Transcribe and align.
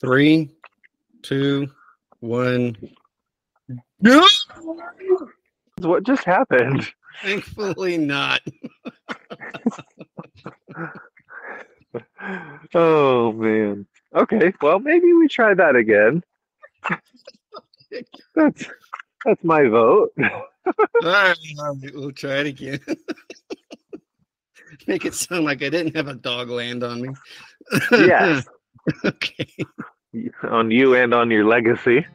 Three, 0.00 0.50
two, 1.22 1.68
one. 2.20 2.76
What 5.80 6.04
just 6.04 6.24
happened? 6.24 6.88
Thankfully 7.22 7.98
not. 7.98 8.40
oh 12.74 13.32
man. 13.32 13.86
Okay, 14.14 14.52
well 14.60 14.80
maybe 14.80 15.12
we 15.12 15.28
try 15.28 15.54
that 15.54 15.76
again. 15.76 16.24
That's 18.34 18.66
that's 19.24 19.44
my 19.44 19.66
vote. 19.68 20.12
all, 20.18 20.48
right, 21.02 21.36
all 21.58 21.74
right, 21.74 21.94
we'll 21.94 22.12
try 22.12 22.38
it 22.38 22.46
again. 22.46 22.80
Make 24.86 25.04
it 25.04 25.14
sound 25.14 25.44
like 25.44 25.62
I 25.62 25.70
didn't 25.70 25.96
have 25.96 26.08
a 26.08 26.14
dog 26.14 26.50
land 26.50 26.84
on 26.84 27.02
me. 27.02 27.08
Yes. 27.90 28.46
okay. 29.04 29.48
on 30.44 30.70
you 30.70 30.94
and 30.94 31.12
on 31.12 31.30
your 31.30 31.44
legacy. 31.44 32.06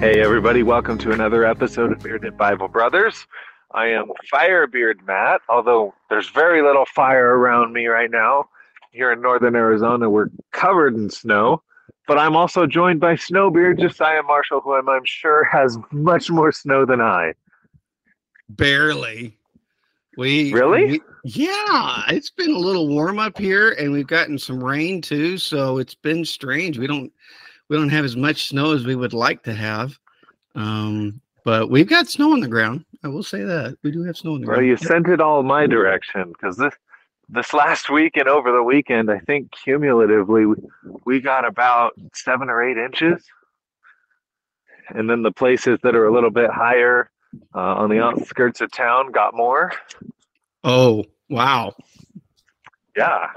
Hey, 0.00 0.20
everybody, 0.20 0.62
welcome 0.62 0.96
to 0.98 1.10
another 1.10 1.44
episode 1.44 1.92
of 1.92 2.00
Bearded 2.00 2.36
Bible 2.36 2.68
Brothers. 2.68 3.26
I 3.72 3.88
am 3.88 4.06
Firebeard 4.32 5.04
Matt, 5.06 5.40
although 5.48 5.94
there's 6.08 6.30
very 6.30 6.62
little 6.62 6.86
fire 6.86 7.36
around 7.36 7.72
me 7.72 7.86
right 7.86 8.10
now. 8.10 8.48
Here 8.92 9.12
in 9.12 9.20
northern 9.20 9.54
Arizona, 9.54 10.08
we're 10.08 10.30
covered 10.52 10.94
in 10.94 11.10
snow, 11.10 11.62
but 12.08 12.18
I'm 12.18 12.34
also 12.34 12.66
joined 12.66 12.98
by 13.00 13.14
Snowbeard 13.14 13.78
Josiah 13.78 14.22
Marshall, 14.22 14.60
who 14.62 14.74
I'm, 14.74 14.88
I'm 14.88 15.04
sure 15.04 15.44
has 15.44 15.78
much 15.92 16.30
more 16.30 16.50
snow 16.50 16.84
than 16.84 17.00
I. 17.02 17.34
Barely. 18.48 19.36
We 20.16 20.52
Really? 20.52 20.86
we- 20.86 21.00
yeah, 21.24 22.02
it's 22.08 22.30
been 22.30 22.50
a 22.50 22.58
little 22.58 22.88
warm 22.88 23.18
up 23.18 23.36
here, 23.38 23.72
and 23.72 23.92
we've 23.92 24.06
gotten 24.06 24.38
some 24.38 24.62
rain 24.64 25.02
too. 25.02 25.36
So 25.36 25.78
it's 25.78 25.94
been 25.94 26.24
strange. 26.24 26.78
We 26.78 26.86
don't 26.86 27.12
we 27.68 27.76
don't 27.76 27.90
have 27.90 28.04
as 28.06 28.16
much 28.16 28.48
snow 28.48 28.72
as 28.72 28.86
we 28.86 28.94
would 28.96 29.12
like 29.12 29.42
to 29.42 29.52
have, 29.52 29.98
um, 30.54 31.20
but 31.44 31.70
we've 31.70 31.88
got 31.88 32.08
snow 32.08 32.32
on 32.32 32.40
the 32.40 32.48
ground. 32.48 32.86
I 33.04 33.08
will 33.08 33.22
say 33.22 33.44
that 33.44 33.76
we 33.82 33.90
do 33.90 34.02
have 34.04 34.16
snow 34.16 34.34
on 34.34 34.40
the 34.40 34.46
Well, 34.46 34.56
ground. 34.56 34.68
Well, 34.68 34.70
you 34.70 34.76
sent 34.78 35.08
it 35.08 35.20
all 35.20 35.42
my 35.42 35.66
direction 35.66 36.32
because 36.32 36.56
this 36.56 36.72
this 37.28 37.52
last 37.52 37.90
week 37.90 38.16
and 38.16 38.28
over 38.28 38.50
the 38.52 38.62
weekend, 38.62 39.10
I 39.10 39.18
think 39.18 39.52
cumulatively 39.52 40.46
we, 40.46 40.56
we 41.04 41.20
got 41.20 41.46
about 41.46 41.92
seven 42.14 42.48
or 42.48 42.62
eight 42.62 42.78
inches, 42.78 43.22
and 44.88 45.08
then 45.08 45.22
the 45.22 45.32
places 45.32 45.78
that 45.82 45.94
are 45.94 46.06
a 46.06 46.12
little 46.12 46.30
bit 46.30 46.50
higher 46.50 47.10
uh, 47.54 47.58
on 47.58 47.90
the 47.90 48.02
outskirts 48.02 48.60
of 48.60 48.72
town 48.72 49.12
got 49.12 49.34
more. 49.34 49.72
Oh 50.64 51.04
wow! 51.28 51.74
Yeah, 52.96 53.28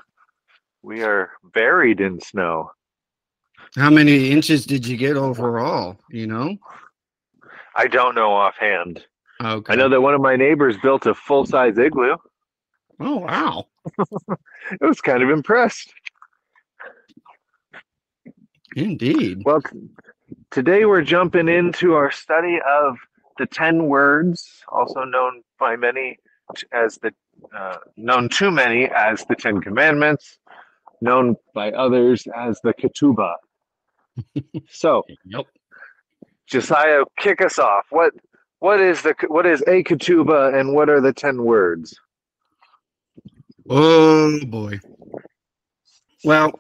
we 0.82 1.04
are 1.04 1.32
buried 1.54 2.00
in 2.00 2.22
snow. 2.22 2.72
How 3.76 3.90
many 3.90 4.32
inches 4.32 4.66
did 4.66 4.86
you 4.86 4.98
get 4.98 5.16
overall? 5.16 5.98
You 6.10 6.28
know? 6.28 6.58
I 7.76 7.88
don't 7.88 8.16
know 8.16 8.34
offhand. 8.34 9.06
Okay. 9.42 9.74
I 9.74 9.76
know 9.76 9.90
that 9.90 10.02
one 10.02 10.14
of 10.14 10.22
my 10.22 10.36
neighbors 10.36 10.76
built 10.78 11.06
a 11.06 11.16
full 11.16 11.46
size 11.46 11.78
igloo. 11.78 12.16
Oh 13.02 13.18
wow! 13.18 13.66
I 14.00 14.86
was 14.86 15.02
kind 15.02 15.24
of 15.24 15.30
impressed. 15.30 15.92
Indeed. 18.76 19.42
Well, 19.44 19.62
t- 19.62 19.90
today 20.52 20.86
we're 20.86 21.02
jumping 21.02 21.50
into 21.50 21.94
our 21.94 22.12
study 22.12 22.60
of 22.68 22.98
the 23.38 23.46
ten 23.48 23.88
words, 23.88 24.64
also 24.70 25.04
known 25.04 25.42
by 25.60 25.76
many 25.76 26.18
as 26.72 26.98
the 26.98 27.12
uh, 27.56 27.78
known 27.98 28.30
to 28.30 28.52
many 28.52 28.86
as 28.90 29.26
the 29.26 29.36
Ten 29.36 29.62
Commandments, 29.62 30.38
known 31.02 31.36
by 31.54 31.72
others 31.72 32.28
as 32.36 32.60
the 32.64 32.74
Ketubah. 32.74 33.36
so, 34.70 35.04
Yep. 35.26 35.46
Josiah, 36.48 37.04
kick 37.18 37.42
us 37.42 37.58
off. 37.58 37.86
What 37.90 38.14
what 38.60 38.80
is 38.80 39.02
the 39.02 39.16
what 39.28 39.46
is 39.46 39.62
a 39.62 39.84
Ketubah 39.84 40.60
and 40.60 40.74
what 40.76 40.90
are 40.90 41.02
the 41.02 41.14
ten 41.14 41.44
words? 41.44 41.98
Oh 43.70 44.40
boy. 44.46 44.80
Well, 46.24 46.52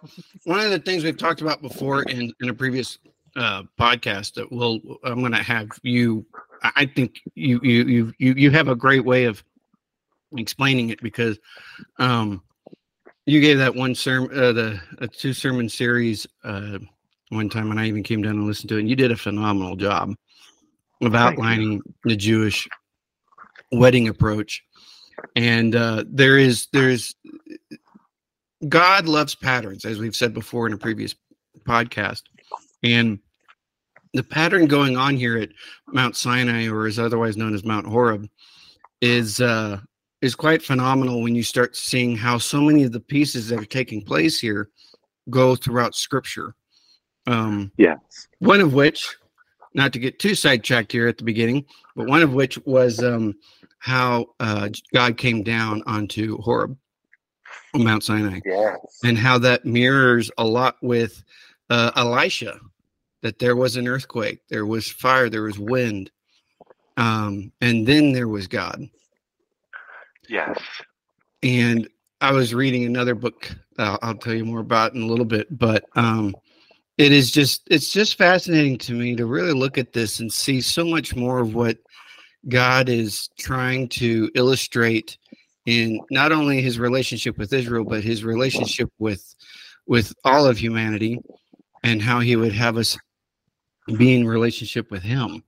one 0.45 0.59
of 0.59 0.71
the 0.71 0.79
things 0.79 1.03
we've 1.03 1.17
talked 1.17 1.41
about 1.41 1.61
before 1.61 2.03
in, 2.03 2.33
in 2.41 2.49
a 2.49 2.53
previous 2.53 2.97
uh, 3.35 3.63
podcast 3.79 4.33
that 4.33 4.51
we'll 4.51 4.79
I'm 5.03 5.19
going 5.19 5.31
to 5.31 5.43
have 5.43 5.69
you. 5.83 6.25
I 6.63 6.71
I 6.75 6.85
think 6.85 7.21
you 7.35 7.59
you 7.63 7.83
you 7.83 8.13
you 8.17 8.33
you 8.33 8.51
have 8.51 8.67
a 8.67 8.75
great 8.75 9.05
way 9.05 9.25
of 9.25 9.43
explaining 10.37 10.89
it 10.89 11.01
because 11.01 11.39
um, 11.99 12.41
you 13.25 13.39
gave 13.41 13.57
that 13.57 13.75
one 13.75 13.95
sermon, 13.95 14.37
uh, 14.37 14.51
the 14.51 14.81
a 14.99 15.07
two 15.07 15.33
sermon 15.33 15.69
series 15.69 16.27
uh, 16.43 16.79
one 17.29 17.49
time, 17.49 17.71
and 17.71 17.79
I 17.79 17.85
even 17.85 18.03
came 18.03 18.21
down 18.21 18.33
and 18.33 18.47
listened 18.47 18.69
to 18.69 18.77
it. 18.77 18.81
And 18.81 18.89
you 18.89 18.95
did 18.95 19.11
a 19.11 19.17
phenomenal 19.17 19.75
job 19.75 20.13
of 21.01 21.15
outlining 21.15 21.81
the 22.03 22.15
Jewish 22.15 22.67
wedding 23.71 24.07
approach. 24.07 24.63
And 25.35 25.75
uh, 25.75 26.03
there 26.07 26.37
is 26.37 26.67
there's 26.73 27.15
God 28.67 29.05
loves 29.07 29.35
patterns, 29.35 29.85
as 29.85 29.99
we've 29.99 30.15
said 30.15 30.33
before 30.33 30.67
in 30.67 30.73
a 30.73 30.77
previous 30.77 31.15
podcast. 31.65 32.23
And 32.83 33.19
the 34.13 34.23
pattern 34.23 34.67
going 34.67 34.97
on 34.97 35.15
here 35.15 35.37
at 35.37 35.49
Mount 35.87 36.15
Sinai, 36.15 36.67
or 36.67 36.87
is 36.87 36.99
otherwise 36.99 37.37
known 37.37 37.53
as 37.53 37.63
Mount 37.63 37.87
Horeb, 37.87 38.27
is 39.01 39.39
uh, 39.41 39.79
is 40.21 40.35
quite 40.35 40.61
phenomenal 40.61 41.21
when 41.21 41.35
you 41.35 41.43
start 41.43 41.75
seeing 41.75 42.15
how 42.15 42.37
so 42.37 42.61
many 42.61 42.83
of 42.83 42.91
the 42.91 42.99
pieces 42.99 43.49
that 43.49 43.59
are 43.59 43.65
taking 43.65 44.01
place 44.01 44.39
here 44.39 44.69
go 45.29 45.55
throughout 45.55 45.95
Scripture. 45.95 46.55
Um, 47.27 47.71
Yes. 47.77 47.99
one 48.39 48.61
of 48.61 48.73
which, 48.73 49.15
not 49.73 49.93
to 49.93 49.99
get 49.99 50.19
too 50.19 50.35
sidetracked 50.35 50.91
here 50.91 51.07
at 51.07 51.17
the 51.17 51.23
beginning, 51.23 51.65
but 51.95 52.07
one 52.07 52.21
of 52.21 52.33
which 52.33 52.57
was 52.65 53.01
um, 53.03 53.35
how 53.81 54.27
uh, 54.39 54.69
God 54.93 55.17
came 55.17 55.41
down 55.43 55.81
onto 55.87 56.37
Horeb, 56.37 56.77
Mount 57.73 58.03
Sinai 58.03 58.39
Yes. 58.45 58.77
and 59.03 59.17
how 59.17 59.39
that 59.39 59.65
mirrors 59.65 60.29
a 60.37 60.45
lot 60.45 60.75
with 60.81 61.23
uh, 61.69 61.91
Elisha. 61.95 62.59
That 63.23 63.37
there 63.37 63.55
was 63.55 63.75
an 63.75 63.87
earthquake, 63.87 64.39
there 64.49 64.65
was 64.65 64.89
fire, 64.89 65.29
there 65.29 65.43
was 65.43 65.59
wind, 65.59 66.09
um, 66.97 67.51
and 67.61 67.85
then 67.85 68.13
there 68.13 68.27
was 68.27 68.47
God. 68.47 68.89
Yes. 70.27 70.59
And 71.43 71.87
I 72.19 72.31
was 72.31 72.53
reading 72.53 72.85
another 72.85 73.13
book. 73.15 73.51
Uh, 73.77 73.97
I'll 74.01 74.15
tell 74.15 74.33
you 74.33 74.45
more 74.45 74.59
about 74.61 74.93
in 74.93 75.01
a 75.03 75.05
little 75.05 75.25
bit, 75.25 75.55
but 75.57 75.85
um, 75.95 76.35
it 76.97 77.11
is 77.11 77.31
just 77.31 77.61
it's 77.69 77.91
just 77.91 78.17
fascinating 78.17 78.77
to 78.79 78.93
me 78.93 79.15
to 79.15 79.25
really 79.25 79.53
look 79.53 79.77
at 79.77 79.93
this 79.93 80.19
and 80.19 80.31
see 80.31 80.61
so 80.61 80.83
much 80.85 81.15
more 81.15 81.39
of 81.39 81.53
what 81.53 81.77
God 82.47 82.89
is 82.89 83.29
trying 83.37 83.87
to 83.89 84.29
illustrate 84.35 85.17
in 85.65 85.99
not 86.09 86.31
only 86.31 86.61
his 86.61 86.79
relationship 86.79 87.37
with 87.37 87.53
Israel, 87.53 87.83
but 87.83 88.03
his 88.03 88.23
relationship 88.23 88.89
with 88.99 89.35
with 89.87 90.13
all 90.23 90.45
of 90.45 90.57
humanity, 90.57 91.19
and 91.83 92.01
how 92.01 92.19
he 92.19 92.35
would 92.35 92.53
have 92.53 92.77
us 92.77 92.97
be 93.97 94.15
in 94.15 94.27
relationship 94.27 94.89
with 94.91 95.03
him. 95.03 95.43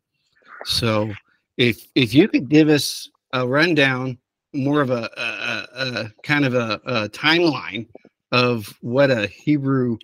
So, 0.65 1.11
if 1.57 1.87
if 1.95 2.13
you 2.13 2.27
could 2.27 2.49
give 2.49 2.69
us 2.69 3.09
a 3.33 3.47
rundown, 3.47 4.17
more 4.53 4.81
of 4.81 4.91
a, 4.91 5.09
a, 5.17 5.67
a, 5.75 6.11
kind 6.23 6.45
of 6.45 6.53
a, 6.53 6.79
a 6.85 7.09
timeline 7.09 7.87
of 8.31 8.73
what 8.81 9.09
a 9.09 9.27
Hebrew 9.27 9.97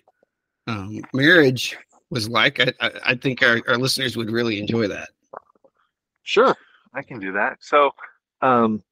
um, 0.66 1.00
marriage 1.14 1.76
was 2.10 2.28
like, 2.28 2.60
I, 2.60 2.72
I, 2.80 2.90
I 3.06 3.14
think 3.14 3.42
our, 3.42 3.60
our 3.68 3.76
listeners 3.76 4.16
would 4.16 4.30
really 4.30 4.58
enjoy 4.58 4.88
that. 4.88 5.10
Sure, 6.24 6.56
I 6.94 7.02
can 7.02 7.20
do 7.20 7.32
that. 7.32 7.58
So, 7.60 7.92
um, 8.42 8.82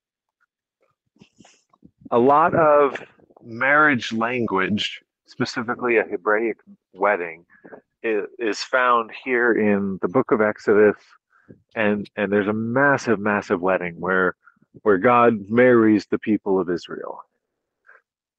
a 2.10 2.18
lot 2.18 2.54
of 2.54 3.02
marriage 3.42 4.12
language, 4.12 5.02
specifically 5.26 5.96
a 5.98 6.04
Hebraic 6.04 6.58
wedding, 6.94 7.44
is, 8.02 8.60
found 8.62 9.10
here 9.24 9.52
in 9.52 9.98
the 10.00 10.08
book 10.08 10.30
of 10.30 10.40
Exodus, 10.40 10.96
and 11.74 12.08
and 12.16 12.32
there's 12.32 12.48
a 12.48 12.52
massive, 12.52 13.18
massive 13.18 13.60
wedding 13.60 13.96
where 13.98 14.36
where 14.82 14.98
God 14.98 15.48
marries 15.48 16.06
the 16.06 16.18
people 16.18 16.60
of 16.60 16.70
Israel, 16.70 17.20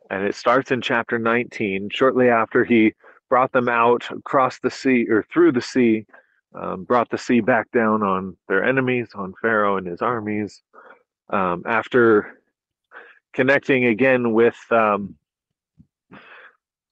and 0.09 0.23
it 0.23 0.35
starts 0.35 0.71
in 0.71 0.81
chapter 0.81 1.19
19, 1.19 1.89
shortly 1.91 2.29
after 2.29 2.63
He 2.63 2.93
brought 3.29 3.51
them 3.51 3.69
out 3.69 4.09
across 4.09 4.59
the 4.59 4.71
sea 4.71 5.05
or 5.09 5.23
through 5.31 5.51
the 5.51 5.61
sea 5.61 6.05
um, 6.53 6.83
brought 6.83 7.09
the 7.09 7.17
sea 7.17 7.41
back 7.41 7.71
down 7.71 8.03
on 8.03 8.37
their 8.47 8.63
enemies, 8.63 9.09
on 9.15 9.33
Pharaoh 9.41 9.77
and 9.77 9.87
his 9.87 10.01
armies. 10.01 10.61
Um, 11.29 11.63
after 11.65 12.39
connecting 13.33 13.85
again 13.85 14.33
with, 14.33 14.57
um, 14.71 15.15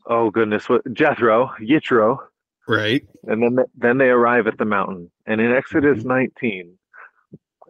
oh 0.06 0.30
goodness, 0.30 0.70
what 0.70 0.94
Jethro, 0.94 1.52
Yitro, 1.60 2.20
Right. 2.68 3.06
And 3.24 3.42
then 3.42 3.66
then 3.76 3.98
they 3.98 4.10
arrive 4.10 4.46
at 4.48 4.58
the 4.58 4.66
mountain. 4.66 5.10
And 5.26 5.40
in 5.40 5.52
Exodus 5.52 6.00
mm-hmm. 6.00 6.10
19, 6.10 6.78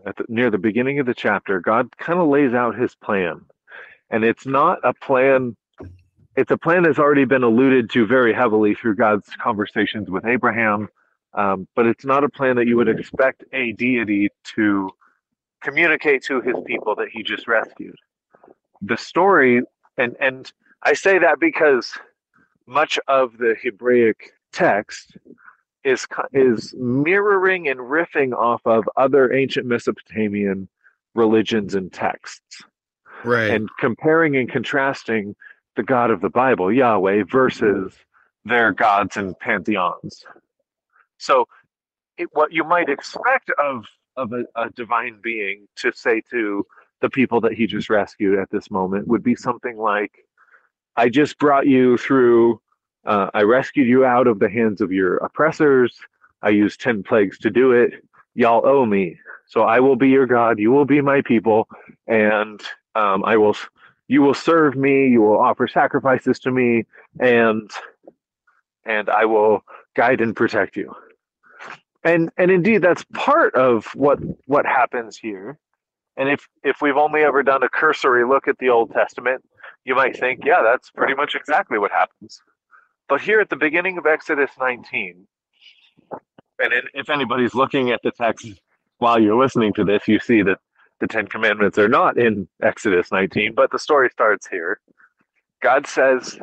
at 0.05 0.17
the, 0.17 0.25
near 0.27 0.49
the 0.49 0.57
beginning 0.57 0.99
of 0.99 1.05
the 1.05 1.13
chapter, 1.13 1.59
God 1.59 1.95
kind 1.97 2.19
of 2.19 2.27
lays 2.27 2.53
out 2.53 2.79
his 2.79 2.95
plan. 2.95 3.41
And 4.09 4.23
it's 4.23 4.45
not 4.45 4.79
a 4.83 4.93
plan 4.93 5.55
it's 6.35 6.51
a 6.51 6.57
plan 6.57 6.83
that's 6.83 6.99
already 6.99 7.25
been 7.25 7.43
alluded 7.43 7.89
to 7.91 8.05
very 8.05 8.31
heavily 8.31 8.75
through 8.75 8.95
God's 8.95 9.27
conversations 9.41 10.09
with 10.09 10.23
Abraham, 10.23 10.87
um, 11.33 11.67
but 11.75 11.85
it's 11.85 12.05
not 12.05 12.23
a 12.23 12.29
plan 12.29 12.55
that 12.55 12.67
you 12.67 12.77
would 12.77 12.89
expect 12.89 13.43
a 13.53 13.71
deity 13.73 14.29
to 14.55 14.89
communicate 15.61 16.23
to 16.23 16.41
his 16.41 16.55
people 16.65 16.95
that 16.95 17.09
he 17.09 17.23
just 17.23 17.47
rescued. 17.47 17.95
The 18.81 18.97
story, 18.97 19.61
and 19.97 20.15
and 20.19 20.51
I 20.83 20.93
say 20.93 21.19
that 21.19 21.39
because 21.39 21.91
much 22.65 22.99
of 23.07 23.37
the 23.37 23.55
Hebraic 23.61 24.33
text 24.51 25.17
is 25.83 26.05
is 26.33 26.73
mirroring 26.77 27.67
and 27.67 27.79
riffing 27.79 28.33
off 28.33 28.61
of 28.65 28.89
other 28.95 29.33
ancient 29.33 29.65
Mesopotamian 29.65 30.67
religions 31.15 31.75
and 31.75 31.91
texts, 31.91 32.63
right? 33.23 33.51
And 33.51 33.69
comparing 33.79 34.35
and 34.35 34.49
contrasting 34.51 35.35
the 35.75 35.83
God 35.83 36.11
of 36.11 36.21
the 36.21 36.29
Bible, 36.29 36.71
Yahweh, 36.71 37.23
versus 37.31 37.93
their 38.45 38.71
gods 38.71 39.17
and 39.17 39.37
pantheons. 39.39 40.25
So, 41.19 41.47
it, 42.17 42.29
what 42.33 42.53
you 42.53 42.63
might 42.63 42.89
expect 42.89 43.51
of 43.59 43.85
of 44.17 44.33
a, 44.33 44.45
a 44.55 44.69
divine 44.71 45.19
being 45.21 45.67
to 45.77 45.91
say 45.93 46.21
to 46.31 46.65
the 47.01 47.09
people 47.09 47.41
that 47.41 47.53
he 47.53 47.67
just 47.67 47.89
rescued 47.89 48.39
at 48.39 48.49
this 48.51 48.71
moment 48.71 49.07
would 49.07 49.23
be 49.23 49.35
something 49.35 49.77
like, 49.77 50.25
"I 50.95 51.09
just 51.09 51.37
brought 51.39 51.67
you 51.67 51.97
through. 51.97 52.61
Uh, 53.05 53.29
I 53.33 53.43
rescued 53.43 53.87
you 53.87 54.05
out 54.05 54.27
of 54.27 54.39
the 54.39 54.49
hands 54.49 54.81
of 54.81 54.91
your 54.91 55.17
oppressors. 55.17 55.97
I 56.41 56.49
used 56.49 56.81
ten 56.81 57.03
plagues 57.03 57.39
to 57.39 57.49
do 57.49 57.71
it. 57.73 57.93
Y'all 58.35 58.65
owe 58.65 58.85
me." 58.85 59.17
So 59.47 59.61
I 59.63 59.79
will 59.79 59.95
be 59.95 60.09
your 60.09 60.27
God, 60.27 60.59
you 60.59 60.71
will 60.71 60.85
be 60.85 61.01
my 61.01 61.21
people, 61.21 61.69
and 62.07 62.61
um, 62.95 63.23
I 63.25 63.37
will 63.37 63.55
you 64.07 64.21
will 64.21 64.33
serve 64.33 64.75
me, 64.75 65.07
you 65.09 65.21
will 65.21 65.39
offer 65.39 65.67
sacrifices 65.67 66.39
to 66.39 66.51
me, 66.51 66.85
and 67.19 67.69
and 68.85 69.09
I 69.09 69.25
will 69.25 69.63
guide 69.95 70.21
and 70.21 70.35
protect 70.35 70.75
you. 70.77 70.93
And 72.03 72.29
and 72.37 72.51
indeed 72.51 72.81
that's 72.81 73.03
part 73.13 73.55
of 73.55 73.85
what 73.95 74.19
what 74.45 74.65
happens 74.65 75.17
here. 75.17 75.57
And 76.15 76.29
if 76.29 76.47
if 76.63 76.81
we've 76.81 76.97
only 76.97 77.23
ever 77.23 77.43
done 77.43 77.63
a 77.63 77.69
cursory 77.69 78.25
look 78.25 78.47
at 78.47 78.57
the 78.59 78.69
Old 78.69 78.91
Testament, 78.91 79.43
you 79.85 79.95
might 79.95 80.17
think, 80.17 80.41
yeah, 80.45 80.61
that's 80.63 80.91
pretty 80.91 81.13
much 81.15 81.35
exactly 81.35 81.77
what 81.77 81.91
happens. 81.91 82.41
But 83.09 83.21
here 83.21 83.39
at 83.39 83.49
the 83.49 83.55
beginning 83.55 83.97
of 83.97 84.05
Exodus 84.05 84.51
19, 84.59 85.27
and 86.59 86.73
if 86.93 87.09
anybody's 87.09 87.55
looking 87.55 87.91
at 87.91 88.01
the 88.03 88.11
text 88.11 88.47
while 88.97 89.19
you're 89.21 89.41
listening 89.41 89.73
to 89.73 89.83
this, 89.83 90.07
you 90.07 90.19
see 90.19 90.41
that 90.41 90.59
the 90.99 91.07
Ten 91.07 91.27
Commandments 91.27 91.77
are 91.77 91.87
not 91.87 92.17
in 92.17 92.47
Exodus 92.61 93.11
19, 93.11 93.53
but 93.53 93.71
the 93.71 93.79
story 93.79 94.09
starts 94.09 94.47
here. 94.47 94.79
God 95.61 95.87
says, 95.87 96.39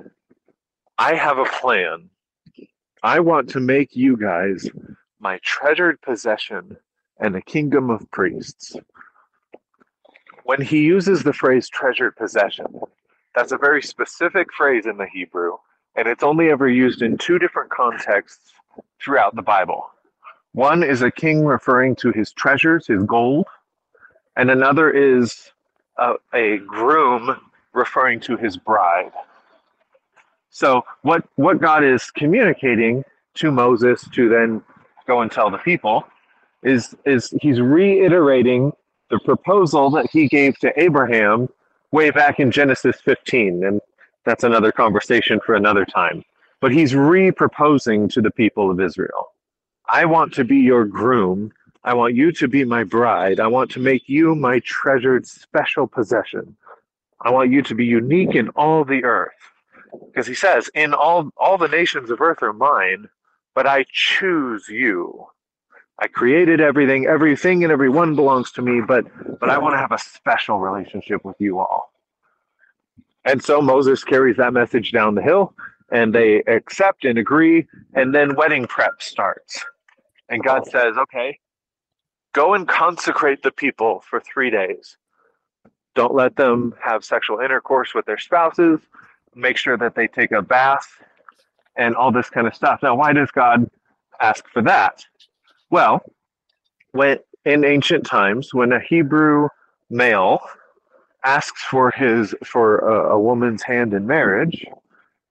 I 0.98 1.14
have 1.14 1.38
a 1.38 1.44
plan. 1.44 2.08
I 3.02 3.20
want 3.20 3.50
to 3.50 3.60
make 3.60 3.96
you 3.96 4.16
guys 4.16 4.68
my 5.20 5.38
treasured 5.42 6.00
possession 6.02 6.76
and 7.18 7.36
a 7.36 7.42
kingdom 7.42 7.90
of 7.90 8.10
priests. 8.10 8.76
When 10.44 10.60
he 10.60 10.82
uses 10.82 11.22
the 11.22 11.32
phrase 11.32 11.68
treasured 11.68 12.16
possession, 12.16 12.66
that's 13.34 13.52
a 13.52 13.58
very 13.58 13.82
specific 13.82 14.52
phrase 14.52 14.86
in 14.86 14.96
the 14.96 15.06
Hebrew, 15.12 15.56
and 15.96 16.06
it's 16.06 16.22
only 16.22 16.50
ever 16.50 16.68
used 16.68 17.02
in 17.02 17.16
two 17.16 17.38
different 17.38 17.70
contexts 17.70 18.52
throughout 19.02 19.34
the 19.34 19.42
Bible. 19.42 19.90
One 20.52 20.82
is 20.82 21.02
a 21.02 21.10
king 21.10 21.44
referring 21.44 21.96
to 21.96 22.12
his 22.12 22.32
treasures, 22.32 22.86
his 22.86 23.02
gold, 23.04 23.46
and 24.36 24.50
another 24.50 24.90
is 24.90 25.50
a, 25.98 26.14
a 26.32 26.58
groom 26.58 27.36
referring 27.72 28.20
to 28.20 28.36
his 28.36 28.56
bride. 28.56 29.12
So 30.50 30.84
what 31.02 31.26
what 31.34 31.60
God 31.60 31.82
is 31.82 32.10
communicating 32.12 33.04
to 33.34 33.50
Moses 33.50 34.08
to 34.12 34.28
then 34.28 34.62
go 35.06 35.20
and 35.20 35.30
tell 35.30 35.50
the 35.50 35.58
people 35.58 36.06
is 36.62 36.94
is 37.04 37.34
he's 37.40 37.60
reiterating 37.60 38.72
the 39.10 39.18
proposal 39.20 39.90
that 39.90 40.08
he 40.10 40.28
gave 40.28 40.58
to 40.58 40.72
Abraham 40.82 41.48
way 41.92 42.10
back 42.10 42.40
in 42.40 42.50
Genesis 42.50 43.00
15 43.00 43.64
and 43.64 43.80
that's 44.24 44.44
another 44.44 44.72
conversation 44.72 45.38
for 45.44 45.54
another 45.54 45.84
time. 45.84 46.24
But 46.60 46.72
he's 46.72 46.94
re-proposing 46.94 48.08
to 48.08 48.22
the 48.22 48.30
people 48.30 48.70
of 48.70 48.80
Israel. 48.80 49.32
I 49.90 50.06
want 50.06 50.32
to 50.34 50.44
be 50.44 50.56
your 50.56 50.86
groom 50.86 51.52
I 51.84 51.92
want 51.92 52.14
you 52.14 52.32
to 52.32 52.48
be 52.48 52.64
my 52.64 52.82
bride. 52.82 53.40
I 53.40 53.46
want 53.46 53.70
to 53.72 53.80
make 53.80 54.08
you 54.08 54.34
my 54.34 54.60
treasured 54.60 55.26
special 55.26 55.86
possession. 55.86 56.56
I 57.20 57.30
want 57.30 57.52
you 57.52 57.62
to 57.62 57.74
be 57.74 57.84
unique 57.84 58.34
in 58.34 58.48
all 58.50 58.84
the 58.84 59.04
earth. 59.04 59.32
Because 60.06 60.26
he 60.26 60.34
says, 60.34 60.70
in 60.74 60.94
all 60.94 61.30
all 61.36 61.58
the 61.58 61.68
nations 61.68 62.10
of 62.10 62.20
earth 62.20 62.42
are 62.42 62.52
mine, 62.54 63.08
but 63.54 63.66
I 63.66 63.84
choose 63.92 64.68
you. 64.68 65.26
I 66.00 66.08
created 66.08 66.60
everything, 66.60 67.06
everything 67.06 67.62
and 67.62 67.72
everyone 67.72 68.16
belongs 68.16 68.50
to 68.52 68.62
me, 68.62 68.80
but 68.86 69.04
but 69.40 69.50
I 69.50 69.58
want 69.58 69.74
to 69.74 69.78
have 69.78 69.92
a 69.92 69.98
special 69.98 70.58
relationship 70.58 71.24
with 71.24 71.36
you 71.38 71.60
all. 71.60 71.92
And 73.24 73.42
so 73.42 73.62
Moses 73.62 74.04
carries 74.04 74.36
that 74.36 74.52
message 74.52 74.92
down 74.92 75.14
the 75.14 75.22
hill 75.22 75.54
and 75.92 76.14
they 76.14 76.42
accept 76.42 77.04
and 77.04 77.18
agree 77.18 77.66
and 77.94 78.14
then 78.14 78.34
wedding 78.36 78.66
prep 78.66 79.00
starts. 79.00 79.64
And 80.28 80.42
God 80.42 80.66
says, 80.66 80.96
"Okay, 80.96 81.38
Go 82.34 82.54
and 82.54 82.66
consecrate 82.66 83.42
the 83.44 83.52
people 83.52 84.02
for 84.10 84.20
three 84.20 84.50
days. 84.50 84.96
Don't 85.94 86.14
let 86.14 86.34
them 86.34 86.74
have 86.82 87.04
sexual 87.04 87.38
intercourse 87.38 87.94
with 87.94 88.06
their 88.06 88.18
spouses. 88.18 88.80
Make 89.36 89.56
sure 89.56 89.78
that 89.78 89.94
they 89.94 90.08
take 90.08 90.32
a 90.32 90.42
bath 90.42 90.98
and 91.76 91.94
all 91.96 92.12
this 92.12 92.30
kind 92.30 92.46
of 92.46 92.54
stuff. 92.54 92.80
Now, 92.82 92.94
why 92.94 93.12
does 93.12 93.30
God 93.30 93.68
ask 94.20 94.48
for 94.48 94.62
that? 94.62 95.04
Well, 95.70 96.02
when 96.92 97.18
in 97.44 97.64
ancient 97.64 98.06
times, 98.06 98.54
when 98.54 98.72
a 98.72 98.80
Hebrew 98.80 99.48
male 99.90 100.40
asks 101.24 101.62
for 101.62 101.90
his 101.90 102.34
for 102.44 102.78
a, 102.78 103.14
a 103.14 103.20
woman's 103.20 103.62
hand 103.62 103.94
in 103.94 104.06
marriage, 104.06 104.64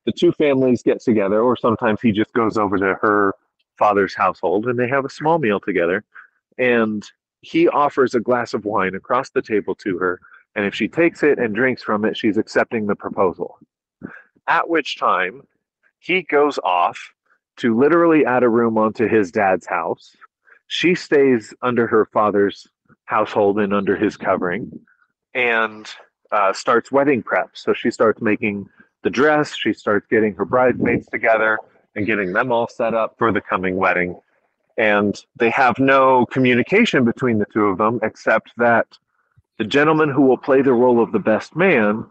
the 0.06 0.12
two 0.12 0.32
families 0.34 0.84
get 0.84 1.02
together, 1.02 1.42
or 1.42 1.56
sometimes 1.56 2.02
he 2.02 2.12
just 2.12 2.34
goes 2.34 2.58
over 2.58 2.78
to 2.78 2.96
her 3.02 3.34
father's 3.78 4.16
household 4.16 4.68
and 4.68 4.78
they 4.78 4.88
have 4.88 5.06
a 5.06 5.10
small 5.10 5.40
meal 5.40 5.60
together 5.60 6.04
and 6.58 7.04
he 7.42 7.68
offers 7.68 8.16
a 8.16 8.20
glass 8.20 8.54
of 8.54 8.66
wine 8.66 8.96
across 8.96 9.30
the 9.32 9.42
table 9.42 9.76
to 9.76 9.98
her 9.98 10.20
and 10.56 10.66
if 10.66 10.76
she 10.76 10.88
takes 10.88 11.24
it 11.24 11.40
and 11.40 11.56
drinks 11.56 11.82
from 11.82 12.06
it 12.06 12.16
she's 12.16 12.38
accepting 12.38 12.86
the 12.86 12.96
proposal 12.96 13.58
at 14.48 14.68
which 14.70 14.98
time 14.98 15.42
he 16.04 16.22
goes 16.22 16.60
off 16.60 17.14
to 17.58 17.78
literally 17.78 18.26
add 18.26 18.44
a 18.44 18.50
room 18.50 18.78
onto 18.78 19.08
his 19.08 19.32
dad's 19.32 19.66
house. 19.66 20.16
She 20.68 20.96
stays 20.96 21.54
under 21.62 21.88
her 21.88 22.06
father's 22.12 22.68
household 23.06 23.60
and 23.60 23.74
under 23.74 23.96
his 23.96 24.18
covering 24.18 24.72
and 25.34 25.90
uh, 26.32 26.52
starts 26.52 26.92
wedding 26.92 27.22
prep 27.22 27.50
so 27.54 27.74
she 27.74 27.92
starts 27.92 28.22
making 28.22 28.68
the 29.04 29.10
dress 29.10 29.56
she 29.56 29.74
starts 29.74 30.08
getting 30.10 30.34
her 30.34 30.46
bridesmaids 30.46 31.08
together 31.08 31.60
and 31.96 32.06
getting 32.06 32.34
them 32.34 32.52
all 32.52 32.68
set 32.68 32.94
up 32.94 33.16
for 33.18 33.32
the 33.32 33.42
coming 33.42 33.76
wedding. 33.76 34.20
And 34.78 35.20
they 35.38 35.52
have 35.52 35.78
no 35.78 36.26
communication 36.28 37.06
between 37.06 37.38
the 37.38 37.46
two 37.54 37.66
of 37.66 37.78
them 37.78 38.00
except 38.02 38.52
that 38.58 38.88
the 39.58 39.66
gentleman 39.66 40.10
who 40.10 40.24
will 40.24 40.38
play 40.38 40.62
the 40.62 40.74
role 40.74 41.02
of 41.02 41.12
the 41.12 41.20
best 41.20 41.56
man 41.56 42.06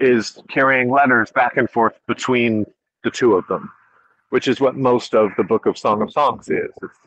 is 0.00 0.42
carrying 0.48 0.90
letters 0.90 1.30
back 1.30 1.56
and 1.56 1.70
forth 1.70 1.98
between 2.08 2.66
the 3.04 3.10
two 3.10 3.34
of 3.34 3.46
them, 3.46 3.70
which 4.30 4.48
is 4.48 4.60
what 4.60 4.74
most 4.74 5.14
of 5.14 5.30
the 5.36 5.44
book 5.44 5.66
of 5.66 5.78
Song 5.78 6.02
of 6.02 6.10
Songs 6.10 6.48
is. 6.48 6.70
It's 6.82 6.98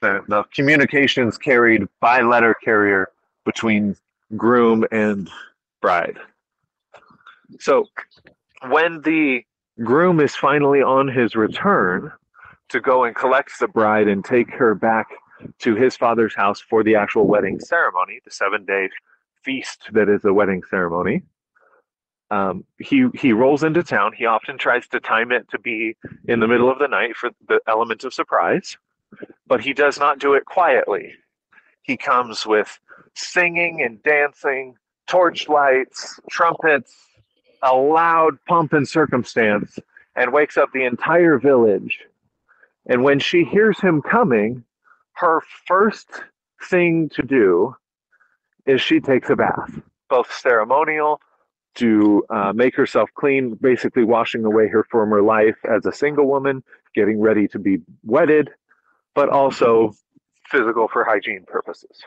the, 0.00 0.20
the 0.26 0.42
communications 0.54 1.38
carried 1.38 1.86
by 2.00 2.22
letter 2.22 2.54
carrier 2.54 3.08
between 3.44 3.96
groom 4.36 4.84
and 4.90 5.30
bride. 5.80 6.18
So 7.60 7.86
when 8.68 9.02
the 9.02 9.44
groom 9.84 10.18
is 10.18 10.34
finally 10.34 10.82
on 10.82 11.06
his 11.06 11.36
return, 11.36 12.10
to 12.72 12.80
go 12.80 13.04
and 13.04 13.14
collect 13.14 13.58
the 13.60 13.68
bride 13.68 14.08
and 14.08 14.24
take 14.24 14.50
her 14.50 14.74
back 14.74 15.08
to 15.58 15.74
his 15.74 15.94
father's 15.94 16.34
house 16.34 16.60
for 16.60 16.82
the 16.82 16.94
actual 16.94 17.26
wedding 17.26 17.60
ceremony, 17.60 18.18
the 18.24 18.30
seven 18.30 18.64
day 18.64 18.88
feast 19.44 19.82
that 19.92 20.08
is 20.08 20.24
a 20.24 20.32
wedding 20.32 20.62
ceremony. 20.70 21.22
Um, 22.32 22.64
he 22.80 23.08
he 23.14 23.34
rolls 23.34 23.64
into 23.64 23.84
town. 23.84 24.14
He 24.14 24.26
often 24.26 24.58
tries 24.58 24.88
to 24.90 25.00
time 25.00 25.32
it 25.32 25.48
to 25.50 25.60
be 25.60 25.96
in 26.28 26.40
the 26.40 26.48
middle 26.48 26.70
of 26.72 26.80
the 26.80 26.88
night 26.88 27.16
for 27.16 27.30
the 27.48 27.60
element 27.68 28.04
of 28.04 28.14
surprise, 28.14 28.78
but 29.46 29.62
he 29.62 29.74
does 29.74 29.98
not 30.00 30.20
do 30.20 30.34
it 30.34 30.46
quietly. 30.46 31.14
He 31.82 31.96
comes 31.98 32.46
with 32.46 32.78
singing 33.14 33.82
and 33.82 34.02
dancing, 34.04 34.76
torch 35.08 35.48
lights, 35.48 36.20
trumpets, 36.30 36.94
a 37.62 37.74
loud 37.74 38.38
pomp 38.48 38.74
and 38.74 38.88
circumstance, 38.88 39.78
and 40.16 40.32
wakes 40.32 40.56
up 40.58 40.70
the 40.74 40.84
entire 40.84 41.38
village 41.38 42.00
And 42.86 43.04
when 43.04 43.20
she 43.20 43.44
hears 43.44 43.80
him 43.80 44.02
coming, 44.02 44.64
her 45.14 45.42
first 45.66 46.08
thing 46.64 47.10
to 47.10 47.22
do 47.22 47.76
is 48.66 48.82
she 48.82 49.00
takes 49.00 49.30
a 49.30 49.36
bath, 49.36 49.80
both 50.10 50.32
ceremonial 50.32 51.20
to 51.74 52.24
uh, 52.30 52.52
make 52.52 52.74
herself 52.74 53.10
clean, 53.14 53.54
basically 53.54 54.04
washing 54.04 54.44
away 54.44 54.68
her 54.68 54.84
former 54.90 55.22
life 55.22 55.56
as 55.70 55.86
a 55.86 55.92
single 55.92 56.26
woman, 56.26 56.62
getting 56.94 57.20
ready 57.20 57.48
to 57.48 57.58
be 57.58 57.78
wedded, 58.04 58.50
but 59.14 59.28
also 59.28 59.94
physical 60.46 60.88
for 60.88 61.04
hygiene 61.04 61.44
purposes. 61.46 62.02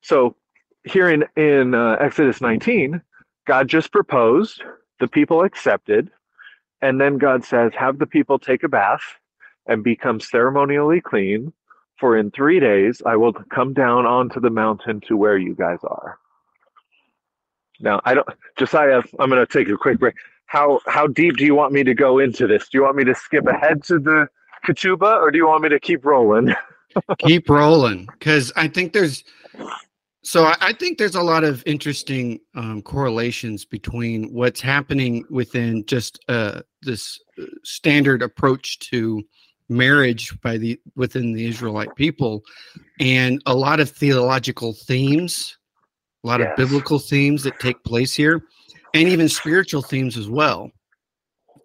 So 0.00 0.36
here 0.84 1.08
in, 1.10 1.24
in 1.36 1.74
uh, 1.74 1.96
Exodus 2.00 2.40
19, 2.40 3.02
God 3.46 3.68
just 3.68 3.92
proposed, 3.92 4.62
the 5.00 5.08
people 5.08 5.42
accepted, 5.42 6.10
and 6.80 7.00
then 7.00 7.18
God 7.18 7.44
says, 7.44 7.72
Have 7.78 7.98
the 7.98 8.06
people 8.06 8.38
take 8.38 8.62
a 8.62 8.68
bath 8.68 9.02
and 9.66 9.84
become 9.84 10.18
ceremonially 10.18 11.00
clean, 11.00 11.52
for 11.98 12.16
in 12.16 12.30
three 12.30 12.58
days 12.58 13.02
I 13.06 13.16
will 13.16 13.32
come 13.32 13.74
down 13.74 14.06
onto 14.06 14.40
the 14.40 14.50
mountain 14.50 15.00
to 15.06 15.16
where 15.16 15.38
you 15.38 15.54
guys 15.54 15.78
are. 15.84 16.18
Now, 17.82 18.00
I 18.04 18.14
don't, 18.14 18.26
Josiah, 18.56 19.02
I'm 19.18 19.28
going 19.28 19.44
to 19.44 19.46
take 19.46 19.68
a 19.68 19.76
quick 19.76 19.98
break. 19.98 20.14
How, 20.46 20.80
how 20.86 21.06
deep 21.06 21.36
do 21.36 21.44
you 21.44 21.54
want 21.54 21.72
me 21.72 21.82
to 21.82 21.94
go 21.94 22.18
into 22.18 22.46
this? 22.46 22.68
Do 22.68 22.78
you 22.78 22.84
want 22.84 22.96
me 22.96 23.04
to 23.04 23.14
skip 23.14 23.46
ahead 23.46 23.82
to 23.84 23.98
the 23.98 24.28
ketubah 24.64 25.20
or 25.20 25.30
do 25.30 25.38
you 25.38 25.46
want 25.46 25.62
me 25.62 25.68
to 25.70 25.80
keep 25.80 26.04
rolling? 26.04 26.54
keep 27.18 27.48
rolling 27.48 28.06
because 28.18 28.52
I 28.54 28.68
think 28.68 28.92
there's 28.92 29.24
so 30.24 30.44
I, 30.44 30.56
I, 30.60 30.72
think 30.72 30.98
there's 30.98 31.16
a 31.16 31.22
lot 31.22 31.42
of 31.42 31.62
interesting 31.66 32.38
um, 32.54 32.80
correlations 32.82 33.64
between 33.64 34.32
what's 34.32 34.60
happening 34.60 35.24
within 35.30 35.84
just 35.86 36.20
uh, 36.28 36.60
this 36.82 37.18
uh, 37.40 37.46
standard 37.64 38.22
approach 38.22 38.78
to 38.90 39.22
marriage 39.68 40.38
by 40.40 40.58
the 40.58 40.80
within 40.94 41.32
the 41.32 41.46
Israelite 41.46 41.94
people, 41.96 42.42
and 43.00 43.42
a 43.46 43.54
lot 43.54 43.80
of 43.80 43.90
theological 43.90 44.74
themes, 44.74 45.58
a 46.22 46.26
lot 46.26 46.40
yes. 46.40 46.50
of 46.50 46.56
biblical 46.56 46.98
themes 46.98 47.42
that 47.42 47.58
take 47.60 47.82
place 47.84 48.14
here, 48.14 48.42
and 48.94 49.08
even 49.08 49.28
spiritual 49.28 49.82
themes 49.82 50.16
as 50.16 50.28
well. 50.28 50.70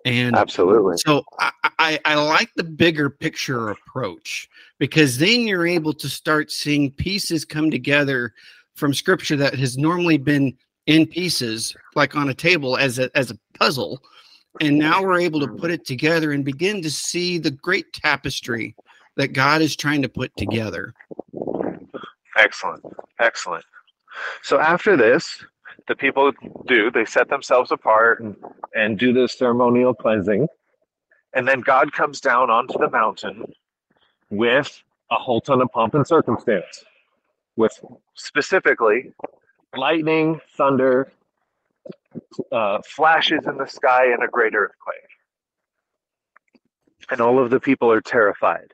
And 0.06 0.36
absolutely. 0.36 0.98
So 1.06 1.24
I, 1.40 1.52
I, 1.80 2.00
I 2.06 2.16
like 2.16 2.50
the 2.56 2.64
bigger 2.64 3.10
picture 3.10 3.70
approach 3.70 4.50
because 4.80 5.18
then 5.18 5.42
you're 5.42 5.68
able 5.68 5.94
to 5.94 6.08
start 6.08 6.50
seeing 6.50 6.92
pieces 6.92 7.44
come 7.44 7.70
together 7.70 8.34
from 8.76 8.94
scripture 8.94 9.36
that 9.36 9.56
has 9.56 9.78
normally 9.78 10.18
been 10.18 10.58
in 10.86 11.06
pieces, 11.06 11.76
like 11.96 12.16
on 12.16 12.30
a 12.30 12.34
table 12.34 12.78
as 12.78 13.00
a 13.00 13.16
as 13.18 13.32
a 13.32 13.38
puzzle. 13.60 14.02
And 14.62 14.80
now 14.80 15.04
we're 15.04 15.20
able 15.20 15.40
to 15.42 15.48
put 15.48 15.70
it 15.72 15.86
together 15.86 16.32
and 16.32 16.44
begin 16.44 16.82
to 16.82 16.90
see 16.90 17.38
the 17.38 17.52
great 17.52 17.92
tapestry 17.94 18.76
that 19.18 19.34
God 19.34 19.62
is 19.62 19.76
trying 19.76 20.02
to 20.04 20.10
put 20.10 20.36
together. 20.38 20.94
Excellent. 22.38 22.84
Excellent. 23.20 23.66
So 24.42 24.60
after 24.60 24.96
this, 24.98 25.44
the 25.88 25.96
people 25.96 26.32
do, 26.68 26.92
they 26.92 27.06
set 27.06 27.30
themselves 27.30 27.72
apart 27.72 28.22
and, 28.22 28.36
and 28.76 28.98
do 28.98 29.14
this 29.14 29.38
ceremonial 29.38 29.94
cleansing. 29.94 30.48
And 31.34 31.48
then 31.48 31.62
God 31.62 31.94
comes 31.94 32.20
down 32.20 32.50
onto 32.50 32.78
the 32.78 32.90
mountain 32.90 33.46
with 34.30 34.82
a 35.12 35.16
whole 35.16 35.40
ton 35.40 35.62
of 35.62 35.72
pomp 35.72 35.94
and 35.94 36.06
circumstance, 36.06 36.84
with 37.56 37.80
specifically 38.16 39.14
lightning, 39.76 40.42
thunder, 40.58 41.12
uh, 42.52 42.80
flashes 42.86 43.46
in 43.46 43.58
the 43.58 43.68
sky, 43.68 44.12
and 44.12 44.24
a 44.24 44.28
great 44.28 44.56
earthquake. 44.56 44.98
And 47.10 47.22
all 47.22 47.40
of 47.40 47.52
the 47.52 47.60
people 47.60 47.92
are 47.92 48.02
terrified. 48.02 48.74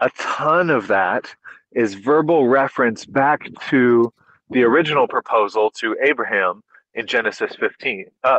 A 0.00 0.10
ton 0.16 0.70
of 0.70 0.86
that 0.88 1.34
is 1.72 1.94
verbal 1.94 2.48
reference 2.48 3.04
back 3.04 3.48
to 3.68 4.12
the 4.50 4.62
original 4.62 5.06
proposal 5.06 5.70
to 5.72 5.96
Abraham 6.02 6.62
in 6.94 7.06
Genesis 7.06 7.54
15. 7.58 8.06
Uh, 8.24 8.38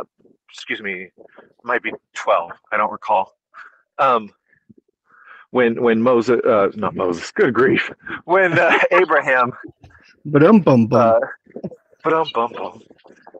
excuse 0.52 0.80
me, 0.80 1.10
might 1.62 1.82
be 1.82 1.92
12. 2.14 2.50
I 2.72 2.76
don't 2.76 2.92
recall. 2.92 3.34
Um, 3.98 4.30
when 5.50 5.82
when 5.82 6.00
Moses, 6.00 6.40
uh, 6.44 6.68
not 6.76 6.94
Moses, 6.94 7.30
good 7.32 7.52
grief, 7.52 7.90
when 8.24 8.58
uh, 8.58 8.78
Abraham, 8.92 9.52
but 10.24 10.44
um 10.44 10.60
bum 10.60 10.86
bum, 10.86 11.20
but 12.04 12.12
um 12.12 12.28
bum 12.32 12.52
bum, 12.52 12.82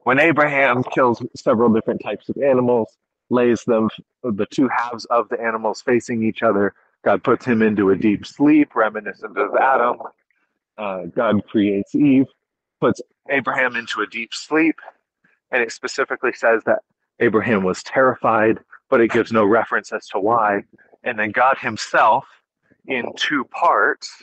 when 0.03 0.19
Abraham 0.19 0.83
kills 0.83 1.23
several 1.37 1.73
different 1.73 2.03
types 2.03 2.29
of 2.29 2.37
animals, 2.39 2.97
lays 3.31 3.63
them 3.65 3.89
the 4.25 4.47
two 4.47 4.69
halves 4.69 5.05
of 5.07 5.29
the 5.29 5.41
animals 5.41 5.83
facing 5.83 6.23
each 6.25 6.43
other. 6.43 6.75
God 7.05 7.23
puts 7.23 7.47
him 7.47 7.63
into 7.63 7.91
a 7.91 7.97
deep 7.97 8.27
sleep, 8.27 8.75
reminiscent 8.75 9.39
of 9.39 9.55
Adam. 9.55 9.97
Uh, 10.77 11.05
God 11.07 11.47
creates 11.47 11.95
Eve, 11.95 12.27
puts 12.81 13.01
Abraham 13.31 13.77
into 13.77 14.01
a 14.01 14.07
deep 14.07 14.33
sleep, 14.33 14.81
and 15.51 15.63
it 15.63 15.73
specifically 15.73 16.33
says 16.33 16.63
that 16.67 16.81
Abraham 17.21 17.65
was 17.65 17.83
terrified, 17.83 18.59
but 18.89 19.01
it 19.01 19.11
gives 19.11 19.33
no 19.33 19.45
reference 19.45 19.93
as 19.93 20.07
to 20.09 20.19
why 20.19 20.63
and 21.03 21.19
then 21.19 21.31
God 21.31 21.59
Himself 21.59 22.27
in 22.87 23.13
two 23.17 23.45
parts, 23.45 24.23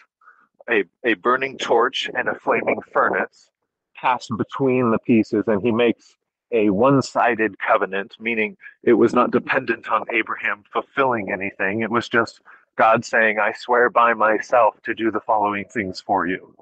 a, 0.70 0.84
a 1.06 1.16
burning 1.16 1.58
torch 1.58 2.10
and 2.14 2.28
a 2.28 2.36
flaming 2.36 2.80
furnace, 2.94 3.50
pass 3.96 4.28
between 4.38 4.92
the 4.92 5.00
pieces, 5.00 5.46
and 5.48 5.62
He 5.62 5.72
makes 5.72 6.16
a 6.52 6.70
one 6.70 7.02
sided 7.02 7.58
covenant, 7.60 8.16
meaning 8.20 8.56
it 8.84 8.94
was 8.94 9.14
not 9.14 9.32
dependent 9.32 9.90
on 9.90 10.06
Abraham 10.14 10.64
fulfilling 10.72 11.32
anything. 11.32 11.82
It 11.82 11.92
was 11.92 12.08
just 12.08 12.42
God 12.78 13.04
saying, 13.04 13.40
I 13.40 13.54
swear 13.54 13.90
by 13.90 14.14
myself 14.14 14.76
to 14.84 14.94
do 14.94 15.12
the 15.12 15.20
following 15.20 15.66
things 15.66 16.00
for 16.00 16.28
you, 16.28 16.56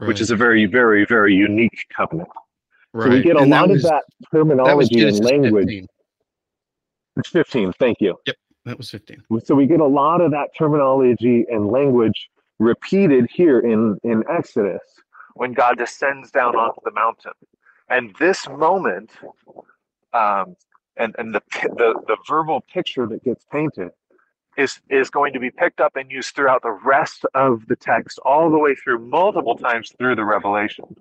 right. 0.00 0.08
which 0.08 0.20
is 0.20 0.30
a 0.30 0.36
very, 0.36 0.66
very, 0.66 1.04
very 1.06 1.34
unique 1.34 1.86
covenant. 1.94 2.28
Right. 2.92 3.04
So 3.04 3.10
we 3.10 3.22
get 3.22 3.36
a 3.36 3.40
and 3.40 3.50
lot 3.50 3.68
was, 3.68 3.84
of 3.84 3.90
that 3.90 4.04
terminology 4.32 5.04
that 5.04 5.14
and 5.14 5.24
language. 5.24 5.68
15. 5.68 5.86
It's 7.18 7.28
15, 7.30 7.72
thank 7.74 8.00
you. 8.00 8.16
Yep. 8.26 8.36
That 8.66 8.78
was 8.78 8.90
15. 8.90 9.22
So 9.44 9.54
we 9.54 9.66
get 9.66 9.80
a 9.80 9.86
lot 9.86 10.20
of 10.20 10.32
that 10.32 10.48
terminology 10.56 11.46
and 11.48 11.68
language 11.68 12.28
repeated 12.58 13.28
here 13.32 13.60
in, 13.60 13.98
in 14.02 14.24
Exodus 14.30 14.82
when 15.34 15.52
God 15.52 15.78
descends 15.78 16.30
down 16.30 16.56
onto 16.56 16.80
the 16.84 16.90
mountain. 16.90 17.32
And 17.88 18.14
this 18.18 18.48
moment, 18.48 19.10
um, 20.12 20.56
and, 20.96 21.14
and 21.18 21.34
the, 21.34 21.42
the, 21.52 21.94
the 22.06 22.16
verbal 22.26 22.62
picture 22.72 23.06
that 23.06 23.22
gets 23.22 23.44
painted 23.52 23.90
is, 24.56 24.80
is 24.88 25.10
going 25.10 25.32
to 25.32 25.40
be 25.40 25.50
picked 25.50 25.80
up 25.80 25.96
and 25.96 26.10
used 26.10 26.34
throughout 26.34 26.62
the 26.62 26.78
rest 26.84 27.24
of 27.34 27.66
the 27.68 27.76
text, 27.76 28.18
all 28.24 28.50
the 28.50 28.58
way 28.58 28.74
through 28.74 28.98
multiple 28.98 29.56
times 29.56 29.92
through 29.98 30.16
the 30.16 30.24
Revelation. 30.24 30.96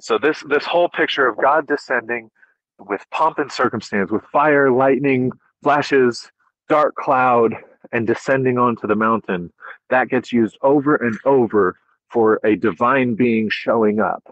So 0.00 0.18
this 0.18 0.42
this 0.48 0.64
whole 0.64 0.88
picture 0.88 1.26
of 1.28 1.36
God 1.36 1.66
descending 1.66 2.30
with 2.78 3.04
pomp 3.10 3.38
and 3.38 3.52
circumstance, 3.52 4.10
with 4.10 4.24
fire, 4.24 4.70
lightning, 4.70 5.30
flashes, 5.62 6.30
dark 6.68 6.94
cloud 6.94 7.54
and 7.92 8.06
descending 8.06 8.58
onto 8.58 8.86
the 8.86 8.94
mountain, 8.94 9.52
that 9.90 10.08
gets 10.08 10.32
used 10.32 10.56
over 10.62 10.94
and 10.94 11.18
over 11.24 11.76
for 12.08 12.40
a 12.44 12.56
divine 12.56 13.14
being 13.14 13.48
showing 13.50 14.00
up 14.00 14.22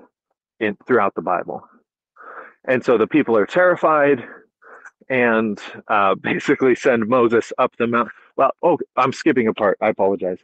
in 0.61 0.76
throughout 0.87 1.14
the 1.14 1.23
Bible. 1.23 1.68
And 2.64 2.85
so 2.85 2.99
the 2.99 3.07
people 3.07 3.37
are 3.37 3.47
terrified 3.47 4.25
and 5.09 5.61
uh, 5.88 6.14
basically 6.21 6.75
send 6.75 7.09
Moses 7.09 7.52
up 7.59 7.76
the 7.78 7.87
mountain. 7.87 8.12
Well, 8.38 8.52
oh, 8.62 8.78
I'm 8.97 9.12
skipping 9.12 9.49
a 9.49 9.52
part. 9.52 9.76
I 9.83 9.88
apologize. 9.88 10.38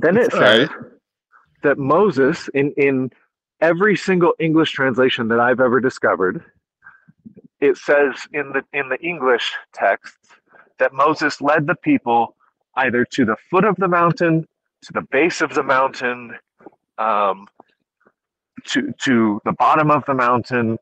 then 0.00 0.16
it 0.16 0.32
says 0.32 0.68
right. 0.68 0.70
that 1.62 1.78
Moses, 1.78 2.48
in, 2.54 2.72
in 2.78 3.10
every 3.60 3.94
single 3.96 4.32
English 4.40 4.72
translation 4.72 5.28
that 5.28 5.38
I've 5.38 5.60
ever 5.60 5.78
discovered, 5.78 6.42
it 7.60 7.76
says 7.76 8.14
in 8.32 8.52
the 8.52 8.64
in 8.72 8.88
the 8.88 8.98
English 9.02 9.52
texts 9.74 10.16
that 10.78 10.94
Moses 10.94 11.42
led 11.42 11.66
the 11.66 11.74
people 11.74 12.34
either 12.76 13.04
to 13.04 13.26
the 13.26 13.36
foot 13.50 13.64
of 13.64 13.76
the 13.76 13.88
mountain, 13.88 14.48
to 14.82 14.92
the 14.94 15.02
base 15.02 15.42
of 15.42 15.52
the 15.52 15.62
mountain, 15.62 16.34
um, 16.96 17.46
to 18.68 18.94
to 19.02 19.42
the 19.44 19.52
bottom 19.52 19.90
of 19.90 20.02
the 20.06 20.14
mountain. 20.14 20.78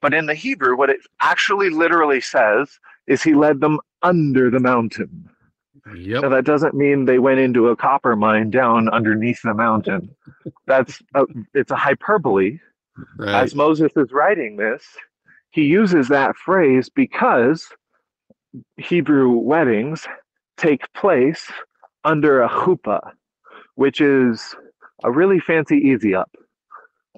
But 0.00 0.14
in 0.14 0.24
the 0.24 0.34
Hebrew, 0.34 0.78
what 0.78 0.88
it 0.88 1.00
actually 1.20 1.68
literally 1.68 2.22
says 2.22 2.80
is 3.06 3.22
he 3.22 3.34
led 3.34 3.60
them 3.60 3.78
under 4.02 4.50
the 4.50 4.58
mountain. 4.58 5.28
Yep. 5.96 6.22
Now 6.22 6.28
that 6.28 6.44
doesn't 6.44 6.74
mean 6.74 7.06
they 7.06 7.18
went 7.18 7.40
into 7.40 7.68
a 7.68 7.76
copper 7.76 8.14
mine 8.14 8.50
down 8.50 8.88
underneath 8.88 9.42
the 9.42 9.54
mountain. 9.54 10.14
That's 10.66 11.02
a, 11.14 11.24
it's 11.54 11.70
a 11.70 11.76
hyperbole. 11.76 12.58
Right. 13.18 13.42
As 13.42 13.54
Moses 13.54 13.90
is 13.96 14.12
writing 14.12 14.56
this, 14.56 14.84
he 15.50 15.64
uses 15.64 16.08
that 16.08 16.36
phrase 16.36 16.88
because 16.88 17.66
Hebrew 18.76 19.30
weddings 19.30 20.06
take 20.56 20.92
place 20.92 21.50
under 22.04 22.42
a 22.42 22.48
chuppah, 22.48 23.12
which 23.74 24.00
is 24.00 24.54
a 25.02 25.10
really 25.10 25.40
fancy 25.40 25.76
easy 25.76 26.14
up. 26.14 26.30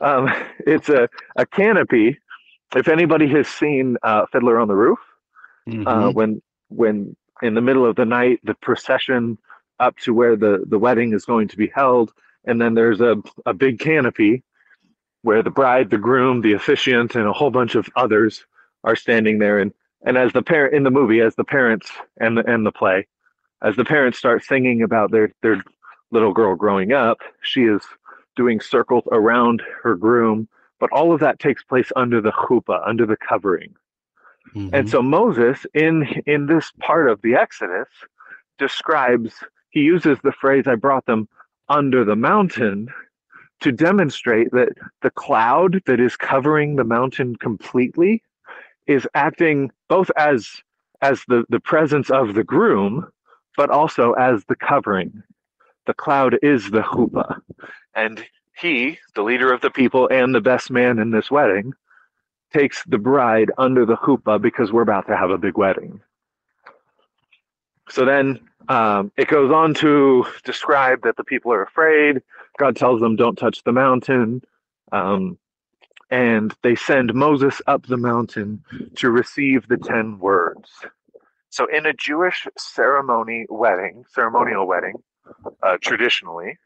Um, 0.00 0.30
it's 0.66 0.88
a, 0.88 1.08
a 1.36 1.44
canopy. 1.46 2.18
If 2.74 2.88
anybody 2.88 3.28
has 3.28 3.46
seen 3.46 3.96
uh, 4.02 4.26
Fiddler 4.32 4.58
on 4.58 4.68
the 4.68 4.74
Roof, 4.74 4.98
uh, 5.68 5.70
mm-hmm. 5.70 5.86
uh, 5.86 6.10
when 6.10 6.42
when 6.68 7.16
in 7.44 7.54
the 7.54 7.60
middle 7.60 7.84
of 7.84 7.96
the 7.96 8.06
night, 8.06 8.40
the 8.42 8.54
procession 8.54 9.38
up 9.78 9.96
to 9.98 10.14
where 10.14 10.34
the, 10.34 10.64
the 10.66 10.78
wedding 10.78 11.12
is 11.12 11.26
going 11.26 11.48
to 11.48 11.56
be 11.56 11.70
held. 11.74 12.12
And 12.44 12.60
then 12.60 12.74
there's 12.74 13.00
a, 13.00 13.16
a 13.44 13.52
big 13.52 13.78
canopy 13.78 14.42
where 15.22 15.42
the 15.42 15.50
bride, 15.50 15.90
the 15.90 15.98
groom, 15.98 16.40
the 16.40 16.54
officiant, 16.54 17.14
and 17.14 17.26
a 17.26 17.32
whole 17.32 17.50
bunch 17.50 17.74
of 17.74 17.88
others 17.96 18.46
are 18.82 18.96
standing 18.96 19.38
there. 19.38 19.58
And, 19.58 19.72
and 20.06 20.16
as 20.16 20.32
the 20.32 20.42
parent 20.42 20.74
in 20.74 20.84
the 20.84 20.90
movie, 20.90 21.20
as 21.20 21.34
the 21.34 21.44
parents 21.44 21.90
and 22.18 22.38
the, 22.38 22.50
and 22.50 22.64
the 22.64 22.72
play, 22.72 23.06
as 23.62 23.76
the 23.76 23.84
parents 23.84 24.18
start 24.18 24.42
singing 24.42 24.82
about 24.82 25.10
their, 25.10 25.32
their 25.42 25.62
little 26.10 26.32
girl 26.32 26.54
growing 26.54 26.92
up, 26.92 27.18
she 27.42 27.62
is 27.62 27.82
doing 28.36 28.60
circles 28.60 29.04
around 29.12 29.62
her 29.82 29.96
groom. 29.96 30.48
But 30.80 30.92
all 30.92 31.12
of 31.12 31.20
that 31.20 31.38
takes 31.38 31.62
place 31.62 31.90
under 31.94 32.20
the 32.20 32.32
chuppah, 32.32 32.86
under 32.86 33.06
the 33.06 33.16
covering. 33.16 33.74
Mm-hmm. 34.54 34.74
And 34.74 34.88
so 34.88 35.02
Moses, 35.02 35.66
in 35.74 36.06
in 36.26 36.46
this 36.46 36.72
part 36.80 37.08
of 37.08 37.20
the 37.22 37.34
Exodus, 37.34 37.88
describes 38.58 39.34
he 39.70 39.80
uses 39.80 40.18
the 40.22 40.32
phrase 40.32 40.66
"I 40.66 40.76
brought 40.76 41.06
them 41.06 41.28
under 41.68 42.04
the 42.04 42.16
mountain" 42.16 42.88
to 43.60 43.72
demonstrate 43.72 44.50
that 44.52 44.70
the 45.02 45.10
cloud 45.10 45.82
that 45.86 46.00
is 46.00 46.16
covering 46.16 46.76
the 46.76 46.84
mountain 46.84 47.36
completely 47.36 48.22
is 48.86 49.08
acting 49.14 49.70
both 49.88 50.10
as 50.16 50.62
as 51.02 51.22
the, 51.28 51.44
the 51.48 51.60
presence 51.60 52.10
of 52.10 52.34
the 52.34 52.44
groom, 52.44 53.06
but 53.56 53.70
also 53.70 54.12
as 54.12 54.44
the 54.44 54.56
covering. 54.56 55.22
The 55.86 55.94
cloud 55.94 56.38
is 56.42 56.70
the 56.70 56.80
chuppah. 56.80 57.40
And 57.94 58.24
he, 58.56 58.98
the 59.14 59.22
leader 59.22 59.52
of 59.52 59.60
the 59.60 59.70
people 59.70 60.08
and 60.08 60.34
the 60.34 60.40
best 60.40 60.70
man 60.70 60.98
in 60.98 61.10
this 61.10 61.30
wedding, 61.30 61.74
takes 62.54 62.84
the 62.86 62.98
bride 62.98 63.50
under 63.58 63.84
the 63.84 63.96
chuppah 63.96 64.40
because 64.40 64.72
we're 64.72 64.82
about 64.82 65.06
to 65.08 65.16
have 65.16 65.30
a 65.30 65.38
big 65.38 65.58
wedding. 65.58 66.00
So 67.90 68.04
then 68.04 68.40
um, 68.68 69.12
it 69.16 69.28
goes 69.28 69.50
on 69.50 69.74
to 69.74 70.24
describe 70.44 71.02
that 71.02 71.16
the 71.16 71.24
people 71.24 71.52
are 71.52 71.62
afraid. 71.62 72.22
God 72.58 72.76
tells 72.76 73.00
them, 73.00 73.16
don't 73.16 73.36
touch 73.36 73.62
the 73.64 73.72
mountain. 73.72 74.42
Um, 74.92 75.36
and 76.10 76.54
they 76.62 76.76
send 76.76 77.12
Moses 77.12 77.60
up 77.66 77.86
the 77.86 77.96
mountain 77.96 78.64
to 78.96 79.10
receive 79.10 79.66
the 79.66 79.76
10 79.76 80.20
words. 80.20 80.70
So 81.50 81.66
in 81.66 81.86
a 81.86 81.92
Jewish 81.92 82.46
ceremony 82.56 83.46
wedding, 83.48 84.04
ceremonial 84.14 84.66
wedding, 84.66 84.94
uh, 85.62 85.78
traditionally, 85.80 86.58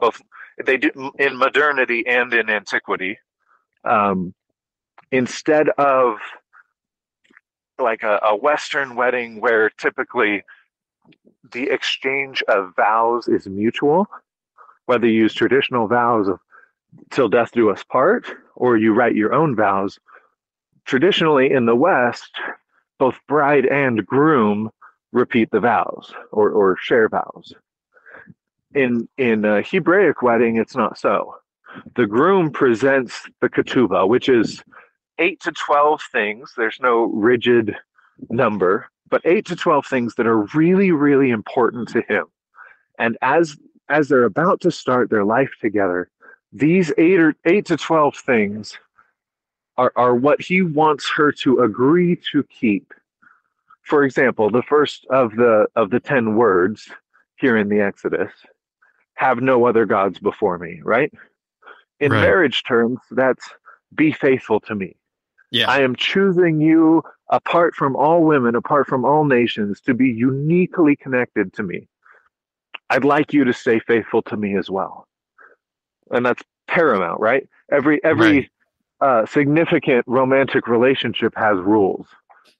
both 0.00 0.20
they 0.64 0.76
do 0.76 1.12
in 1.18 1.36
modernity 1.36 2.04
and 2.06 2.32
in 2.34 2.50
antiquity, 2.50 3.18
um, 3.84 4.34
instead 5.12 5.68
of 5.70 6.16
like 7.78 8.02
a, 8.02 8.18
a 8.24 8.36
Western 8.36 8.96
wedding 8.96 9.40
where 9.40 9.70
typically 9.70 10.42
the 11.52 11.68
exchange 11.70 12.42
of 12.48 12.74
vows 12.74 13.28
is 13.28 13.46
mutual, 13.46 14.06
whether 14.86 15.06
you 15.06 15.22
use 15.22 15.34
traditional 15.34 15.86
vows 15.86 16.28
of 16.28 16.40
till 17.10 17.28
death 17.28 17.52
do 17.52 17.70
us 17.70 17.84
part 17.84 18.26
or 18.54 18.76
you 18.76 18.92
write 18.92 19.14
your 19.14 19.32
own 19.32 19.54
vows. 19.54 19.98
Traditionally 20.84 21.52
in 21.52 21.66
the 21.66 21.76
West, 21.76 22.32
both 22.98 23.18
bride 23.28 23.66
and 23.66 24.04
groom 24.06 24.70
repeat 25.12 25.50
the 25.50 25.60
vows 25.60 26.12
or, 26.32 26.50
or 26.50 26.76
share 26.76 27.08
vows. 27.08 27.52
In 28.74 29.08
in 29.18 29.44
a 29.44 29.62
Hebraic 29.62 30.22
wedding, 30.22 30.56
it's 30.56 30.74
not 30.74 30.98
so. 30.98 31.34
The 31.96 32.06
groom 32.06 32.50
presents 32.50 33.28
the 33.40 33.48
ketubah, 33.48 34.08
which 34.08 34.28
is 34.28 34.62
eight 35.22 35.40
to 35.40 35.52
12 35.52 36.02
things. 36.10 36.52
There's 36.56 36.78
no 36.80 37.04
rigid 37.04 37.76
number, 38.28 38.90
but 39.08 39.22
eight 39.24 39.46
to 39.46 39.56
12 39.56 39.86
things 39.86 40.14
that 40.16 40.26
are 40.26 40.42
really, 40.54 40.90
really 40.90 41.30
important 41.30 41.88
to 41.90 42.02
him. 42.08 42.26
And 42.98 43.16
as 43.22 43.56
as 43.88 44.08
they're 44.08 44.24
about 44.24 44.60
to 44.62 44.70
start 44.70 45.10
their 45.10 45.24
life 45.24 45.50
together, 45.60 46.08
these 46.52 46.92
eight 46.98 47.20
or 47.20 47.34
eight 47.44 47.66
to 47.66 47.76
12 47.76 48.16
things 48.16 48.78
are, 49.76 49.92
are 49.96 50.14
what 50.14 50.40
he 50.40 50.62
wants 50.62 51.10
her 51.16 51.30
to 51.32 51.60
agree 51.60 52.18
to 52.32 52.42
keep. 52.44 52.92
For 53.82 54.04
example, 54.04 54.50
the 54.50 54.62
first 54.62 55.06
of 55.10 55.36
the 55.36 55.66
of 55.76 55.90
the 55.90 56.00
10 56.00 56.36
words 56.36 56.90
here 57.36 57.56
in 57.56 57.68
the 57.68 57.80
Exodus, 57.80 58.32
have 59.14 59.40
no 59.40 59.66
other 59.66 59.84
gods 59.84 60.18
before 60.18 60.58
me, 60.58 60.80
right? 60.84 61.12
In 62.00 62.12
right. 62.12 62.20
marriage 62.20 62.62
terms, 62.62 62.98
that's 63.10 63.48
be 63.94 64.12
faithful 64.12 64.60
to 64.60 64.74
me. 64.74 64.96
Yeah. 65.52 65.70
I 65.70 65.82
am 65.82 65.94
choosing 65.94 66.60
you 66.60 67.02
apart 67.28 67.74
from 67.74 67.94
all 67.94 68.24
women, 68.24 68.54
apart 68.54 68.86
from 68.86 69.04
all 69.04 69.24
nations, 69.24 69.80
to 69.82 69.92
be 69.94 70.08
uniquely 70.08 70.96
connected 70.96 71.52
to 71.54 71.62
me. 71.62 71.88
I'd 72.88 73.04
like 73.04 73.32
you 73.32 73.44
to 73.44 73.52
stay 73.52 73.78
faithful 73.78 74.22
to 74.22 74.36
me 74.36 74.56
as 74.56 74.70
well. 74.70 75.06
And 76.10 76.24
that's 76.24 76.42
paramount, 76.68 77.20
right? 77.20 77.46
Every 77.70 78.02
every 78.02 78.50
right. 79.00 79.22
uh, 79.22 79.26
significant 79.26 80.04
romantic 80.06 80.66
relationship 80.68 81.34
has 81.36 81.58
rules, 81.58 82.06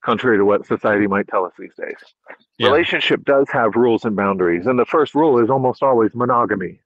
contrary 0.04 0.36
to 0.36 0.44
what 0.44 0.66
society 0.66 1.06
might 1.06 1.28
tell 1.28 1.46
us 1.46 1.52
these 1.58 1.74
days. 1.78 1.96
Yeah. 2.58 2.68
Relationship 2.68 3.24
does 3.24 3.46
have 3.50 3.74
rules 3.74 4.04
and 4.04 4.14
boundaries, 4.14 4.66
and 4.66 4.78
the 4.78 4.86
first 4.86 5.14
rule 5.14 5.38
is 5.38 5.48
almost 5.48 5.82
always 5.82 6.14
monogamy. 6.14 6.80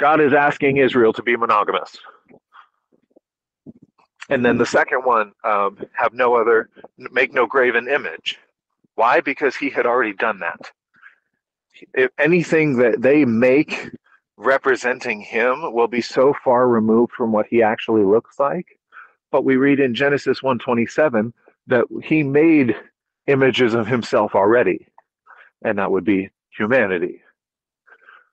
God 0.00 0.20
is 0.20 0.32
asking 0.32 0.78
Israel 0.78 1.12
to 1.12 1.22
be 1.22 1.36
monogamous. 1.36 1.96
And 4.28 4.44
then 4.44 4.58
the 4.58 4.66
second 4.66 5.00
one, 5.00 5.32
um, 5.44 5.78
have 5.92 6.12
no 6.12 6.34
other, 6.36 6.70
make 6.96 7.32
no 7.32 7.46
graven 7.46 7.88
image. 7.88 8.38
Why? 8.94 9.20
Because 9.20 9.56
he 9.56 9.68
had 9.68 9.86
already 9.86 10.12
done 10.12 10.38
that. 10.40 10.70
If 11.94 12.10
anything 12.18 12.76
that 12.76 13.02
they 13.02 13.24
make 13.24 13.90
representing 14.36 15.20
him 15.20 15.72
will 15.72 15.88
be 15.88 16.00
so 16.00 16.34
far 16.44 16.68
removed 16.68 17.12
from 17.12 17.32
what 17.32 17.46
he 17.48 17.62
actually 17.62 18.04
looks 18.04 18.38
like. 18.38 18.78
But 19.30 19.44
we 19.44 19.56
read 19.56 19.80
in 19.80 19.94
Genesis 19.94 20.42
127 20.42 21.32
that 21.68 21.84
he 22.02 22.22
made 22.22 22.76
images 23.26 23.74
of 23.74 23.86
himself 23.86 24.34
already, 24.34 24.86
and 25.64 25.78
that 25.78 25.90
would 25.90 26.04
be 26.04 26.30
humanity. 26.56 27.22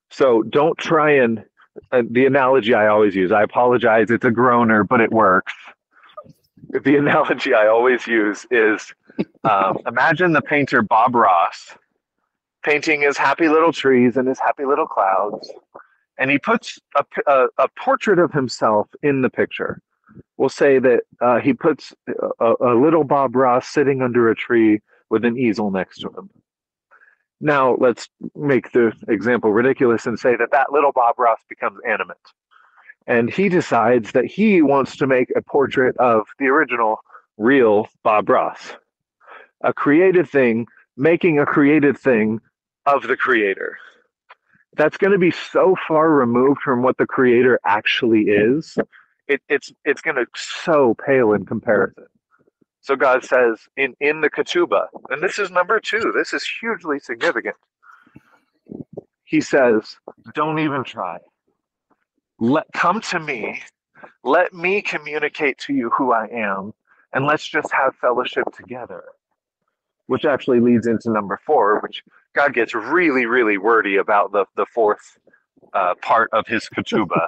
So 0.10 0.42
don't 0.44 0.78
try 0.78 1.12
and 1.12 1.44
uh, 1.92 2.02
the 2.10 2.26
analogy 2.26 2.74
I 2.74 2.88
always 2.88 3.16
use. 3.16 3.32
I 3.32 3.44
apologize, 3.44 4.10
it's 4.10 4.26
a 4.26 4.32
groaner, 4.32 4.84
but 4.84 5.00
it 5.00 5.12
works 5.12 5.54
the 6.84 6.98
analogy 6.98 7.54
I 7.54 7.68
always 7.68 8.06
use 8.08 8.46
is 8.52 8.94
um, 9.44 9.78
imagine 9.88 10.34
the 10.34 10.42
painter 10.42 10.82
Bob 10.82 11.16
Ross 11.16 11.76
painting 12.64 13.02
his 13.02 13.18
happy 13.18 13.48
little 13.48 13.72
trees 13.72 14.18
and 14.18 14.28
his 14.28 14.40
happy 14.40 14.66
little 14.66 14.88
clouds, 14.88 15.50
and 16.18 16.30
he 16.30 16.38
puts 16.38 16.78
a, 16.96 17.06
a, 17.28 17.48
a 17.58 17.68
portrait 17.78 18.20
of 18.20 18.34
himself 18.34 18.88
in 19.02 19.22
the 19.22 19.30
picture. 19.30 19.82
We'll 20.38 20.50
say 20.50 20.80
that 20.80 21.02
uh, 21.22 21.40
he 21.40 21.54
puts 21.54 21.94
a, 22.40 22.54
a 22.60 22.76
little 22.76 23.04
Bob 23.04 23.36
Ross 23.36 23.68
sitting 23.68 24.02
under 24.02 24.30
a 24.30 24.36
tree 24.36 24.82
with 25.10 25.24
an 25.24 25.38
easel 25.38 25.72
next 25.72 26.00
to 26.00 26.10
him. 26.10 26.30
Now, 27.42 27.78
let's 27.80 28.10
make 28.36 28.72
the 28.74 28.92
example 29.08 29.54
ridiculous 29.54 30.06
and 30.06 30.20
say 30.20 30.36
that 30.36 30.52
that 30.52 30.74
little 30.74 30.92
Bob 30.92 31.18
Ross 31.18 31.40
becomes 31.48 31.80
animate 31.88 32.18
and 33.10 33.34
he 33.34 33.50
decides 33.50 34.12
that 34.12 34.26
he 34.26 34.62
wants 34.62 34.96
to 34.98 35.08
make 35.08 35.34
a 35.36 35.42
portrait 35.42 35.98
of 35.98 36.28
the 36.38 36.46
original 36.46 37.00
real 37.38 37.88
Bob 38.04 38.30
Ross. 38.30 38.74
A 39.64 39.74
created 39.74 40.30
thing, 40.30 40.68
making 40.96 41.40
a 41.40 41.46
created 41.46 41.98
thing 41.98 42.40
of 42.86 43.08
the 43.08 43.18
creator. 43.18 43.78
That's 44.76 44.96
going 44.96 45.12
to 45.12 45.18
be 45.18 45.32
so 45.32 45.76
far 45.88 46.12
removed 46.12 46.62
from 46.62 46.84
what 46.84 46.98
the 46.98 47.08
creator 47.08 47.60
actually 47.66 48.26
is. 48.26 48.78
It, 49.28 49.42
it's 49.50 49.74
it's 49.84 50.02
going 50.02 50.16
to 50.16 50.28
so 50.36 50.96
pale 51.06 51.34
in 51.34 51.46
comparison. 51.46 52.06
So 52.82 52.96
God 52.96 53.26
says 53.26 53.58
in 53.76 53.96
in 54.00 54.22
the 54.22 54.30
ketubah, 54.30 54.86
and 55.10 55.22
this 55.22 55.40
is 55.40 55.50
number 55.50 55.80
two. 55.80 56.14
This 56.16 56.32
is 56.32 56.48
hugely 56.62 57.00
significant. 57.00 57.56
He 59.24 59.42
says, 59.42 59.98
"Don't 60.36 60.60
even 60.60 60.84
try." 60.84 61.18
Let 62.40 62.66
come 62.74 63.02
to 63.02 63.20
me. 63.20 63.62
Let 64.24 64.54
me 64.54 64.82
communicate 64.82 65.58
to 65.60 65.74
you 65.74 65.90
who 65.90 66.12
i 66.12 66.28
am 66.28 66.74
and 67.14 67.26
let's 67.26 67.48
just 67.48 67.72
have 67.72 67.96
fellowship 67.96 68.46
together. 68.56 69.04
Which 70.08 70.26
actually 70.26 70.60
leads 70.60 70.88
into 70.88 71.12
number 71.12 71.40
four 71.46 71.80
which 71.82 72.04
god 72.34 72.54
gets 72.54 72.74
really 72.74 73.26
really 73.26 73.58
wordy 73.58 73.98
about 73.98 74.32
the, 74.32 74.46
the 74.56 74.66
fourth 74.74 75.18
uh, 75.74 75.96
part 76.02 76.30
of 76.34 76.48
his 76.48 76.68
ketubah. 76.70 77.28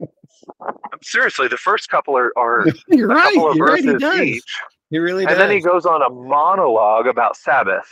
Seriously 1.02 1.48
the 1.48 1.56
first 1.56 1.88
couple 1.88 2.16
are, 2.16 2.32
are 2.36 2.66
you're 2.88 3.08
right 3.08 3.34
you're 3.34 3.66
right 3.66 3.84
he 3.84 4.36
each, 4.36 4.60
he 4.90 4.98
really 4.98 5.24
does. 5.24 5.32
and 5.32 5.40
then 5.40 5.50
he 5.50 5.60
goes 5.60 5.86
on 5.86 6.02
a 6.02 6.10
monologue 6.10 7.06
about 7.06 7.36
sabbath. 7.36 7.88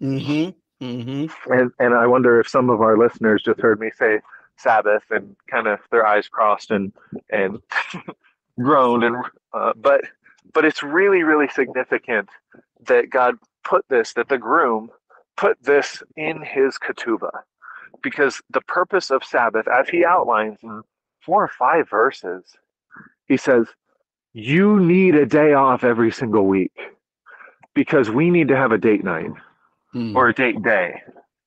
Mm-hmm 0.00 0.50
Mm-hmm. 0.82 1.52
And, 1.52 1.70
and 1.78 1.94
I 1.94 2.06
wonder 2.06 2.40
if 2.40 2.48
some 2.48 2.68
of 2.68 2.80
our 2.80 2.98
listeners 2.98 3.42
just 3.42 3.60
heard 3.60 3.80
me 3.80 3.90
say 3.96 4.20
Sabbath 4.56 5.02
and 5.10 5.36
kind 5.50 5.66
of 5.66 5.80
their 5.90 6.06
eyes 6.06 6.28
crossed 6.28 6.70
and 6.70 6.92
and 7.30 7.58
groaned 8.60 9.04
and 9.04 9.16
uh, 9.52 9.72
but 9.76 10.02
but 10.52 10.64
it's 10.64 10.82
really 10.82 11.22
really 11.22 11.48
significant 11.48 12.28
that 12.86 13.10
God 13.10 13.36
put 13.64 13.84
this 13.88 14.12
that 14.14 14.28
the 14.28 14.38
groom 14.38 14.90
put 15.36 15.62
this 15.62 16.02
in 16.16 16.42
his 16.42 16.78
ketubah. 16.78 17.40
Because 18.02 18.42
the 18.50 18.60
purpose 18.60 19.10
of 19.10 19.24
Sabbath, 19.24 19.66
as 19.66 19.88
he 19.88 20.04
outlines 20.04 20.58
in 20.62 20.82
four 21.24 21.42
or 21.42 21.48
five 21.48 21.88
verses, 21.88 22.44
he 23.26 23.36
says, 23.38 23.66
You 24.34 24.78
need 24.78 25.14
a 25.14 25.24
day 25.24 25.54
off 25.54 25.84
every 25.84 26.12
single 26.12 26.46
week 26.46 26.72
because 27.74 28.10
we 28.10 28.30
need 28.30 28.48
to 28.48 28.56
have 28.56 28.72
a 28.72 28.78
date 28.78 29.04
night 29.04 29.30
Mm. 29.94 30.16
or 30.16 30.28
a 30.28 30.34
date 30.34 30.60
day. 30.62 31.00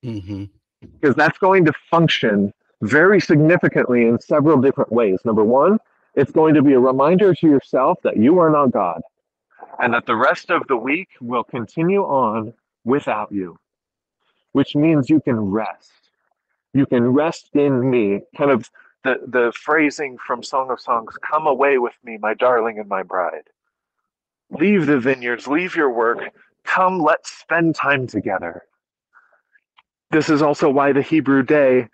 Hmm 0.03 0.45
because 0.81 1.15
that's 1.15 1.37
going 1.37 1.65
to 1.65 1.73
function 1.89 2.53
very 2.81 3.19
significantly 3.19 4.05
in 4.05 4.19
several 4.19 4.61
different 4.61 4.91
ways. 4.91 5.19
Number 5.25 5.43
one, 5.43 5.79
it's 6.15 6.31
going 6.31 6.53
to 6.55 6.61
be 6.61 6.73
a 6.73 6.79
reminder 6.79 7.33
to 7.33 7.47
yourself 7.47 7.99
that 8.03 8.17
you 8.17 8.39
are 8.39 8.49
not 8.49 8.71
God 8.71 9.01
and 9.79 9.93
that 9.93 10.05
the 10.05 10.15
rest 10.15 10.49
of 10.49 10.65
the 10.67 10.77
week 10.77 11.09
will 11.21 11.43
continue 11.43 12.01
on 12.03 12.53
without 12.83 13.31
you, 13.31 13.57
which 14.53 14.75
means 14.75 15.09
you 15.09 15.19
can 15.21 15.39
rest. 15.39 15.91
You 16.73 16.85
can 16.85 17.07
rest 17.07 17.49
in 17.53 17.89
me. 17.89 18.21
Kind 18.35 18.51
of 18.51 18.69
the, 19.03 19.19
the 19.27 19.53
phrasing 19.55 20.17
from 20.17 20.43
Song 20.43 20.71
of 20.71 20.79
Songs 20.79 21.15
come 21.21 21.47
away 21.47 21.77
with 21.77 21.93
me, 22.03 22.17
my 22.17 22.33
darling 22.33 22.79
and 22.79 22.89
my 22.89 23.03
bride. 23.03 23.49
Leave 24.49 24.85
the 24.85 24.99
vineyards, 24.99 25.47
leave 25.47 25.75
your 25.75 25.89
work, 25.89 26.19
come, 26.63 26.99
let's 26.99 27.31
spend 27.31 27.75
time 27.75 28.07
together. 28.07 28.63
This 30.11 30.29
is 30.29 30.41
also 30.41 30.69
why 30.69 30.93
the 30.93 31.01
Hebrew 31.01 31.43
day 31.43 31.87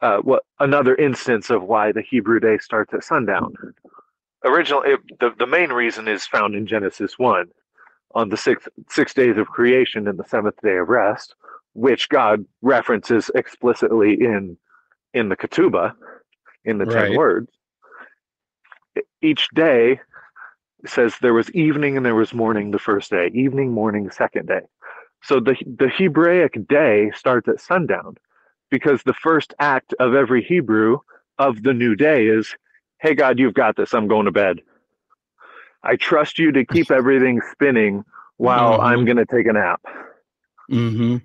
uh, 0.00 0.18
what 0.18 0.44
another 0.60 0.94
instance 0.96 1.50
of 1.50 1.62
why 1.64 1.92
the 1.92 2.02
Hebrew 2.02 2.40
day 2.40 2.58
starts 2.58 2.94
at 2.94 3.04
sundown. 3.04 3.54
Originally, 4.44 4.92
it, 4.92 5.00
the 5.20 5.32
the 5.38 5.46
main 5.46 5.70
reason 5.72 6.08
is 6.08 6.26
found 6.26 6.54
in 6.54 6.66
Genesis 6.66 7.18
one, 7.18 7.46
on 8.14 8.28
the 8.30 8.36
six 8.36 8.68
six 8.90 9.14
days 9.14 9.36
of 9.38 9.48
creation 9.48 10.08
and 10.08 10.18
the 10.18 10.24
seventh 10.28 10.60
day 10.62 10.76
of 10.78 10.88
rest, 10.88 11.34
which 11.74 12.08
God 12.08 12.44
references 12.62 13.30
explicitly 13.34 14.14
in 14.14 14.56
in 15.14 15.28
the 15.30 15.36
Ketubah, 15.36 15.94
in 16.64 16.78
the 16.78 16.86
ten 16.86 17.12
words. 17.14 17.50
E- 18.98 19.02
Each 19.22 19.48
day 19.54 20.00
says 20.86 21.14
there 21.20 21.34
was 21.34 21.50
evening 21.52 21.96
and 21.96 22.06
there 22.06 22.14
was 22.16 22.34
morning 22.34 22.70
the 22.72 22.78
first 22.78 23.10
day, 23.10 23.30
evening, 23.34 23.72
morning, 23.72 24.10
second 24.10 24.48
day. 24.48 24.62
So 25.22 25.40
the 25.40 25.56
the 25.78 25.88
Hebraic 25.90 26.68
day 26.68 27.10
starts 27.16 27.48
at 27.48 27.60
sundown 27.60 28.16
because 28.70 29.02
the 29.02 29.14
first 29.14 29.54
act 29.58 29.94
of 30.00 30.14
every 30.14 30.42
Hebrew 30.42 30.98
of 31.38 31.62
the 31.62 31.74
new 31.74 31.94
day 31.96 32.26
is, 32.26 32.54
Hey, 33.00 33.14
God, 33.14 33.38
you've 33.38 33.54
got 33.54 33.76
this. 33.76 33.94
I'm 33.94 34.08
going 34.08 34.26
to 34.26 34.32
bed. 34.32 34.60
I 35.84 35.96
trust 35.96 36.38
you 36.38 36.52
to 36.52 36.64
keep 36.64 36.90
everything 36.90 37.40
spinning 37.52 38.04
while 38.38 38.78
Mhm. 38.78 38.84
I'm 38.84 39.04
going 39.04 39.16
to 39.18 39.26
take 39.26 39.46
a 39.46 39.52
nap. 39.52 39.80
hmm 40.68 41.18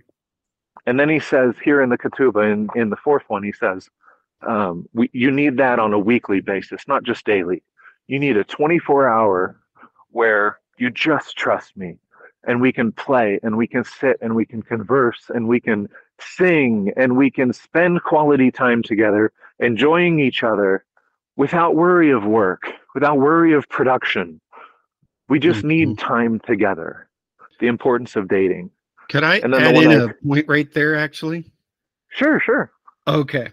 And 0.85 0.99
then 0.99 1.09
he 1.09 1.19
says 1.19 1.55
here 1.63 1.81
in 1.81 1.89
the 1.89 1.97
Ketubah, 1.97 2.51
in, 2.51 2.69
in 2.75 2.89
the 2.89 2.95
fourth 2.97 3.23
one, 3.27 3.43
he 3.43 3.51
says, 3.53 3.89
um, 4.47 4.87
we, 4.93 5.09
you 5.13 5.31
need 5.31 5.57
that 5.57 5.79
on 5.79 5.93
a 5.93 5.99
weekly 5.99 6.41
basis, 6.41 6.87
not 6.87 7.03
just 7.03 7.25
daily. 7.25 7.63
You 8.07 8.19
need 8.19 8.37
a 8.37 8.43
24 8.43 9.07
hour 9.09 9.59
where 10.09 10.59
you 10.77 10.89
just 10.91 11.37
trust 11.37 11.77
me 11.77 11.97
and 12.45 12.61
we 12.61 12.71
can 12.73 12.91
play 12.91 13.39
and 13.43 13.57
we 13.57 13.67
can 13.67 13.83
sit 13.85 14.17
and 14.21 14.35
we 14.35 14.45
can 14.45 14.61
converse 14.61 15.31
and 15.33 15.47
we 15.47 15.59
can 15.61 15.87
sing 16.35 16.91
and 16.97 17.17
we 17.17 17.29
can 17.31 17.53
spend 17.53 18.03
quality 18.03 18.51
time 18.51 18.83
together, 18.83 19.31
enjoying 19.59 20.19
each 20.19 20.43
other 20.43 20.85
without 21.35 21.75
worry 21.75 22.11
of 22.11 22.25
work, 22.25 22.63
without 22.93 23.17
worry 23.17 23.53
of 23.53 23.67
production. 23.69 24.39
We 25.29 25.39
just 25.39 25.63
need 25.63 25.97
time 25.97 26.39
together. 26.41 27.07
The 27.59 27.67
importance 27.67 28.15
of 28.15 28.27
dating. 28.27 28.71
Could 29.09 29.23
I 29.23 29.37
And 29.37 29.53
then 29.53 29.61
add 29.63 29.75
one 29.75 29.91
in 29.91 30.01
I- 30.01 30.03
a 30.05 30.13
point 30.25 30.45
right 30.47 30.71
there? 30.73 30.95
Actually, 30.95 31.45
Sure, 32.09 32.39
sure. 32.39 32.71
okay. 33.07 33.49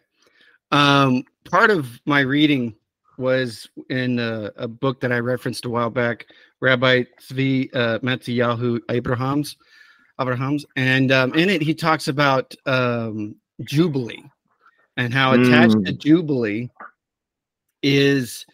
Um, 0.72 1.24
part 1.50 1.70
of 1.70 2.00
my 2.06 2.20
reading 2.20 2.74
was 3.18 3.68
in 3.88 4.18
a, 4.18 4.50
a 4.56 4.68
book 4.68 5.00
that 5.00 5.12
I 5.12 5.18
referenced 5.18 5.64
a 5.64 5.70
while 5.70 5.90
back, 5.90 6.26
Rabbi 6.60 7.04
Tzvi 7.20 7.68
uh, 7.74 7.98
Matziyahu 8.00 8.80
Abrahams, 8.90 9.56
Abrahams, 10.20 10.66
and 10.76 11.10
um, 11.10 11.34
in 11.34 11.48
it 11.48 11.62
he 11.62 11.74
talks 11.74 12.08
about 12.08 12.54
um, 12.66 13.36
Jubilee 13.62 14.24
and 14.96 15.14
how 15.14 15.32
attached 15.32 15.84
to 15.86 15.92
Jubilee 15.92 16.68
is 17.82 18.44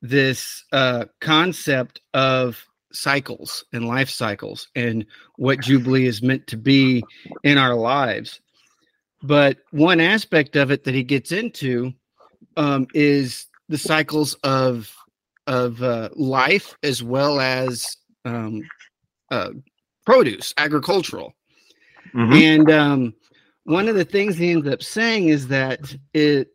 this 0.00 0.64
uh, 0.72 1.04
concept 1.20 2.00
of 2.14 2.66
cycles 2.92 3.64
and 3.72 3.86
life 3.86 4.10
cycles 4.10 4.68
and 4.74 5.06
what 5.36 5.60
Jubilee 5.60 6.06
is 6.06 6.22
meant 6.22 6.46
to 6.48 6.56
be 6.56 7.02
in 7.44 7.56
our 7.56 7.74
lives. 7.74 8.40
But 9.22 9.58
one 9.70 10.00
aspect 10.00 10.56
of 10.56 10.70
it 10.70 10.84
that 10.84 10.94
he 10.94 11.04
gets 11.04 11.30
into 11.32 11.92
um, 12.56 12.86
is 12.92 13.46
the 13.68 13.78
cycles 13.78 14.34
of 14.42 14.94
of 15.46 15.82
uh, 15.82 16.08
life 16.14 16.76
as 16.82 17.02
well 17.02 17.40
as 17.40 17.96
um, 18.24 18.62
uh, 19.30 19.50
produce, 20.04 20.54
agricultural. 20.58 21.34
Mhm. 22.14 22.42
And 22.42 22.70
um, 22.70 23.14
one 23.64 23.88
of 23.88 23.94
the 23.94 24.04
things 24.04 24.36
he 24.36 24.50
ends 24.50 24.68
up 24.68 24.82
saying 24.82 25.28
is 25.28 25.48
that 25.48 25.94
it 26.14 26.48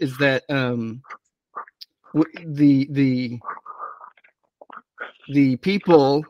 is 0.00 0.16
that 0.18 0.44
um, 0.50 1.02
w- 2.14 2.54
the 2.54 2.88
the 2.90 3.40
the 5.28 5.56
people. 5.56 6.24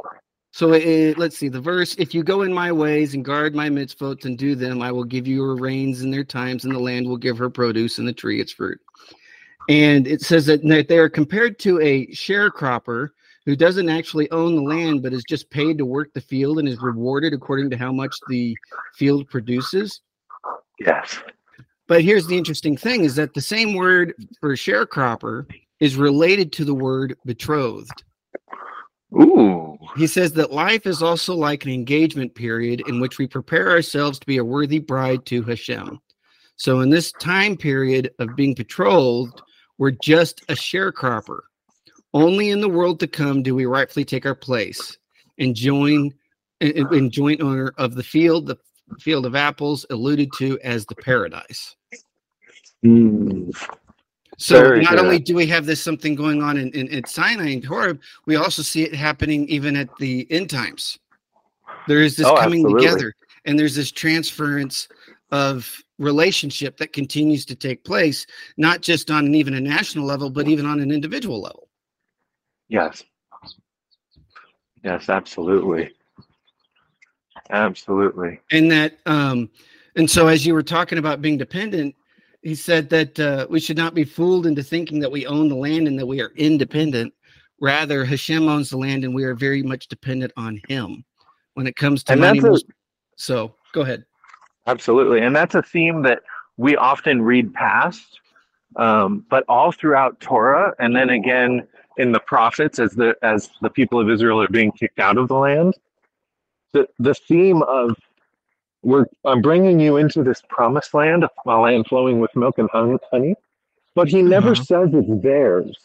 So 0.53 0.73
it, 0.73 1.19
let's 1.19 1.39
see 1.39 1.49
the 1.49 1.61
verse. 1.61 1.95
If 1.97 2.15
you 2.15 2.25
go 2.25 2.43
in 2.43 2.53
my 2.53 2.73
ways 2.73 3.15
and 3.15 3.25
guard 3.25 3.55
my 3.55 3.69
mitzvot 3.69 4.25
and 4.25 4.37
do 4.39 4.55
them, 4.57 4.83
I 4.83 4.93
will 4.93 5.05
give 5.05 5.27
you 5.27 5.43
her 5.45 5.57
rains 5.57 6.03
in 6.03 6.11
their 6.11 6.25
times, 6.25 6.65
and 6.65 6.75
the 6.75 6.81
land 6.81 7.09
will 7.09 7.17
give 7.17 7.39
her 7.39 7.51
produce, 7.51 7.99
and 7.99 8.09
the 8.09 8.13
tree 8.13 8.41
its 8.41 8.53
fruit. 8.53 8.81
And 9.69 10.07
it 10.07 10.23
says 10.23 10.47
that 10.47 10.63
that 10.67 10.89
they 10.89 10.99
are 10.99 11.09
compared 11.11 11.59
to 11.61 11.81
a 11.81 12.09
sharecropper 12.09 13.11
who 13.51 13.57
doesn't 13.57 13.89
actually 13.89 14.31
own 14.31 14.55
the 14.55 14.63
land, 14.63 15.03
but 15.03 15.13
is 15.13 15.25
just 15.25 15.51
paid 15.51 15.77
to 15.77 15.85
work 15.85 16.13
the 16.13 16.21
field 16.21 16.61
and 16.61 16.69
is 16.69 16.81
rewarded 16.81 17.33
according 17.33 17.69
to 17.69 17.77
how 17.77 17.91
much 17.91 18.15
the 18.29 18.57
field 18.95 19.29
produces. 19.29 20.03
Yes. 20.79 21.19
But 21.89 22.05
here's 22.05 22.29
the 22.29 22.39
interesting 22.39 22.77
thing 22.77 23.03
is 23.03 23.17
that 23.17 23.35
the 23.35 23.41
same 23.41 23.75
word 23.75 24.15
for 24.39 24.55
sharecropper 24.55 25.53
is 25.81 25.97
related 25.97 26.53
to 26.53 26.65
the 26.65 26.77
word 26.77 27.17
betrothed. 27.25 28.05
Ooh. 29.21 29.77
He 29.97 30.07
says 30.07 30.33
that 30.35 30.53
life 30.53 30.87
is 30.87 31.03
also 31.03 31.35
like 31.35 31.65
an 31.65 31.73
engagement 31.73 32.37
period 32.37 32.85
in 32.87 33.01
which 33.01 33.19
we 33.19 33.27
prepare 33.27 33.69
ourselves 33.69 34.21
to 34.21 34.27
be 34.27 34.37
a 34.37 34.45
worthy 34.45 34.79
bride 34.79 35.27
to 35.27 35.43
Hashem. 35.43 35.99
So 36.55 36.83
in 36.83 36.91
this 36.91 37.11
time 37.11 37.57
period 37.57 38.13
of 38.21 38.37
being 38.37 38.55
betrothed, 38.55 39.43
we're 39.77 39.91
just 39.91 40.43
a 40.43 40.53
sharecropper. 40.53 41.41
Only 42.12 42.51
in 42.51 42.61
the 42.61 42.68
world 42.68 42.99
to 43.01 43.07
come 43.07 43.42
do 43.42 43.55
we 43.55 43.66
rightfully 43.66 44.05
take 44.05 44.27
our 44.27 44.35
place 44.35 44.99
and 45.38 45.55
join 45.55 46.12
in, 46.61 46.92
in 46.92 47.11
joint 47.11 47.40
owner 47.40 47.73
of 47.79 47.94
the 47.94 48.03
field, 48.03 48.46
the 48.46 48.59
field 48.99 49.27
of 49.27 49.35
apples 49.35 49.87
alluded 49.90 50.31
to 50.38 50.59
as 50.61 50.85
the 50.87 50.96
paradise. 50.96 51.77
Mm. 52.85 53.55
So 54.37 54.61
Very 54.61 54.83
not 54.83 54.92
good. 54.92 55.01
only 55.01 55.18
do 55.18 55.35
we 55.35 55.46
have 55.49 55.66
this 55.66 55.83
something 55.83 56.14
going 56.14 56.42
on 56.42 56.57
in, 56.57 56.70
in, 56.70 56.88
in 56.88 57.05
Sinai 57.05 57.51
and 57.51 57.64
Horeb, 57.64 58.01
we 58.27 58.37
also 58.37 58.62
see 58.62 58.83
it 58.83 58.94
happening 58.94 59.46
even 59.49 59.77
at 59.77 59.94
the 59.99 60.27
end 60.31 60.51
times. 60.51 60.99
There 61.87 62.03
is 62.03 62.16
this 62.16 62.27
Oh, 62.27 62.37
coming 62.37 62.64
absolutely. 62.64 62.87
together, 62.87 63.14
and 63.44 63.59
there's 63.59 63.75
this 63.75 63.92
transference 63.92 64.88
of 65.31 65.83
relationship 65.99 66.77
that 66.79 66.92
continues 66.92 67.44
to 67.46 67.55
take 67.55 67.85
place, 67.85 68.27
not 68.57 68.81
just 68.81 69.11
on 69.11 69.27
an, 69.27 69.35
even 69.35 69.55
a 69.55 69.61
national 69.61 70.05
level, 70.07 70.31
but 70.31 70.49
even 70.49 70.66
on 70.66 70.81
an 70.81 70.90
individual 70.90 71.40
level. 71.40 71.68
Yes. 72.70 73.02
Yes, 74.83 75.09
absolutely. 75.09 75.90
Absolutely. 77.50 78.40
And 78.52 78.70
that, 78.70 78.98
um, 79.06 79.50
and 79.96 80.09
so 80.09 80.28
as 80.28 80.46
you 80.46 80.54
were 80.54 80.62
talking 80.62 80.98
about 80.98 81.20
being 81.20 81.37
dependent, 81.37 81.94
he 82.42 82.54
said 82.54 82.88
that 82.90 83.18
uh, 83.20 83.46
we 83.50 83.61
should 83.61 83.76
not 83.76 83.92
be 83.92 84.04
fooled 84.04 84.46
into 84.46 84.62
thinking 84.62 85.00
that 85.00 85.11
we 85.11 85.26
own 85.26 85.48
the 85.48 85.56
land 85.56 85.88
and 85.88 85.98
that 85.98 86.06
we 86.06 86.22
are 86.22 86.33
independent. 86.37 87.12
Rather, 87.61 88.04
Hashem 88.04 88.48
owns 88.48 88.70
the 88.70 88.78
land, 88.78 89.04
and 89.04 89.14
we 89.14 89.24
are 89.24 89.35
very 89.35 89.62
much 89.62 89.88
dependent 89.88 90.33
on 90.38 90.59
Him 90.68 91.04
when 91.54 91.66
it 91.66 91.76
comes 91.76 92.02
to 92.04 92.12
And 92.12 92.20
money. 92.22 92.38
a- 92.38 92.59
so, 93.16 93.54
go 93.72 93.83
ahead. 93.83 94.04
Absolutely. 94.66 95.20
And 95.20 95.37
that's 95.37 95.54
a 95.56 95.62
theme 95.62 96.02
that 96.02 96.22
we 96.56 96.76
often 96.76 97.20
read 97.20 97.52
past, 97.52 98.20
um, 98.76 99.26
but 99.28 99.44
all 99.48 99.72
throughout 99.72 100.20
Torah, 100.20 100.72
and 100.78 100.96
then 100.96 101.11
again 101.11 101.66
in 101.98 102.12
the 102.12 102.20
prophets 102.20 102.79
as 102.79 102.92
the 102.92 103.16
as 103.22 103.50
the 103.62 103.70
people 103.70 104.00
of 104.00 104.11
Israel 104.11 104.40
are 104.42 104.48
being 104.48 104.72
kicked 104.72 104.98
out 105.00 105.18
of 105.18 105.29
the 105.29 105.35
land, 105.35 105.74
the 106.72 106.88
the 106.98 107.14
theme 107.14 107.62
of 107.62 107.96
we're 108.83 109.07
I'm 109.24 109.42
bringing 109.42 109.81
you 109.81 109.96
into 109.98 110.22
this 110.22 110.42
promised 110.48 110.94
land, 110.94 111.24
a 111.46 111.57
land 111.59 111.87
flowing 111.88 112.20
with 112.20 112.35
milk 112.37 112.59
and 112.59 112.68
honey, 112.72 113.35
but 113.94 114.09
he 114.09 114.22
never 114.22 114.53
Uh-huh. 114.53 114.64
says 114.64 114.90
it's 114.94 115.22
theirs. 115.22 115.76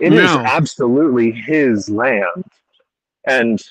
It 0.00 0.14
is 0.14 0.36
No. 0.36 0.42
absolutely 0.44 1.32
his 1.32 1.90
land, 1.90 2.44
and 3.26 3.62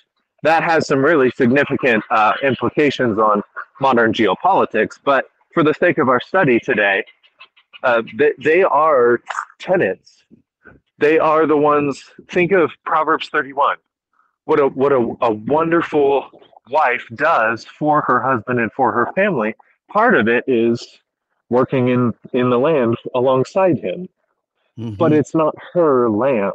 that 0.43 0.63
has 0.63 0.87
some 0.87 1.03
really 1.03 1.31
significant 1.31 2.03
uh, 2.11 2.33
implications 2.43 3.19
on 3.19 3.41
modern 3.81 4.13
geopolitics. 4.13 4.99
But 5.03 5.29
for 5.53 5.63
the 5.63 5.73
sake 5.73 5.97
of 5.99 6.09
our 6.09 6.19
study 6.21 6.59
today, 6.59 7.03
uh, 7.83 8.01
they, 8.17 8.33
they 8.39 8.63
are 8.63 9.21
tenants. 9.59 10.23
They 10.99 11.19
are 11.19 11.45
the 11.45 11.57
ones. 11.57 12.03
Think 12.29 12.51
of 12.51 12.71
Proverbs 12.85 13.29
31. 13.29 13.77
What 14.45 14.59
a 14.59 14.67
what 14.67 14.91
a, 14.91 15.15
a 15.21 15.31
wonderful 15.31 16.29
wife 16.69 17.05
does 17.15 17.65
for 17.65 18.01
her 18.01 18.21
husband 18.21 18.59
and 18.59 18.71
for 18.71 18.91
her 18.91 19.11
family. 19.13 19.55
Part 19.89 20.15
of 20.15 20.27
it 20.27 20.43
is 20.47 20.99
working 21.49 21.89
in 21.89 22.13
in 22.33 22.49
the 22.49 22.57
land 22.57 22.97
alongside 23.13 23.79
him, 23.79 24.09
mm-hmm. 24.77 24.95
but 24.95 25.13
it's 25.13 25.35
not 25.35 25.55
her 25.73 26.09
land. 26.09 26.53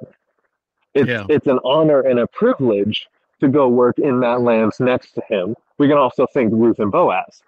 It's 0.95 1.09
yeah. 1.09 1.25
it's 1.29 1.47
an 1.47 1.61
honor 1.65 2.01
and 2.01 2.19
a 2.19 2.27
privilege 2.29 3.07
to 3.41 3.49
go 3.49 3.69
work 3.69 3.99
in 3.99 4.21
that 4.21 4.41
land 4.41 4.73
next 4.81 5.13
to 5.13 5.23
him. 5.29 5.55
We 5.79 5.89
can 5.89 5.99
also 5.99 6.27
think 6.33 6.53
Ruth 6.53 6.79
and 6.79 6.93
Boaz. 6.93 7.43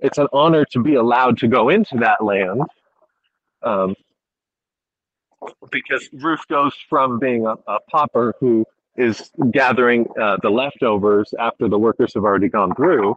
It's 0.00 0.18
an 0.18 0.28
honor 0.32 0.64
to 0.66 0.82
be 0.82 0.94
allowed 0.94 1.38
to 1.38 1.48
go 1.48 1.68
into 1.68 1.96
that 1.98 2.22
land 2.24 2.62
um, 3.62 3.94
because 5.70 6.08
Ruth 6.12 6.46
goes 6.48 6.74
from 6.88 7.18
being 7.18 7.46
a, 7.46 7.54
a 7.66 7.78
pauper 7.90 8.34
who 8.40 8.64
is 8.96 9.30
gathering 9.52 10.06
uh, 10.20 10.36
the 10.42 10.50
leftovers 10.50 11.32
after 11.38 11.68
the 11.68 11.78
workers 11.78 12.14
have 12.14 12.24
already 12.24 12.48
gone 12.48 12.74
through 12.74 13.16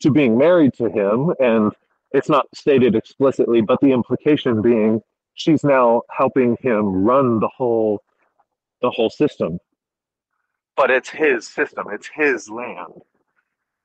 to 0.00 0.10
being 0.10 0.36
married 0.36 0.74
to 0.74 0.90
him. 0.90 1.32
And 1.40 1.72
it's 2.12 2.28
not 2.28 2.46
stated 2.54 2.94
explicitly, 2.94 3.62
but 3.62 3.80
the 3.80 3.92
implication 3.92 4.60
being 4.60 5.00
she's 5.34 5.64
now 5.64 6.02
helping 6.10 6.56
him 6.60 7.04
run 7.04 7.40
the 7.40 7.48
whole 7.48 8.02
the 8.82 8.90
whole 8.90 9.10
system. 9.10 9.58
But 10.76 10.90
it's 10.90 11.08
his 11.08 11.46
system, 11.48 11.86
it's 11.90 12.08
his 12.14 12.50
land. 12.50 13.00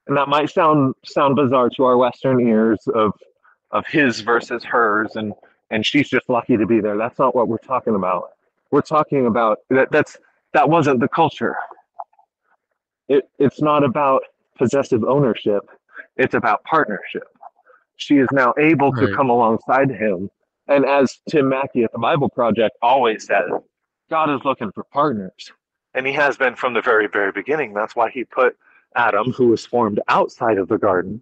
And 0.08 0.18
that 0.18 0.28
might 0.28 0.50
sound 0.50 0.96
sound 1.06 1.36
bizarre 1.36 1.70
to 1.72 1.84
our 1.86 1.98
Western 1.98 2.46
ears 2.46 2.80
of 2.94 3.14
of 3.72 3.86
his 3.88 4.22
versus 4.22 4.64
hers 4.64 5.16
and 5.16 5.34
and 5.70 5.86
she's 5.86 6.10
just 6.10 6.30
lucky 6.30 6.58
to 6.58 6.66
be 6.66 6.80
there. 6.80 6.98
That's 6.98 7.20
not 7.20 7.36
what 7.36 7.48
we're 7.48 7.58
talking 7.58 7.96
about. 7.96 8.32
We're 8.72 8.82
talking 8.82 9.26
about 9.26 9.60
that 9.70 9.92
that's 9.92 10.18
that 10.54 10.70
wasn't 10.70 11.00
the 11.00 11.08
culture. 11.08 11.56
It 13.08 13.30
it's 13.40 13.62
not 13.62 13.84
about 13.84 14.24
possessive 14.58 15.04
ownership. 15.04 15.64
It's 16.18 16.34
about 16.34 16.64
partnership. 16.64 17.28
She 17.96 18.18
is 18.18 18.28
now 18.32 18.54
able 18.60 18.92
right. 18.92 19.08
to 19.08 19.16
come 19.16 19.30
alongside 19.30 19.90
him. 19.90 20.30
And 20.68 20.86
as 20.86 21.20
Tim 21.30 21.50
Mackie 21.50 21.84
at 21.84 21.92
the 21.92 22.00
Bible 22.00 22.30
Project 22.30 22.78
always 22.82 23.26
says, 23.26 23.50
God 24.10 24.30
is 24.30 24.42
looking 24.44 24.72
for 24.72 24.84
partners. 24.84 25.52
And 25.94 26.06
he 26.06 26.14
has 26.14 26.38
been 26.38 26.56
from 26.56 26.74
the 26.74 26.82
very, 26.82 27.08
very 27.08 27.32
beginning. 27.32 27.74
That's 27.74 27.96
why 27.96 28.10
he 28.10 28.24
put 28.24 28.58
Adam, 28.96 29.32
who 29.32 29.48
was 29.48 29.66
formed 29.66 30.00
outside 30.10 30.58
of 30.58 30.68
the 30.68 30.78
garden, 30.78 31.22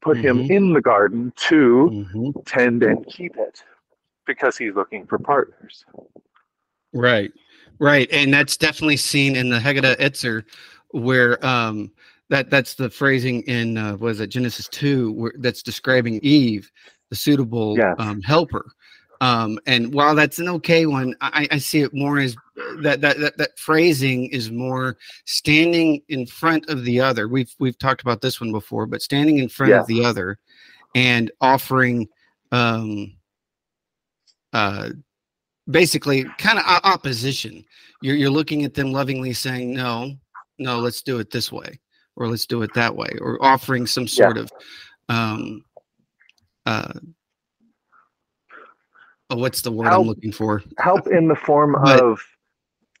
put 0.00 0.16
mm-hmm. 0.16 0.40
him 0.40 0.50
in 0.50 0.72
the 0.72 0.80
garden 0.80 1.32
to 1.36 1.90
mm-hmm. 1.92 2.30
tend 2.44 2.82
and 2.82 3.06
keep 3.06 3.36
it 3.36 3.62
because 4.26 4.56
he's 4.56 4.74
looking 4.74 5.06
for 5.06 5.18
partners. 5.18 5.84
Right, 6.92 7.32
right, 7.78 8.08
and 8.12 8.32
that's 8.32 8.56
definitely 8.56 8.96
seen 8.96 9.36
in 9.36 9.48
the 9.48 9.58
Haggadah 9.58 9.96
Etzer, 9.98 10.44
where 10.90 11.44
um, 11.44 11.90
that 12.28 12.50
that's 12.50 12.74
the 12.74 12.90
phrasing 12.90 13.42
in 13.42 13.78
uh, 13.78 13.96
was 13.96 14.20
it 14.20 14.28
Genesis 14.28 14.68
two, 14.68 15.12
where 15.12 15.32
that's 15.38 15.62
describing 15.62 16.20
Eve, 16.22 16.70
the 17.10 17.16
suitable 17.16 17.76
yes. 17.76 17.94
um, 17.98 18.22
helper. 18.22 18.72
Um, 19.20 19.58
and 19.66 19.94
while 19.94 20.14
that's 20.14 20.38
an 20.38 20.48
okay 20.48 20.84
one, 20.84 21.14
I, 21.20 21.48
I 21.50 21.58
see 21.58 21.80
it 21.80 21.94
more 21.94 22.18
as 22.18 22.36
that, 22.80 23.00
that 23.00 23.18
that 23.18 23.38
that 23.38 23.58
phrasing 23.58 24.26
is 24.26 24.50
more 24.50 24.98
standing 25.24 26.02
in 26.08 26.26
front 26.26 26.68
of 26.68 26.84
the 26.84 27.00
other. 27.00 27.28
We've 27.28 27.54
we've 27.58 27.78
talked 27.78 28.02
about 28.02 28.20
this 28.20 28.40
one 28.40 28.52
before, 28.52 28.86
but 28.86 29.02
standing 29.02 29.38
in 29.38 29.48
front 29.48 29.72
of 29.72 29.86
the 29.86 30.04
other 30.04 30.38
and 30.94 31.30
offering 31.40 32.08
um 32.52 33.15
uh, 34.52 34.90
basically 35.68 36.24
kind 36.38 36.58
of 36.58 36.64
opposition. 36.84 37.64
You're, 38.02 38.16
you're 38.16 38.30
looking 38.30 38.64
at 38.64 38.74
them 38.74 38.92
lovingly 38.92 39.32
saying, 39.32 39.74
no, 39.74 40.14
no, 40.58 40.78
let's 40.78 41.02
do 41.02 41.18
it 41.18 41.30
this 41.30 41.50
way, 41.50 41.78
or 42.16 42.28
let's 42.28 42.46
do 42.46 42.62
it 42.62 42.72
that 42.74 42.94
way, 42.94 43.10
or 43.20 43.42
offering 43.44 43.86
some 43.86 44.06
sort 44.06 44.36
yeah. 44.36 44.42
of, 44.42 44.52
um, 45.08 45.64
uh, 46.66 46.92
oh, 49.30 49.36
what's 49.36 49.62
the 49.62 49.72
word 49.72 49.88
help, 49.88 50.02
I'm 50.02 50.08
looking 50.08 50.32
for? 50.32 50.62
Help 50.78 51.06
in 51.08 51.28
the 51.28 51.36
form 51.36 51.76
but, 51.82 52.00
of 52.00 52.20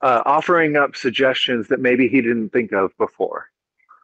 uh, 0.02 0.22
offering 0.24 0.76
up 0.76 0.96
suggestions 0.96 1.68
that 1.68 1.80
maybe 1.80 2.08
he 2.08 2.20
didn't 2.20 2.50
think 2.50 2.72
of 2.72 2.96
before. 2.98 3.48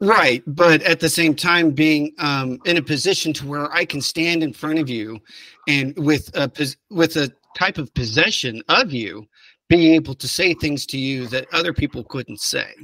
Right, 0.03 0.43
but 0.49 0.83
at 0.83 0.99
the 0.99 1.09
same 1.09 1.33
time, 1.33 1.71
being 1.71 2.13
um, 2.19 2.59
in 2.65 2.77
a 2.77 2.83
position 2.83 3.33
to 3.35 3.47
where 3.47 3.73
I 3.73 3.85
can 3.85 4.01
stand 4.01 4.43
in 4.43 4.53
front 4.53 4.81
of 4.81 4.91
you, 4.91 5.21
and 5.69 5.97
with 5.97 6.29
a 6.37 6.51
with 6.91 7.15
a 7.17 7.33
type 7.57 7.79
of 7.79 7.95
possession 7.95 8.65
of 8.69 8.93
you, 8.93 9.29
be 9.69 9.95
able 9.95 10.17
to 10.17 10.27
say 10.27 10.55
things 10.55 10.87
to 10.87 10.99
you 10.99 11.29
that 11.29 11.47
other 11.53 11.73
people 11.73 12.03
couldn't 12.03 12.41
say, 12.41 12.75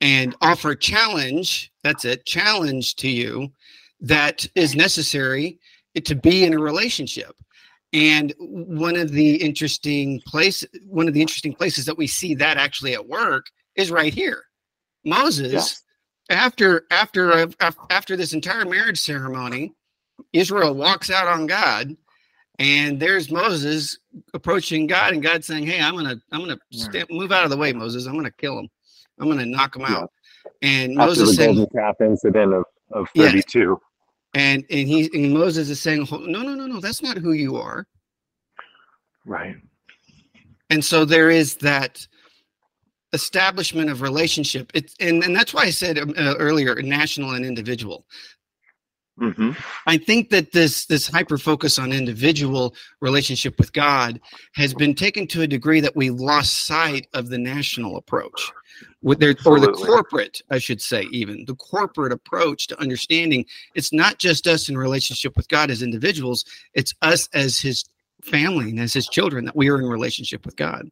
and 0.00 0.34
offer 0.40 0.74
challenge. 0.74 1.70
That's 1.84 2.04
it, 2.04 2.26
challenge 2.26 2.96
to 2.96 3.08
you 3.08 3.52
that 4.00 4.44
is 4.56 4.74
necessary 4.74 5.60
to 6.02 6.16
be 6.16 6.42
in 6.42 6.54
a 6.54 6.58
relationship. 6.58 7.36
And 7.92 8.34
one 8.40 8.96
of 8.96 9.12
the 9.12 9.36
interesting 9.36 10.20
place, 10.26 10.64
one 10.84 11.06
of 11.06 11.14
the 11.14 11.22
interesting 11.22 11.54
places 11.54 11.84
that 11.84 11.96
we 11.96 12.08
see 12.08 12.34
that 12.34 12.56
actually 12.56 12.94
at 12.94 13.06
work 13.06 13.46
is 13.76 13.92
right 13.92 14.12
here. 14.12 14.42
Moses. 15.04 15.52
Yeah 15.52 15.86
after 16.30 16.84
after 16.90 17.32
uh, 17.32 17.72
after 17.90 18.16
this 18.16 18.32
entire 18.32 18.64
marriage 18.64 19.00
ceremony, 19.00 19.74
Israel 20.32 20.74
walks 20.74 21.10
out 21.10 21.26
on 21.26 21.46
God, 21.46 21.96
and 22.58 22.98
there's 23.00 23.30
Moses 23.30 23.98
approaching 24.32 24.86
God, 24.86 25.12
and 25.12 25.22
God 25.22 25.44
saying, 25.44 25.66
"Hey, 25.66 25.80
I'm 25.80 25.96
gonna 25.96 26.16
I'm 26.32 26.40
gonna 26.40 26.58
st- 26.72 27.10
move 27.10 27.32
out 27.32 27.44
of 27.44 27.50
the 27.50 27.56
way, 27.56 27.72
Moses. 27.72 28.06
I'm 28.06 28.14
gonna 28.14 28.30
kill 28.30 28.58
him. 28.58 28.68
I'm 29.18 29.28
gonna 29.28 29.46
knock 29.46 29.76
him 29.76 29.84
out." 29.84 30.10
And 30.62 30.92
after 30.92 31.06
Moses 31.06 31.30
the 31.30 31.36
saying, 31.36 31.56
golden 31.56 31.70
calf 31.76 31.96
incident 32.00 32.54
of 32.54 32.64
of 32.92 33.08
32. 33.16 33.58
Yeah. 33.58 33.74
And 34.34 34.64
and 34.70 34.88
he 34.88 35.10
and 35.12 35.34
Moses 35.34 35.68
is 35.68 35.80
saying, 35.80 36.06
"No, 36.10 36.42
no, 36.42 36.54
no, 36.54 36.66
no. 36.66 36.80
That's 36.80 37.02
not 37.02 37.18
who 37.18 37.32
you 37.32 37.56
are." 37.56 37.86
Right. 39.26 39.56
And 40.70 40.84
so 40.84 41.04
there 41.04 41.30
is 41.30 41.56
that 41.56 42.06
establishment 43.12 43.90
of 43.90 44.02
relationship. 44.02 44.70
It's 44.74 44.94
and, 45.00 45.22
and 45.22 45.34
that's 45.34 45.52
why 45.52 45.62
i 45.62 45.70
said 45.70 45.98
um, 45.98 46.14
uh, 46.16 46.34
earlier 46.38 46.74
national 46.82 47.32
and 47.32 47.44
individual. 47.44 48.06
Mm-hmm. 49.18 49.50
i 49.86 49.98
think 49.98 50.30
that 50.30 50.52
this 50.52 50.86
this 50.86 51.06
hyper 51.06 51.36
focus 51.36 51.78
on 51.78 51.92
individual 51.92 52.74
relationship 53.02 53.58
with 53.58 53.70
god 53.74 54.18
has 54.54 54.72
been 54.72 54.94
taken 54.94 55.26
to 55.26 55.42
a 55.42 55.46
degree 55.46 55.80
that 55.80 55.94
we 55.94 56.08
lost 56.08 56.64
sight 56.64 57.06
of 57.12 57.28
the 57.28 57.36
national 57.36 57.98
approach. 57.98 58.50
With 59.02 59.18
their 59.18 59.34
or 59.44 59.60
the 59.60 59.72
corporate 59.72 60.40
i 60.50 60.56
should 60.56 60.80
say 60.80 61.02
even. 61.10 61.44
The 61.44 61.56
corporate 61.56 62.12
approach 62.12 62.68
to 62.68 62.80
understanding 62.80 63.44
it's 63.74 63.92
not 63.92 64.16
just 64.18 64.46
us 64.46 64.70
in 64.70 64.78
relationship 64.78 65.36
with 65.36 65.48
god 65.48 65.70
as 65.70 65.82
individuals 65.82 66.46
it's 66.72 66.94
us 67.02 67.28
as 67.34 67.58
his 67.58 67.84
family 68.24 68.70
and 68.70 68.80
as 68.80 68.94
his 68.94 69.06
children 69.06 69.44
that 69.44 69.56
we 69.56 69.68
are 69.68 69.78
in 69.78 69.86
relationship 69.86 70.46
with 70.46 70.56
god 70.56 70.88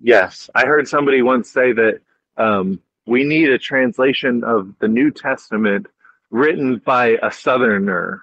Yes, 0.00 0.48
I 0.54 0.66
heard 0.66 0.86
somebody 0.86 1.22
once 1.22 1.50
say 1.50 1.72
that 1.72 2.00
um, 2.36 2.80
we 3.06 3.24
need 3.24 3.48
a 3.48 3.58
translation 3.58 4.44
of 4.44 4.72
the 4.80 4.88
New 4.88 5.10
Testament 5.10 5.86
written 6.30 6.78
by 6.84 7.18
a 7.22 7.32
Southerner 7.32 8.22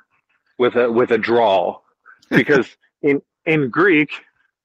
with 0.58 0.76
a 0.76 0.92
with 0.92 1.12
a 1.12 1.18
drawl, 1.18 1.84
because 2.30 2.68
in 3.02 3.22
in 3.46 3.70
Greek, 3.70 4.12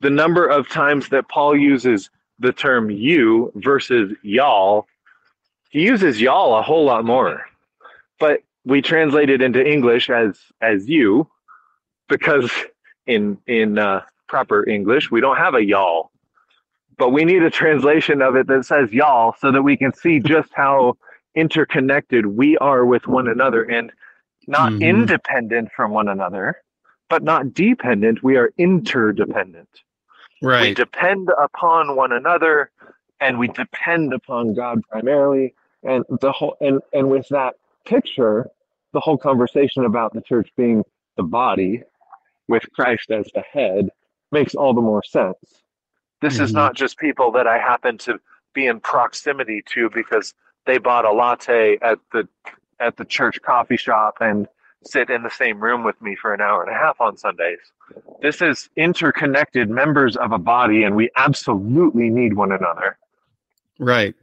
the 0.00 0.10
number 0.10 0.46
of 0.46 0.68
times 0.68 1.08
that 1.08 1.28
Paul 1.28 1.56
uses 1.56 2.10
the 2.38 2.52
term 2.52 2.90
"you" 2.90 3.50
versus 3.56 4.12
"y'all," 4.22 4.86
he 5.70 5.82
uses 5.82 6.20
"y'all" 6.20 6.56
a 6.58 6.62
whole 6.62 6.84
lot 6.84 7.04
more, 7.04 7.44
but 8.20 8.42
we 8.64 8.80
translate 8.82 9.30
it 9.30 9.42
into 9.42 9.66
English 9.66 10.10
as 10.10 10.38
as 10.60 10.88
"you" 10.88 11.28
because 12.08 12.52
in 13.06 13.36
in 13.48 13.78
uh, 13.78 14.02
proper 14.28 14.68
English 14.68 15.10
we 15.10 15.20
don't 15.20 15.38
have 15.38 15.54
a 15.54 15.64
"y'all." 15.64 16.09
But 17.00 17.12
we 17.12 17.24
need 17.24 17.42
a 17.42 17.50
translation 17.50 18.20
of 18.20 18.36
it 18.36 18.46
that 18.46 18.66
says 18.66 18.92
y'all 18.92 19.34
so 19.40 19.50
that 19.50 19.62
we 19.62 19.74
can 19.74 19.90
see 19.94 20.20
just 20.20 20.50
how 20.52 20.98
interconnected 21.34 22.26
we 22.26 22.58
are 22.58 22.84
with 22.84 23.06
one 23.06 23.26
another 23.26 23.62
and 23.62 23.90
not 24.46 24.70
mm-hmm. 24.72 24.82
independent 24.82 25.70
from 25.74 25.92
one 25.92 26.08
another, 26.08 26.62
but 27.08 27.22
not 27.22 27.54
dependent. 27.54 28.22
We 28.22 28.36
are 28.36 28.52
interdependent. 28.58 29.70
Right. 30.42 30.68
We 30.68 30.74
depend 30.74 31.30
upon 31.42 31.96
one 31.96 32.12
another 32.12 32.70
and 33.18 33.38
we 33.38 33.48
depend 33.48 34.12
upon 34.12 34.52
God 34.52 34.82
primarily. 34.90 35.54
And 35.82 36.04
the 36.20 36.32
whole 36.32 36.58
and, 36.60 36.82
and 36.92 37.08
with 37.08 37.26
that 37.28 37.54
picture, 37.86 38.50
the 38.92 39.00
whole 39.00 39.16
conversation 39.16 39.86
about 39.86 40.12
the 40.12 40.20
church 40.20 40.50
being 40.54 40.84
the 41.16 41.22
body 41.22 41.82
with 42.46 42.70
Christ 42.74 43.10
as 43.10 43.26
the 43.34 43.40
head 43.40 43.88
makes 44.32 44.54
all 44.54 44.74
the 44.74 44.82
more 44.82 45.02
sense. 45.02 45.59
This 46.20 46.34
mm-hmm. 46.34 46.44
is 46.44 46.52
not 46.52 46.74
just 46.74 46.98
people 46.98 47.32
that 47.32 47.46
I 47.46 47.58
happen 47.58 47.98
to 47.98 48.20
be 48.54 48.66
in 48.66 48.80
proximity 48.80 49.62
to 49.74 49.90
because 49.90 50.34
they 50.66 50.78
bought 50.78 51.04
a 51.04 51.12
latte 51.12 51.78
at 51.82 51.98
the 52.12 52.28
at 52.78 52.96
the 52.96 53.04
church 53.04 53.40
coffee 53.42 53.76
shop 53.76 54.18
and 54.20 54.48
sit 54.84 55.10
in 55.10 55.22
the 55.22 55.30
same 55.30 55.60
room 55.60 55.84
with 55.84 56.00
me 56.00 56.16
for 56.16 56.32
an 56.32 56.40
hour 56.40 56.62
and 56.62 56.74
a 56.74 56.74
half 56.74 57.00
on 57.00 57.16
Sundays. 57.16 57.58
This 58.22 58.40
is 58.40 58.70
interconnected 58.76 59.68
members 59.68 60.16
of 60.16 60.32
a 60.32 60.38
body, 60.38 60.84
and 60.84 60.96
we 60.96 61.10
absolutely 61.16 62.08
need 62.08 62.34
one 62.34 62.52
another. 62.52 62.96
Right, 63.78 64.14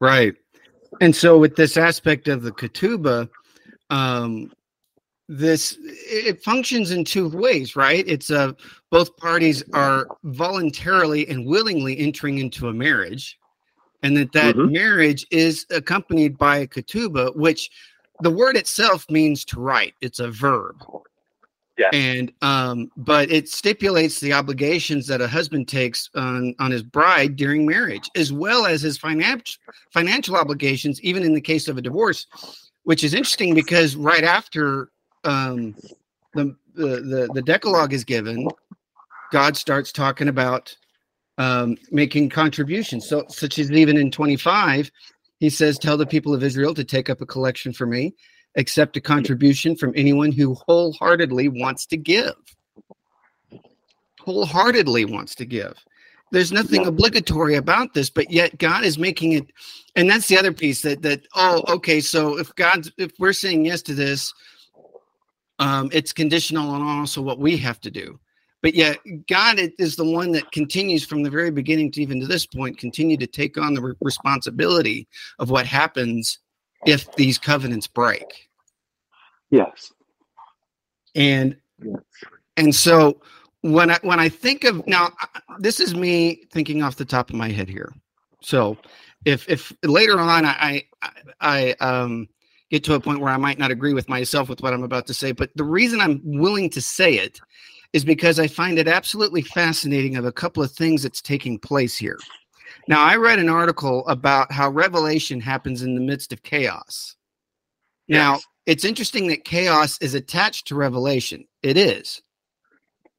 right. 0.00 0.34
And 1.00 1.14
so, 1.14 1.38
with 1.38 1.56
this 1.56 1.76
aspect 1.76 2.28
of 2.28 2.42
the 2.42 2.52
ketubah, 2.52 3.28
um, 3.90 4.52
this 5.38 5.76
it 5.80 6.42
functions 6.42 6.90
in 6.90 7.04
two 7.04 7.28
ways, 7.28 7.76
right? 7.76 8.04
It's 8.06 8.30
a 8.30 8.40
uh, 8.40 8.52
both 8.90 9.16
parties 9.16 9.64
are 9.72 10.06
voluntarily 10.22 11.26
and 11.28 11.46
willingly 11.46 11.98
entering 11.98 12.38
into 12.38 12.68
a 12.68 12.72
marriage, 12.72 13.38
and 14.02 14.16
that 14.16 14.32
that 14.32 14.54
mm-hmm. 14.54 14.72
marriage 14.72 15.26
is 15.30 15.66
accompanied 15.70 16.38
by 16.38 16.58
a 16.58 16.66
ketubah, 16.66 17.34
which 17.34 17.70
the 18.20 18.30
word 18.30 18.56
itself 18.56 19.10
means 19.10 19.44
to 19.46 19.60
write. 19.60 19.94
It's 20.00 20.20
a 20.20 20.30
verb. 20.30 20.76
Yeah. 21.76 21.90
And 21.92 22.32
um, 22.40 22.92
but 22.96 23.32
it 23.32 23.48
stipulates 23.48 24.20
the 24.20 24.32
obligations 24.32 25.08
that 25.08 25.20
a 25.20 25.26
husband 25.26 25.66
takes 25.66 26.08
on 26.14 26.54
on 26.60 26.70
his 26.70 26.84
bride 26.84 27.34
during 27.34 27.66
marriage, 27.66 28.08
as 28.14 28.32
well 28.32 28.66
as 28.66 28.82
his 28.82 28.96
financial 28.96 29.60
financial 29.90 30.36
obligations, 30.36 31.00
even 31.02 31.24
in 31.24 31.34
the 31.34 31.40
case 31.40 31.66
of 31.66 31.76
a 31.76 31.82
divorce, 31.82 32.28
which 32.84 33.02
is 33.02 33.12
interesting 33.12 33.54
because 33.54 33.96
right 33.96 34.22
after 34.22 34.90
um, 35.24 35.74
the, 36.34 36.56
the 36.74 37.30
the 37.32 37.42
Decalogue 37.42 37.92
is 37.92 38.04
given, 38.04 38.48
God 39.32 39.56
starts 39.56 39.92
talking 39.92 40.28
about 40.28 40.76
um, 41.38 41.76
making 41.90 42.30
contributions. 42.30 43.08
So, 43.08 43.24
such 43.28 43.58
as 43.58 43.70
even 43.70 43.96
in 43.96 44.10
25, 44.10 44.90
he 45.40 45.50
says, 45.50 45.78
Tell 45.78 45.96
the 45.96 46.06
people 46.06 46.34
of 46.34 46.42
Israel 46.42 46.74
to 46.74 46.84
take 46.84 47.10
up 47.10 47.20
a 47.20 47.26
collection 47.26 47.72
for 47.72 47.86
me, 47.86 48.14
accept 48.56 48.96
a 48.96 49.00
contribution 49.00 49.76
from 49.76 49.92
anyone 49.96 50.32
who 50.32 50.54
wholeheartedly 50.54 51.48
wants 51.48 51.86
to 51.86 51.96
give. 51.96 52.34
Wholeheartedly 54.20 55.04
wants 55.06 55.34
to 55.36 55.44
give. 55.44 55.74
There's 56.30 56.52
nothing 56.52 56.86
obligatory 56.86 57.54
about 57.54 57.94
this, 57.94 58.10
but 58.10 58.30
yet 58.30 58.58
God 58.58 58.84
is 58.84 58.98
making 58.98 59.32
it. 59.32 59.46
And 59.94 60.08
that's 60.08 60.26
the 60.26 60.38
other 60.38 60.52
piece 60.52 60.82
that, 60.82 61.02
that, 61.02 61.20
oh, 61.36 61.62
okay, 61.68 62.00
so 62.00 62.38
if 62.38 62.52
God's, 62.56 62.90
if 62.98 63.12
we're 63.18 63.32
saying 63.32 63.66
yes 63.66 63.82
to 63.82 63.94
this, 63.94 64.32
um, 65.58 65.88
it's 65.92 66.12
conditional 66.12 66.70
on 66.70 66.82
also 66.82 67.22
what 67.22 67.38
we 67.38 67.56
have 67.56 67.80
to 67.80 67.90
do. 67.90 68.18
But 68.62 68.74
yet 68.74 68.98
god 69.28 69.58
is 69.78 69.94
the 69.94 70.10
one 70.10 70.32
that 70.32 70.50
continues 70.50 71.04
from 71.04 71.22
the 71.22 71.30
very 71.30 71.50
beginning 71.50 71.92
to 71.92 72.02
even 72.02 72.20
to 72.20 72.26
this 72.26 72.46
point 72.46 72.78
continue 72.78 73.16
to 73.18 73.26
take 73.26 73.58
on 73.58 73.74
the 73.74 73.82
re- 73.82 73.94
responsibility 74.00 75.06
of 75.38 75.50
what 75.50 75.66
happens 75.66 76.38
if 76.86 77.14
these 77.16 77.38
covenants 77.38 77.86
break. 77.86 78.48
Yes. 79.50 79.92
And 81.14 81.56
yes. 81.82 81.96
and 82.56 82.74
so 82.74 83.20
when 83.60 83.90
i 83.90 83.98
when 84.02 84.18
i 84.18 84.28
think 84.28 84.64
of 84.64 84.86
now 84.86 85.10
this 85.58 85.78
is 85.80 85.94
me 85.94 86.44
thinking 86.50 86.82
off 86.82 86.96
the 86.96 87.04
top 87.04 87.30
of 87.30 87.36
my 87.36 87.50
head 87.50 87.68
here. 87.68 87.92
So 88.40 88.78
if 89.24 89.48
if 89.48 89.72
later 89.82 90.18
on 90.18 90.44
i 90.44 90.84
i, 91.02 91.10
I 91.40 91.72
um 91.80 92.28
get 92.70 92.84
to 92.84 92.94
a 92.94 93.00
point 93.00 93.20
where 93.20 93.32
i 93.32 93.36
might 93.36 93.58
not 93.58 93.70
agree 93.70 93.94
with 93.94 94.08
myself 94.08 94.48
with 94.48 94.60
what 94.62 94.72
i'm 94.72 94.82
about 94.82 95.06
to 95.06 95.14
say 95.14 95.32
but 95.32 95.50
the 95.54 95.64
reason 95.64 96.00
i'm 96.00 96.20
willing 96.24 96.68
to 96.70 96.80
say 96.80 97.14
it 97.14 97.40
is 97.94 98.04
because 98.04 98.40
I 98.40 98.48
find 98.48 98.78
it 98.78 98.88
absolutely 98.88 99.40
fascinating 99.40 100.16
of 100.16 100.24
a 100.24 100.32
couple 100.32 100.62
of 100.64 100.72
things 100.72 101.04
that's 101.04 101.22
taking 101.22 101.60
place 101.60 101.96
here. 101.96 102.18
Now, 102.88 103.00
I 103.00 103.14
read 103.14 103.38
an 103.38 103.48
article 103.48 104.06
about 104.08 104.50
how 104.50 104.68
revelation 104.68 105.40
happens 105.40 105.80
in 105.80 105.94
the 105.94 106.00
midst 106.00 106.32
of 106.32 106.42
chaos. 106.42 107.14
Yes. 108.08 108.16
Now, 108.18 108.40
it's 108.66 108.84
interesting 108.84 109.28
that 109.28 109.44
chaos 109.44 109.96
is 110.00 110.14
attached 110.14 110.66
to 110.66 110.74
revelation. 110.74 111.46
It 111.62 111.76
is. 111.76 112.20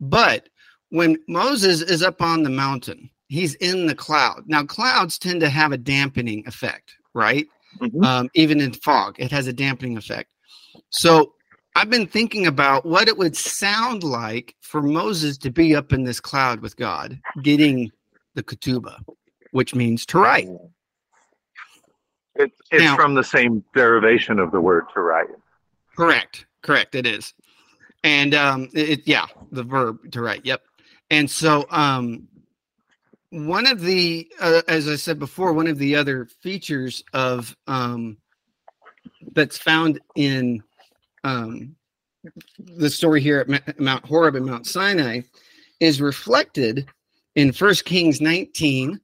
But 0.01 0.49
when 0.89 1.17
Moses 1.29 1.81
is 1.81 2.03
up 2.03 2.21
on 2.21 2.43
the 2.43 2.49
mountain, 2.49 3.09
he's 3.29 3.55
in 3.55 3.87
the 3.87 3.95
cloud. 3.95 4.43
Now, 4.45 4.65
clouds 4.65 5.17
tend 5.17 5.39
to 5.39 5.49
have 5.49 5.71
a 5.71 5.77
dampening 5.77 6.45
effect, 6.47 6.93
right? 7.13 7.47
Mm-hmm. 7.79 8.03
Um, 8.03 8.29
even 8.33 8.61
in 8.61 8.73
fog, 8.73 9.15
it 9.19 9.31
has 9.31 9.47
a 9.47 9.53
dampening 9.53 9.97
effect. 9.97 10.31
So 10.89 11.33
I've 11.75 11.89
been 11.89 12.07
thinking 12.07 12.47
about 12.47 12.85
what 12.85 13.07
it 13.07 13.17
would 13.17 13.35
sound 13.35 14.03
like 14.03 14.55
for 14.61 14.81
Moses 14.81 15.37
to 15.39 15.51
be 15.51 15.75
up 15.75 15.91
in 15.91 16.03
this 16.03 16.19
cloud 16.19 16.61
with 16.61 16.77
God, 16.77 17.19
getting 17.43 17.91
the 18.33 18.43
ketubah, 18.43 18.99
which 19.51 19.75
means 19.75 20.05
to 20.07 20.19
write. 20.19 20.47
It, 22.35 22.51
it's 22.71 22.83
now, 22.83 22.95
from 22.95 23.13
the 23.13 23.23
same 23.23 23.63
derivation 23.73 24.39
of 24.39 24.51
the 24.51 24.61
word 24.61 24.85
to 24.93 25.01
write. 25.01 25.27
Correct. 25.97 26.45
Correct. 26.61 26.95
It 26.95 27.05
is. 27.05 27.33
And 28.03 28.33
um, 28.33 28.69
it, 28.73 29.01
yeah, 29.05 29.25
the 29.51 29.63
verb 29.63 30.11
to 30.11 30.21
write. 30.21 30.45
Yep. 30.45 30.61
And 31.09 31.29
so 31.29 31.65
um, 31.69 32.27
one 33.35 33.67
of 33.67 33.81
the, 33.81 34.31
uh, 34.39 34.61
as 34.69 34.87
I 34.87 34.95
said 34.95 35.19
before, 35.19 35.51
one 35.51 35.67
of 35.67 35.77
the 35.77 35.95
other 35.95 36.25
features 36.25 37.03
of 37.13 37.55
um, 37.67 38.17
that's 39.33 39.57
found 39.57 39.99
in 40.15 40.63
um, 41.25 41.75
the 42.59 42.89
story 42.89 43.19
here 43.19 43.39
at 43.39 43.79
Mount 43.79 44.05
Horeb 44.05 44.35
and 44.35 44.45
Mount 44.45 44.65
Sinai 44.65 45.21
is 45.81 45.99
reflected 45.99 46.87
in 47.35 47.51
First 47.51 47.83
Kings 47.83 48.21
19, 48.21 49.01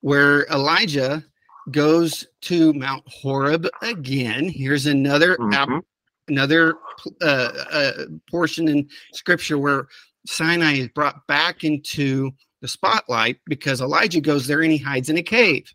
where 0.00 0.44
Elijah 0.46 1.24
goes 1.70 2.26
to 2.42 2.72
Mount 2.72 3.04
Horeb 3.06 3.68
again. 3.82 4.48
Here's 4.48 4.86
another 4.86 5.36
mm-hmm. 5.36 5.78
another 6.26 6.74
uh, 7.22 7.52
uh, 7.70 7.92
portion 8.28 8.66
in 8.66 8.88
Scripture 9.12 9.58
where 9.58 9.86
Sinai 10.26 10.78
is 10.78 10.88
brought 10.88 11.24
back 11.28 11.62
into 11.62 12.32
the 12.60 12.68
spotlight 12.68 13.38
because 13.46 13.80
Elijah 13.80 14.20
goes 14.20 14.46
there 14.46 14.62
and 14.62 14.72
he 14.72 14.78
hides 14.78 15.08
in 15.08 15.16
a 15.16 15.22
cave. 15.22 15.72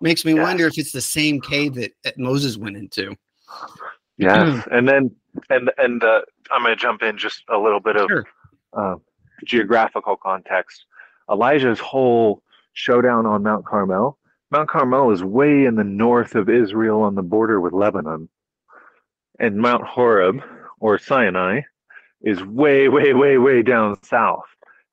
Makes 0.00 0.24
me 0.24 0.34
yes. 0.34 0.42
wonder 0.42 0.66
if 0.66 0.76
it's 0.76 0.92
the 0.92 1.00
same 1.00 1.40
cave 1.40 1.74
that, 1.74 1.92
that 2.04 2.18
Moses 2.18 2.56
went 2.56 2.76
into. 2.76 3.16
Yes, 4.18 4.64
hmm. 4.64 4.74
and 4.74 4.88
then 4.88 5.14
and 5.50 5.70
and 5.78 6.02
uh, 6.02 6.22
I'm 6.50 6.62
going 6.62 6.76
to 6.76 6.80
jump 6.80 7.02
in 7.02 7.18
just 7.18 7.42
a 7.48 7.58
little 7.58 7.80
bit 7.80 7.96
of 7.96 8.08
sure. 8.08 8.24
uh, 8.72 8.96
geographical 9.44 10.16
context. 10.16 10.84
Elijah's 11.30 11.80
whole 11.80 12.42
showdown 12.72 13.26
on 13.26 13.42
Mount 13.42 13.64
Carmel. 13.64 14.18
Mount 14.50 14.68
Carmel 14.68 15.10
is 15.10 15.24
way 15.24 15.64
in 15.64 15.74
the 15.74 15.84
north 15.84 16.34
of 16.34 16.48
Israel 16.48 17.02
on 17.02 17.14
the 17.14 17.22
border 17.22 17.60
with 17.60 17.72
Lebanon, 17.72 18.28
and 19.38 19.56
Mount 19.56 19.84
Horeb 19.84 20.40
or 20.78 20.98
Sinai 20.98 21.62
is 22.22 22.42
way, 22.44 22.88
way, 22.88 23.12
way, 23.12 23.38
way 23.38 23.62
down 23.62 24.02
south. 24.02 24.44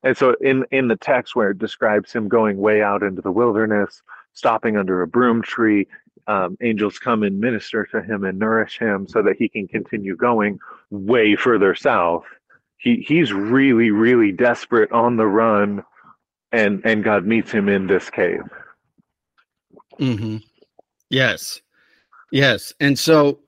And 0.03 0.17
so, 0.17 0.35
in 0.41 0.65
in 0.71 0.87
the 0.87 0.97
text 0.97 1.35
where 1.35 1.51
it 1.51 1.59
describes 1.59 2.11
him 2.11 2.27
going 2.27 2.57
way 2.57 2.81
out 2.81 3.03
into 3.03 3.21
the 3.21 3.31
wilderness, 3.31 4.01
stopping 4.33 4.77
under 4.77 5.01
a 5.01 5.07
broom 5.07 5.41
tree, 5.41 5.87
um, 6.27 6.57
angels 6.61 6.99
come 6.99 7.23
and 7.23 7.39
minister 7.39 7.85
to 7.87 8.01
him 8.01 8.23
and 8.23 8.37
nourish 8.37 8.77
him 8.77 9.07
so 9.07 9.21
that 9.21 9.37
he 9.37 9.47
can 9.47 9.67
continue 9.67 10.15
going 10.15 10.59
way 10.89 11.35
further 11.35 11.73
south. 11.73 12.25
He 12.77 13.05
he's 13.07 13.31
really 13.31 13.91
really 13.91 14.31
desperate 14.31 14.91
on 14.91 15.15
the 15.15 15.27
run, 15.27 15.83
and 16.51 16.81
and 16.83 17.03
God 17.03 17.25
meets 17.25 17.51
him 17.51 17.69
in 17.69 17.87
this 17.87 18.09
cave. 18.09 18.43
Hmm. 19.97 20.37
Yes. 21.09 21.61
Yes. 22.31 22.73
And 22.79 22.97
so 22.97 23.39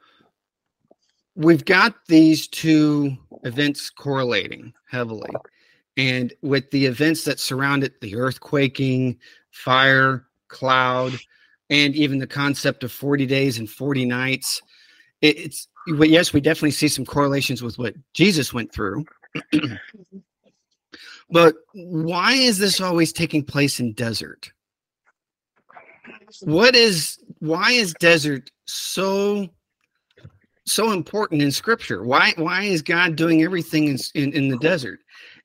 we've 1.35 1.65
got 1.65 1.95
these 2.07 2.47
two 2.47 3.17
events 3.43 3.89
correlating 3.89 4.73
heavily. 4.89 5.31
And 5.97 6.33
with 6.41 6.69
the 6.71 6.85
events 6.85 7.23
that 7.23 7.39
surround 7.39 7.83
it, 7.83 8.01
the 8.01 8.13
earthquaking, 8.13 9.17
fire, 9.51 10.25
cloud, 10.49 11.13
and 11.69 11.95
even 11.95 12.19
the 12.19 12.27
concept 12.27 12.83
of 12.83 12.91
40 12.91 13.25
days 13.25 13.57
and 13.57 13.69
40 13.69 14.05
nights. 14.05 14.61
It, 15.21 15.37
it's 15.37 15.67
yes, 15.87 16.33
we 16.33 16.41
definitely 16.41 16.71
see 16.71 16.87
some 16.87 17.05
correlations 17.05 17.63
with 17.63 17.77
what 17.77 17.95
Jesus 18.13 18.53
went 18.53 18.71
through. 18.71 19.05
Mm-hmm. 19.53 20.17
but 21.29 21.55
why 21.73 22.33
is 22.33 22.57
this 22.57 22.79
always 22.79 23.11
taking 23.11 23.43
place 23.43 23.79
in 23.79 23.93
desert? 23.93 24.51
What 26.41 26.75
is 26.75 27.19
why 27.39 27.71
is 27.71 27.93
desert 27.99 28.49
so 28.65 29.47
so 30.65 30.91
important 30.91 31.41
in 31.41 31.51
scripture? 31.51 32.03
Why 32.03 32.33
why 32.37 32.63
is 32.63 32.81
God 32.81 33.15
doing 33.15 33.43
everything 33.43 33.87
in 33.87 33.97
in, 34.13 34.33
in 34.33 34.49
the 34.49 34.57
desert? 34.57 34.99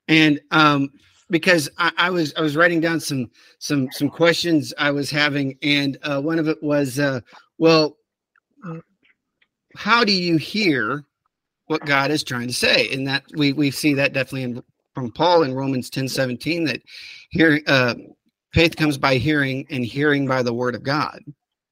And 0.07 0.39
um 0.51 0.89
because 1.29 1.69
I, 1.77 1.91
I, 1.97 2.09
was 2.09 2.33
I 2.35 2.41
was 2.41 2.57
writing 2.57 2.81
down 2.81 2.99
some 2.99 3.31
some 3.59 3.89
some 3.91 4.09
questions 4.09 4.73
I 4.77 4.91
was 4.91 5.09
having, 5.09 5.57
and 5.61 5.97
uh, 6.03 6.19
one 6.21 6.39
of 6.39 6.49
it 6.49 6.61
was, 6.61 6.99
uh, 6.99 7.21
well, 7.57 7.95
how 9.75 10.03
do 10.03 10.11
you 10.11 10.35
hear 10.37 11.05
what 11.67 11.85
God 11.85 12.11
is 12.11 12.23
trying 12.23 12.47
to 12.47 12.53
say? 12.53 12.91
And 12.91 13.07
that 13.07 13.23
we 13.35 13.53
we 13.53 13.71
see 13.71 13.93
that 13.93 14.11
definitely 14.13 14.43
in, 14.43 14.63
from 14.93 15.11
Paul 15.13 15.43
in 15.43 15.53
Romans 15.53 15.89
ten 15.89 16.09
seventeen 16.09 16.65
that 16.65 16.81
here 17.29 17.61
uh, 17.67 17.95
faith 18.53 18.75
comes 18.75 18.97
by 18.97 19.15
hearing, 19.15 19.65
and 19.69 19.85
hearing 19.85 20.27
by 20.27 20.43
the 20.43 20.53
word 20.53 20.75
of 20.75 20.83
God. 20.83 21.23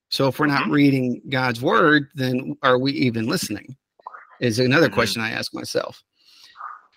So 0.10 0.28
if 0.28 0.40
we're 0.40 0.48
not 0.48 0.64
Mhm. 0.64 0.72
reading 0.72 1.22
God's 1.30 1.62
word, 1.62 2.08
then 2.16 2.56
are 2.64 2.80
we 2.80 2.94
even 2.94 3.28
listening? 3.28 3.76
Is 4.40 4.60
another 4.60 4.88
Mhm. 4.90 4.94
question 4.94 5.22
I 5.22 5.32
ask 5.32 5.54
myself. 5.54 6.02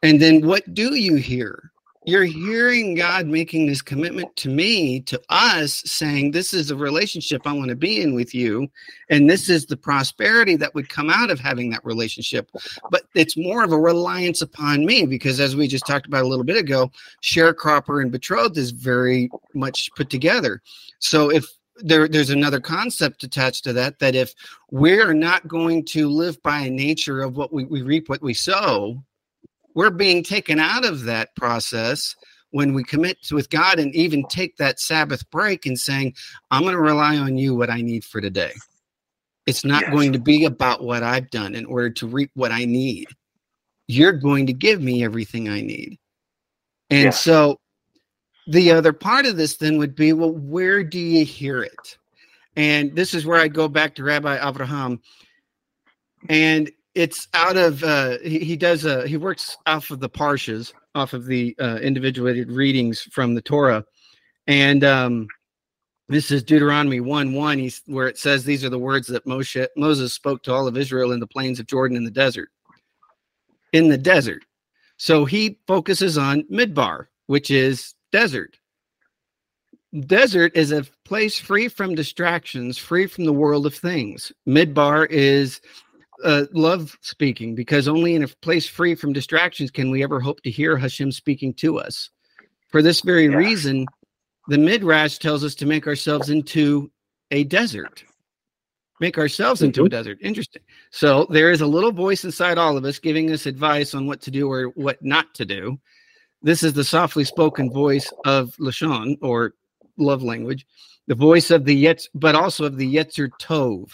And 0.03 0.21
then 0.21 0.47
what 0.47 0.75
do 0.75 0.95
you 0.95 1.15
hear? 1.17 1.73
You're 2.05 2.25
hearing 2.25 2.97
God 2.97 3.29
making 3.29 3.67
this 3.67 3.81
commitment 3.81 4.35
to 4.37 4.49
me, 4.49 5.01
to 5.03 5.21
us, 5.29 5.83
saying, 5.87 6.33
This 6.33 6.53
is 6.53 6.73
a 6.73 6.77
relationship 6.77 7.43
I 7.45 7.53
want 7.53 7.69
to 7.69 7.77
be 7.77 8.01
in 8.01 8.13
with 8.13 8.35
you. 8.35 8.67
And 9.09 9.31
this 9.31 9.49
is 9.49 9.67
the 9.67 9.77
prosperity 9.77 10.57
that 10.57 10.75
would 10.75 10.89
come 10.89 11.11
out 11.11 11.31
of 11.31 11.39
having 11.39 11.71
that 11.71 11.85
relationship. 11.85 12.51
But 12.91 13.05
it's 13.15 13.37
more 13.37 13.63
of 13.63 13.71
a 13.71 13.79
reliance 13.79 14.43
upon 14.43 14.85
me 14.85 15.07
because, 15.07 15.39
as 15.39 15.55
we 15.55 15.69
just 15.69 15.87
talked 15.87 16.07
about 16.07 16.25
a 16.25 16.29
little 16.29 16.45
bit 16.45 16.57
ago, 16.57 16.91
sharecropper 17.23 18.03
and 18.03 18.11
betrothed 18.11 18.59
is 18.59 18.73
very 18.73 19.31
much 19.55 19.89
put 19.95 20.11
together. 20.11 20.61
So 20.99 21.31
if 21.31 21.47
there, 21.77 22.09
there's 22.09 22.31
another 22.31 22.61
concept 22.61 23.23
attached 23.23 23.63
to 23.65 23.73
that, 23.75 24.01
that 24.01 24.17
if 24.17 24.35
we're 24.73 25.15
not 25.15 25.47
going 25.47 25.85
to 25.87 26.09
live 26.09 26.43
by 26.43 26.61
a 26.63 26.71
nature 26.71 27.21
of 27.21 27.37
what 27.37 27.53
we, 27.53 27.65
we 27.65 27.83
reap, 27.83 28.09
what 28.09 28.23
we 28.23 28.35
sow, 28.35 29.05
we're 29.75 29.91
being 29.91 30.23
taken 30.23 30.59
out 30.59 30.85
of 30.85 31.05
that 31.05 31.35
process 31.37 32.15
when 32.51 32.75
we 32.75 32.85
commit 32.85 33.19
with 33.31 33.49
God 33.51 33.79
and 33.79 33.95
even 33.95 34.27
take 34.27 34.57
that 34.59 34.79
Sabbath 34.79 35.29
break 35.31 35.65
and 35.67 35.79
saying, 35.79 36.15
I'm 36.51 36.63
going 36.63 36.75
to 36.75 36.81
rely 36.81 37.17
on 37.17 37.37
you 37.37 37.55
what 37.55 37.71
I 37.71 37.81
need 37.81 38.05
for 38.05 38.21
today. 38.21 38.53
It's 39.47 39.65
not 39.65 39.83
Yes. 39.83 39.93
going 39.93 40.13
to 40.13 40.19
be 40.21 40.45
about 40.45 40.85
what 40.85 41.03
I've 41.03 41.31
done 41.31 41.55
in 41.55 41.65
order 41.67 41.91
to 41.91 42.07
reap 42.07 42.31
what 42.35 42.53
I 42.53 42.65
need. 42.65 43.09
You're 43.89 44.13
going 44.13 44.47
to 44.47 44.53
give 44.53 44.81
me 44.83 45.03
everything 45.03 45.49
I 45.49 45.63
need. 45.63 45.99
And 46.91 47.05
Yes. 47.05 47.21
so 47.21 47.59
the 48.47 48.73
other 48.73 48.93
part 48.93 49.27
of 49.27 49.37
this 49.37 49.57
then 49.57 49.79
would 49.79 49.95
be 49.95 50.13
well, 50.13 50.33
where 50.33 50.85
do 50.85 50.99
you 50.99 51.25
hear 51.25 51.63
it? 51.63 51.99
And 52.55 52.95
this 52.95 53.15
is 53.15 53.25
where 53.25 53.41
I 53.41 53.49
go 53.49 53.67
back 53.67 53.95
to 53.95 54.05
Rabbi 54.05 54.47
Abraham. 54.47 55.01
And 56.29 56.71
it's 56.95 57.29
out 57.35 57.57
of 57.57 57.83
uh 57.85 58.19
he, 58.23 58.41
he 58.41 58.57
does 58.57 58.85
uh 58.85 59.03
he 59.03 59.17
works 59.17 59.57
off 59.67 59.91
of 59.91 60.01
the 60.01 60.11
parshas, 60.11 60.73
off 60.95 61.13
of 61.13 61.27
the 61.27 61.57
uh 61.61 61.77
individuated 61.77 62.51
readings 62.51 63.03
from 63.03 63.35
the 63.35 63.43
Torah. 63.43 63.85
And 64.47 64.85
um 64.85 65.29
this 66.13 66.31
is 66.31 66.43
Deuteronomy 66.43 67.01
1 67.01 67.33
1, 67.33 67.59
he's, 67.59 67.81
where 67.87 68.07
it 68.07 68.19
says, 68.19 68.45
These 68.45 68.65
are 68.65 68.69
the 68.69 68.79
words 68.79 69.07
that 69.07 69.25
Moshe, 69.25 69.67
Moses 69.79 70.13
spoke 70.13 70.43
to 70.43 70.53
all 70.53 70.67
of 70.67 70.77
Israel 70.77 71.13
in 71.13 71.21
the 71.21 71.27
plains 71.27 71.59
of 71.59 71.67
Jordan 71.67 71.97
in 71.97 72.05
the 72.05 72.11
desert. 72.11 72.51
In 73.73 73.89
the 73.89 73.97
desert. 73.97 74.43
So 74.99 75.25
he 75.25 75.59
focuses 75.67 76.19
on 76.19 76.43
Midbar, 76.53 77.07
which 77.29 77.51
is 77.51 77.95
desert. 78.11 78.59
Desert 80.07 80.53
is 80.55 80.71
a 80.71 80.85
place 81.07 81.39
free 81.39 81.69
from 81.69 81.95
distractions, 81.95 82.77
free 82.77 83.07
from 83.07 83.25
the 83.25 83.33
world 83.33 83.65
of 83.65 83.75
things. 83.75 84.33
Midbar 84.47 85.07
is 85.09 85.63
uh, 86.25 86.45
love 86.53 86.97
speaking 87.01 87.55
because 87.55 87.89
only 87.89 88.15
in 88.15 88.23
a 88.25 88.29
place 88.29 88.67
free 88.67 88.95
from 88.95 89.13
distractions 89.13 89.71
can 89.71 89.91
we 89.91 90.03
ever 90.03 90.21
hope 90.21 90.43
to 90.43 90.51
hear 90.51 90.77
Hashem 90.77 91.13
speaking 91.13 91.55
to 91.55 91.79
us. 91.79 92.11
For 92.71 92.83
this 92.83 93.01
very 93.01 93.27
Yeah. 93.27 93.37
reason, 93.37 93.87
the 94.49 94.59
Midrash 94.59 95.19
tells 95.19 95.45
us 95.45 95.55
to 95.57 95.67
make 95.67 95.87
ourselves 95.87 96.31
into 96.31 96.91
a 97.31 97.45
desert. 97.45 98.05
Make 99.01 99.19
ourselves 99.19 99.63
into 99.63 99.85
a 99.85 99.89
desert. 99.89 100.19
Interesting. 100.21 100.63
So 100.91 101.27
there 101.31 101.51
is 101.51 101.61
a 101.61 101.67
little 101.67 101.93
voice 101.93 102.25
inside 102.25 102.59
all 102.59 102.77
of 102.77 102.85
us 102.85 102.99
giving 102.99 103.33
us 103.33 103.47
advice 103.47 103.95
on 103.95 104.07
what 104.07 104.21
to 104.23 104.31
do 104.31 104.51
or 104.51 104.67
what 104.71 105.03
not 105.03 105.35
to 105.35 105.45
do. 105.45 105.79
This 106.43 106.63
is 106.63 106.73
the 106.73 106.85
softly 106.85 107.25
spoken 107.25 107.71
voice 107.71 108.13
of 108.25 108.55
Lashon 108.57 109.17
or 109.21 109.55
love 109.97 110.23
language, 110.23 110.67
the 111.07 111.15
voice 111.15 111.51
of 111.51 111.65
the 111.65 111.85
Yetz, 111.85 112.09
but 112.15 112.35
also 112.35 112.65
of 112.65 112.77
the 112.77 112.95
Yetzer 112.95 113.29
Tov, 113.41 113.91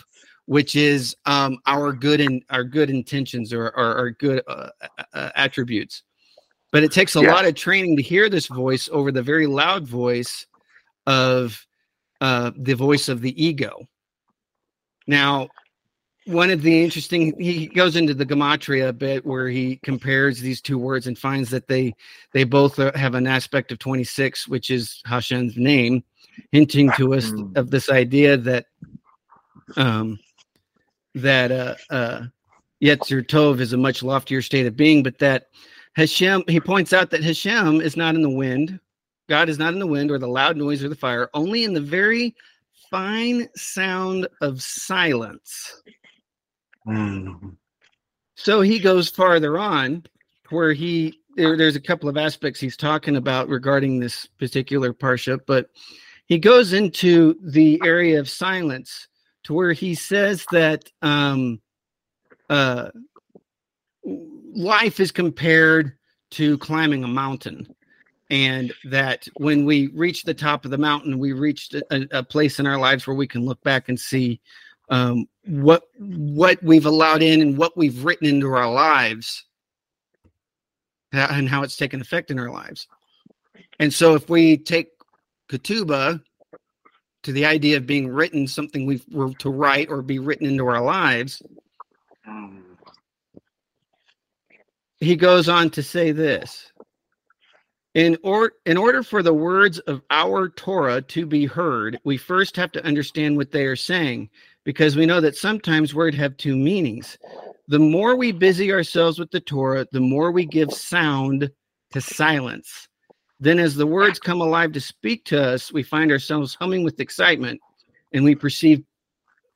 which 0.49 0.77
is 0.77 1.15
um, 1.27 1.59
our 1.67 1.93
good 1.93 2.23
and 2.23 2.43
our 2.49 2.65
good 2.65 2.89
intentions 2.89 3.53
or, 3.53 3.69
our 3.77 4.13
good 4.13 4.43
uh, 4.49 4.71
uh, 5.13 5.31
attributes. 5.37 6.05
But 6.73 6.83
it 6.83 6.91
takes 6.91 7.17
a 7.17 7.21
Yeah. 7.21 7.33
lot 7.35 7.45
of 7.45 7.55
training 7.55 7.99
to 7.99 8.03
hear 8.03 8.31
this 8.31 8.47
voice 8.47 8.89
over 8.91 9.13
the 9.13 9.23
very 9.23 9.47
loud 9.47 9.87
voice 9.87 10.47
of 11.07 11.67
uh, 12.23 12.53
the 12.57 12.73
voice 12.73 13.11
of 13.11 13.21
the 13.21 13.45
ego. 13.45 13.87
Now, 15.07 15.49
one 16.25 16.49
of 16.49 16.63
the 16.63 16.83
interesting 16.83 17.39
he 17.39 17.67
goes 17.67 17.97
into 17.97 18.15
the 18.15 18.25
gematria 18.25 18.89
a 18.89 18.93
bit 18.95 19.27
where 19.27 19.49
he 19.49 19.77
compares 19.83 20.41
these 20.41 20.63
two 20.63 20.79
words 20.79 21.07
and 21.07 21.19
finds 21.19 21.51
that 21.51 21.69
they 21.69 21.95
they 22.33 22.45
both 22.45 22.79
uh, 22.79 22.91
have 22.95 23.15
an 23.15 23.27
aspect 23.27 23.71
of 23.73 23.79
26 23.79 24.47
which 24.47 24.71
is 24.71 25.01
Hashem's 25.07 25.57
name 25.57 26.05
hinting 26.53 26.93
to 26.93 27.15
us 27.15 27.33
Hmm. 27.33 27.53
of 27.55 27.71
this 27.71 27.89
idea 27.89 28.37
that 28.37 28.67
um 29.77 30.19
that 31.15 31.51
uh 31.51 31.75
uh 31.91 32.27
Yetzer 32.83 33.27
Tov 33.27 33.61
is 33.61 33.73
a 33.73 33.77
much 33.77 34.03
loftier 34.03 34.43
state 34.43 34.67
of 34.67 34.77
being 34.77 35.03
but 35.03 35.19
that 35.19 35.49
Hashem 35.97 36.45
he 36.49 36.61
points 36.61 36.93
out 36.93 37.11
that 37.11 37.25
Hashem 37.25 37.81
is 37.81 37.97
not 37.97 38.15
in 38.15 38.23
the 38.23 38.31
wind 38.31 38.79
God 39.29 39.49
is 39.49 39.59
not 39.59 39.73
in 39.73 39.79
the 39.79 39.87
wind 39.87 40.11
or 40.11 40.19
the 40.19 40.29
loud 40.29 40.57
noise 40.57 40.83
or 40.83 40.89
the 40.89 40.95
fire 40.95 41.29
only 41.35 41.65
in 41.65 41.73
the 41.73 41.81
very 41.81 42.35
fine 42.91 43.49
sound 43.57 44.29
of 44.41 44.63
silence 44.63 45.83
Mm. 46.87 47.55
so 48.35 48.63
he 48.63 48.79
goes 48.79 49.11
farther 49.11 49.59
on 49.59 50.05
where 50.49 50.73
he 50.73 51.19
there, 51.39 51.57
there's 51.57 51.77
a 51.77 51.81
couple 51.81 52.09
of 52.09 52.17
aspects 52.17 52.59
he's 52.59 52.77
talking 52.77 53.17
about 53.17 53.49
regarding 53.49 54.01
this 54.01 54.27
particular 54.27 54.93
parsha, 54.93 55.39
but 55.47 55.71
he 56.27 56.37
goes 56.39 56.73
into 56.73 57.37
the 57.43 57.81
area 57.85 58.19
of 58.19 58.29
silence 58.29 59.07
to 59.49 59.55
where 59.55 59.73
he 59.73 59.95
says 59.95 60.45
that 60.53 60.85
um, 61.01 61.59
uh, 62.51 62.91
life 64.05 65.01
is 65.01 65.11
compared 65.11 65.97
to 66.33 66.59
climbing 66.59 67.03
a 67.03 67.09
mountain. 67.09 67.67
And 68.29 68.75
that 68.85 69.27
when 69.39 69.65
we 69.65 69.87
reach 69.87 70.25
the 70.25 70.35
top 70.35 70.67
of 70.67 70.71
the 70.71 70.77
mountain, 70.77 71.19
we 71.19 71.33
reached 71.33 71.73
a, 71.73 72.19
a 72.19 72.23
place 72.23 72.61
in 72.61 72.67
our 72.67 72.77
lives 72.77 73.07
where 73.07 73.17
we 73.17 73.27
can 73.27 73.47
look 73.47 73.63
back 73.63 73.89
and 73.89 73.99
see 73.99 74.39
um, 74.91 75.27
what 75.47 75.85
what 75.97 76.63
we've 76.63 76.85
allowed 76.85 77.23
in 77.23 77.41
and 77.41 77.57
what 77.57 77.75
we've 77.75 78.05
written 78.05 78.29
into 78.29 78.53
our 78.53 78.71
lives 78.71 79.47
and 81.11 81.49
how 81.49 81.63
it's 81.63 81.77
taken 81.77 82.03
effect 82.03 82.31
in 82.31 82.39
our 82.39 82.51
lives. 82.51 82.87
And 83.79 83.95
so 83.95 84.15
if 84.15 84.29
we 84.29 84.59
take 84.59 84.89
Ketubah 85.51 86.21
to 87.25 87.33
the 87.33 87.47
idea 87.47 87.77
of 87.77 87.87
being 87.87 88.09
written, 88.09 88.47
something 88.47 88.87
we've 88.87 89.05
were 89.11 89.33
to 89.35 89.51
write 89.51 89.89
or 89.91 90.03
be 90.03 90.19
written 90.19 90.47
into 90.47 90.67
our 90.67 90.83
lives, 90.83 91.43
he 95.01 95.17
goes 95.17 95.49
on 95.49 95.71
to 95.71 95.83
say 95.83 96.13
this. 96.13 96.73
In, 97.95 98.19
or, 98.23 98.53
in 98.67 98.77
order 98.77 99.03
for 99.03 99.23
the 99.23 99.35
words 99.35 99.79
of 99.81 100.03
our 100.11 100.49
Torah 100.51 101.03
to 101.03 101.27
be 101.27 101.47
heard, 101.47 101.99
we 102.05 102.17
first 102.17 102.57
have 102.57 102.71
to 102.73 102.85
understand 102.85 103.37
what 103.37 103.51
they 103.51 103.65
are 103.65 103.77
saying, 103.77 104.31
because 104.65 104.97
we 104.97 105.07
know 105.07 105.21
that 105.21 105.37
sometimes 105.37 105.95
words 105.95 106.17
have 106.17 106.37
two 106.37 106.57
meanings. 106.57 107.19
The 107.69 107.79
more 107.79 108.17
we 108.17 108.33
busy 108.33 108.73
ourselves 108.73 109.19
with 109.19 109.31
the 109.31 109.41
Torah, 109.41 109.87
the 109.91 110.01
more 110.01 110.31
we 110.31 110.47
give 110.47 110.73
sound 110.73 111.51
to 111.93 112.01
silence. 112.01 112.88
Then, 113.41 113.59
as 113.59 113.77
the 113.77 113.87
words 113.87 114.19
come 114.19 114.41
alive 114.41 114.73
to 114.73 114.81
speak 114.81 115.25
to 115.27 115.41
us, 115.41 115.73
we 115.73 115.83
find 115.83 116.11
ourselves 116.11 116.57
humming 116.59 116.83
with 116.83 117.01
excitement 117.01 117.61
and 118.13 118.25
we 118.25 118.35
perceive 118.35 118.83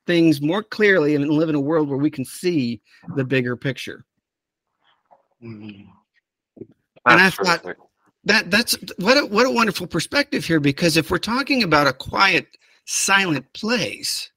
things 0.05 0.41
more 0.41 0.63
clearly 0.63 1.15
and 1.15 1.29
live 1.29 1.49
in 1.49 1.55
a 1.55 1.59
world 1.59 1.89
where 1.89 1.97
we 1.97 2.11
can 2.11 2.25
see 2.25 2.81
the 3.15 3.23
bigger 3.23 3.55
picture. 3.55 4.05
Mm. 5.43 5.87
And 7.05 7.21
I 7.21 7.29
thought- 7.29 7.75
that 8.25 8.49
that's 8.49 8.77
what 8.97 9.17
a, 9.17 9.25
what 9.25 9.45
a 9.45 9.51
wonderful 9.51 9.87
perspective 9.87 10.45
here 10.45 10.59
because 10.59 10.97
if 10.97 11.11
we're 11.11 11.17
talking 11.17 11.63
about 11.63 11.87
a 11.87 11.93
quiet 11.93 12.47
silent 12.85 13.51
place 13.53 14.31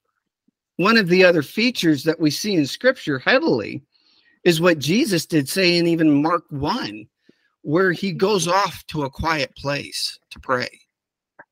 one 0.77 0.97
of 0.97 1.07
the 1.07 1.23
other 1.23 1.41
features 1.41 2.03
that 2.03 2.19
we 2.19 2.29
see 2.29 2.55
in 2.55 2.65
scripture 2.65 3.19
heavily 3.19 3.81
is 4.43 4.61
what 4.61 4.79
jesus 4.79 5.25
did 5.25 5.47
say 5.47 5.77
in 5.77 5.87
even 5.87 6.21
mark 6.21 6.43
1 6.49 7.07
where 7.67 7.91
he 7.91 8.11
goes 8.11 8.47
off 8.47 8.85
to 8.87 9.03
a 9.03 9.09
quiet 9.09 9.55
place 9.55 10.17
to 10.29 10.39
pray 10.39 10.69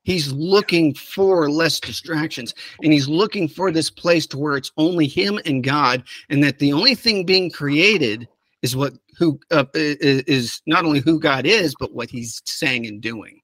he's 0.04 0.32
looking 0.32 0.94
for 0.94 1.50
less 1.50 1.80
distractions 1.80 2.54
and 2.84 2.94
he's 2.94 3.08
looking 3.08 3.48
for 3.48 3.72
this 3.72 3.90
place 3.90 4.26
to 4.28 4.38
where 4.38 4.56
it's 4.56 4.72
only 4.78 5.08
him 5.08 5.40
and 5.46 5.64
god 5.64 6.04
and 6.30 6.44
that 6.44 6.60
the 6.60 6.72
only 6.74 6.96
thing 6.96 7.26
being 7.26 7.50
created 7.50 8.28
is 8.62 8.76
what 8.76 8.94
who 9.18 9.40
uh, 9.52 9.66
is 9.74 10.62
not 10.66 10.86
only 10.86 11.00
who 11.00 11.20
God 11.20 11.46
is, 11.46 11.76
but 11.80 11.94
what 11.94 12.10
He's 12.10 12.42
saying 12.46 12.86
and 12.86 13.00
doing. 13.02 13.40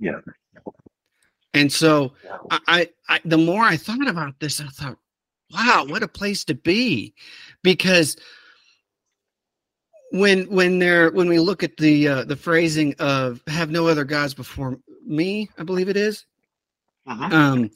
Yeah. 0.00 0.20
And 1.54 1.72
so, 1.72 2.12
I, 2.50 2.88
I, 3.08 3.20
the 3.24 3.38
more 3.38 3.64
I 3.64 3.76
thought 3.76 4.06
about 4.06 4.38
this, 4.40 4.60
I 4.60 4.66
thought, 4.66 4.98
wow, 5.52 5.84
what 5.88 6.02
a 6.02 6.08
place 6.08 6.44
to 6.44 6.54
be, 6.54 7.14
because 7.62 8.16
when 10.10 10.44
when 10.50 10.78
there 10.78 11.10
when 11.10 11.28
we 11.28 11.38
look 11.38 11.62
at 11.62 11.76
the 11.76 12.08
uh, 12.08 12.24
the 12.24 12.36
phrasing 12.36 12.94
of 12.98 13.42
"have 13.46 13.70
no 13.70 13.86
other 13.86 14.04
gods 14.04 14.34
before 14.34 14.78
me," 15.04 15.48
I 15.58 15.62
believe 15.64 15.88
it 15.88 15.96
is. 15.96 16.24
Mhm. 17.08 17.32
Um, 17.32 17.70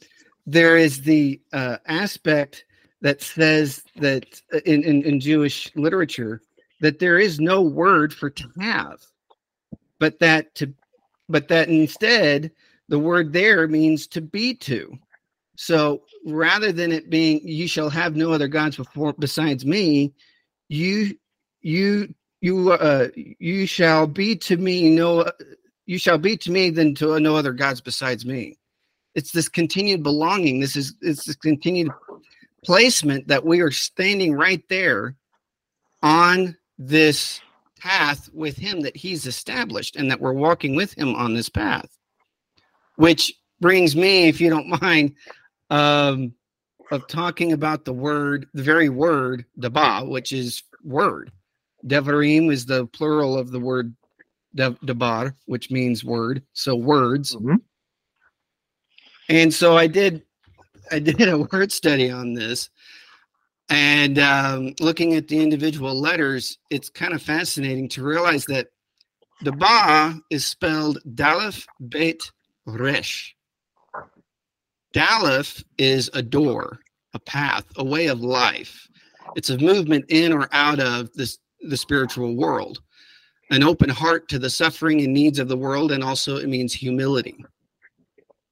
there 0.47 0.77
is 0.77 1.03
the 1.03 1.41
uh, 1.53 1.79
aspect 1.87 2.65
that 3.01 3.23
says 3.23 3.83
that 3.97 4.41
uh, 4.53 4.59
in, 4.65 4.83
in, 4.85 5.03
in 5.03 5.21
Jewish 5.21 5.71
literature 5.75 6.41
that 6.81 6.99
there 6.99 7.19
is 7.19 7.39
no 7.41 7.63
word 7.63 8.13
for 8.13 8.31
to 8.31 8.49
have, 8.61 9.01
but 9.99 10.19
that 10.21 10.55
to 10.57 10.73
but 11.29 11.49
that 11.49 11.69
instead 11.69 12.51
the 12.89 12.99
word 12.99 13.33
there 13.33 13.67
means 13.69 14.07
to 14.09 14.21
be 14.21 14.55
to. 14.55 14.99
So 15.57 16.03
rather 16.27 16.73
than 16.73 16.93
it 16.93 17.11
being 17.11 17.41
you 17.47 17.69
shall 17.69 17.91
have 17.91 18.17
no 18.17 18.33
other 18.33 18.49
gods 18.49 18.77
before 18.77 19.13
besides 19.13 19.65
me, 19.65 20.13
you 20.69 21.17
you 21.61 22.15
you 22.43 22.73
uh 22.73 23.09
you 23.15 23.67
shall 23.67 24.07
be 24.07 24.37
to 24.37 24.57
me 24.59 24.91
no 24.91 25.25
you 25.87 25.99
shall 25.99 26.19
be 26.19 26.37
to 26.39 26.51
me 26.51 26.71
than 26.71 26.95
to 26.97 27.19
no 27.21 27.37
other 27.37 27.53
gods 27.53 27.81
besides 27.81 28.27
me. 28.27 28.59
It's 29.15 29.33
this 29.33 29.49
continued 29.49 30.03
belonging. 30.03 30.61
This 30.61 30.77
is 30.77 30.95
it's 31.01 31.25
this 31.27 31.37
continued 31.37 31.91
placement 32.65 33.29
that 33.29 33.45
we 33.45 33.61
are 33.61 33.71
standing 33.71 34.35
right 34.35 34.63
there 34.69 35.17
on 36.03 36.57
this 36.79 37.41
path 37.79 38.29
with 38.33 38.57
him 38.57 38.81
that 38.81 38.97
he's 38.97 39.27
established 39.27 39.97
and 39.97 40.11
that 40.11 40.21
we're 40.21 40.33
walking 40.33 40.77
with 40.77 40.97
him 40.97 41.15
on 41.17 41.35
this 41.35 41.49
path 41.49 41.89
which 42.95 43.33
brings 43.61 43.97
me 43.97 44.29
if 44.29 44.41
you 44.41 44.49
don't 44.49 44.81
mind 44.83 45.15
um, 45.71 46.33
of 46.93 47.07
talking 47.09 47.53
about 47.53 47.85
the 47.85 47.93
word 47.93 48.47
the 48.55 48.63
very 48.63 48.89
word 48.89 49.45
daba 49.59 50.09
which 50.09 50.33
is 50.33 50.63
word 50.85 51.33
devarim 51.87 52.53
is 52.53 52.67
the 52.67 52.87
plural 52.89 53.37
of 53.37 53.51
the 53.51 53.61
word 53.61 53.95
debar 54.55 55.35
which 55.47 55.71
means 55.71 56.05
word 56.05 56.43
so 56.53 56.77
words 56.77 57.35
mm-hmm. 57.35 57.57
and 59.29 59.53
so 59.53 59.77
i 59.77 59.87
did 59.87 60.23
i 60.91 60.99
did 61.01 61.29
a 61.29 61.39
word 61.39 61.73
study 61.73 62.11
on 62.11 62.35
this 62.35 62.71
and 63.73 64.19
um, 64.19 64.75
looking 64.81 65.15
at 65.15 65.29
the 65.29 65.41
individual 65.41 65.99
letters, 65.99 66.59
it's 66.69 66.91
kind 66.91 67.15
of 67.15 67.23
fascinating 67.23 67.89
to 67.91 68.05
realize 68.05 68.45
that 68.45 68.69
debar 69.43 70.21
is 70.29 70.45
spelled 70.45 70.99
Dalef 71.15 71.65
Bet 71.81 72.21
Resh. 72.67 73.35
Dalef 74.95 75.65
is 75.79 76.11
a 76.13 76.21
door, 76.21 76.81
a 77.15 77.19
path, 77.19 77.65
a 77.77 77.85
way 77.85 78.09
of 78.09 78.21
life. 78.21 78.89
It's 79.37 79.49
a 79.49 79.57
movement 79.57 80.05
in 80.11 80.35
or 80.35 80.51
out 80.53 80.79
of 80.79 81.11
this, 81.15 81.39
the 81.63 81.77
spiritual 81.77 82.37
world, 82.37 82.81
an 83.51 83.63
open 83.63 83.91
heart 83.91 84.29
to 84.29 84.39
the 84.39 84.51
suffering 84.51 85.01
and 85.01 85.13
needs 85.13 85.39
of 85.39 85.49
the 85.49 85.57
world, 85.57 85.93
and 85.93 86.03
also 86.03 86.37
it 86.37 86.49
means 86.49 86.73
humility. 86.73 87.37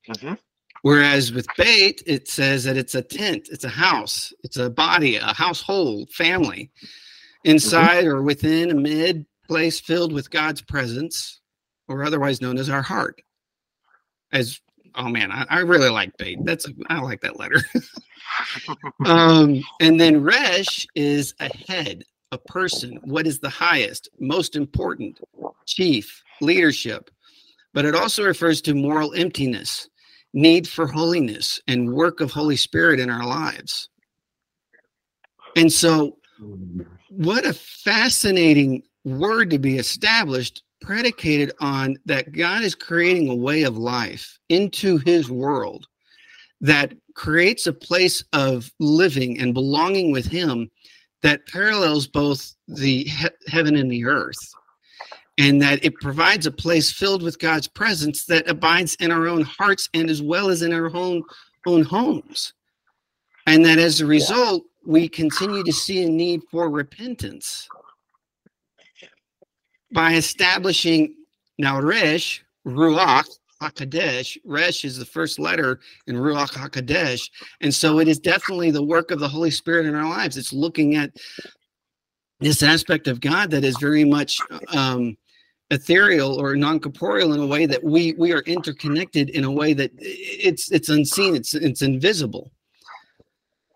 Mm-hmm. 0.08 0.34
Whereas 0.82 1.32
with 1.32 1.46
bait, 1.56 2.02
it 2.06 2.28
says 2.28 2.64
that 2.64 2.76
it's 2.76 2.94
a 2.94 3.02
tent, 3.02 3.48
it's 3.50 3.64
a 3.64 3.68
house, 3.68 4.32
it's 4.42 4.56
a 4.56 4.70
body, 4.70 5.16
a 5.16 5.34
household, 5.34 6.11
family, 6.11 6.70
inside 7.44 8.04
mm-hmm. 8.04 8.14
or 8.14 8.22
within 8.22 8.70
a 8.70 8.74
mid 8.74 9.26
place 9.46 9.80
filled 9.80 10.12
with 10.12 10.30
God's 10.30 10.62
presence, 10.62 11.40
or 11.88 12.04
otherwise 12.04 12.40
known 12.40 12.56
as 12.56 12.70
our 12.70 12.82
heart. 12.82 13.20
As 14.32 14.61
oh 14.94 15.08
man, 15.08 15.30
I, 15.30 15.46
I 15.50 15.58
really 15.61 15.90
like 15.90 16.16
bait. 16.16 16.38
That's 16.44 16.66
a, 16.66 16.72
I 16.88 17.00
like 17.00 17.20
that 17.22 17.38
letter. 17.38 17.62
um, 19.04 19.62
and 19.80 20.00
then 20.00 20.22
resh 20.22 20.86
is 20.94 21.34
a 21.40 21.54
head, 21.66 22.04
a 22.32 22.38
person. 22.38 22.98
What 23.04 23.26
is 23.26 23.38
the 23.38 23.50
highest, 23.50 24.08
most 24.18 24.56
important, 24.56 25.20
chief, 25.66 26.22
leadership? 26.40 27.10
But 27.72 27.84
it 27.84 27.94
also 27.94 28.24
refers 28.24 28.60
to 28.62 28.74
moral 28.74 29.14
emptiness 29.14 29.88
need 30.32 30.68
for 30.68 30.86
holiness 30.86 31.60
and 31.66 31.92
work 31.92 32.20
of 32.20 32.30
Holy 32.30 32.56
Spirit 32.56 33.00
in 33.00 33.10
our 33.10 33.26
lives. 33.26 33.88
And 35.56 35.72
so, 35.72 36.16
what 37.08 37.44
a 37.44 37.52
fascinating 37.52 38.82
word 39.04 39.50
to 39.50 39.58
be 39.58 39.76
established, 39.76 40.62
predicated 40.80 41.52
on 41.60 41.96
that 42.06 42.32
God 42.32 42.62
is 42.62 42.74
creating 42.74 43.28
a 43.28 43.34
way 43.34 43.64
of 43.64 43.76
life 43.76 44.38
into 44.48 44.98
his 44.98 45.30
world 45.30 45.86
that 46.60 46.92
creates 47.14 47.66
a 47.66 47.72
place 47.72 48.22
of 48.32 48.70
living 48.78 49.38
and 49.40 49.54
belonging 49.54 50.12
with 50.12 50.26
him 50.26 50.70
that 51.22 51.46
parallels 51.46 52.06
both 52.06 52.54
the 52.68 53.04
he- 53.04 53.28
heaven 53.48 53.76
and 53.76 53.90
the 53.90 54.04
earth 54.04 54.38
and 55.38 55.60
that 55.62 55.84
it 55.84 55.94
provides 55.96 56.46
a 56.46 56.50
place 56.50 56.92
filled 56.92 57.22
with 57.22 57.38
God's 57.38 57.66
presence 57.66 58.24
that 58.26 58.48
abides 58.48 58.94
in 58.96 59.10
our 59.10 59.26
own 59.26 59.42
hearts 59.42 59.88
and 59.94 60.10
as 60.10 60.20
well 60.20 60.50
as 60.50 60.62
in 60.62 60.72
our 60.72 60.94
own 60.94 61.22
own 61.66 61.82
homes. 61.82 62.52
And 63.46 63.64
that 63.64 63.78
as 63.78 64.00
a 64.00 64.06
result, 64.06 64.64
we 64.86 65.08
continue 65.08 65.62
to 65.64 65.72
see 65.72 66.04
a 66.04 66.08
need 66.08 66.42
for 66.50 66.70
repentance 66.70 67.68
by 69.92 70.14
establishing 70.14 71.14
now 71.58 71.80
Resh, 71.80 72.44
Ruach, 72.66 73.26
HaKadosh. 73.61 74.38
Resh 74.44 74.84
is 74.84 74.98
the 74.98 75.04
first 75.04 75.38
letter 75.38 75.80
in 76.06 76.16
Ruach 76.16 76.52
HaKadosh. 76.52 77.30
And 77.61 77.74
so 77.74 77.98
it 77.98 78.08
is 78.08 78.18
definitely 78.18 78.70
the 78.70 78.82
work 78.82 79.11
of 79.11 79.20
the 79.20 79.28
Holy 79.28 79.50
Spirit 79.50 79.86
in 79.86 79.94
our 79.94 80.08
lives. 80.08 80.36
It's 80.36 80.52
looking 80.52 80.96
at 80.96 81.11
this 82.40 82.62
aspect 82.62 83.06
of 83.06 83.20
God 83.20 83.50
that 83.50 83.64
is 83.64 83.76
very 83.78 84.04
much 84.04 84.38
um, 84.68 85.16
ethereal 85.70 86.40
or 86.40 86.56
non-corporeal 86.56 87.32
in 87.32 87.40
a 87.40 87.46
way 87.46 87.64
that 87.66 87.82
we 87.82 88.12
we 88.18 88.32
are 88.32 88.40
interconnected 88.40 89.30
in 89.30 89.44
a 89.44 89.50
way 89.50 89.72
that 89.72 89.90
it's 89.98 90.70
it's 90.72 90.88
unseen 90.88 91.36
it's 91.36 91.54
it's 91.54 91.82
invisible 91.82 92.50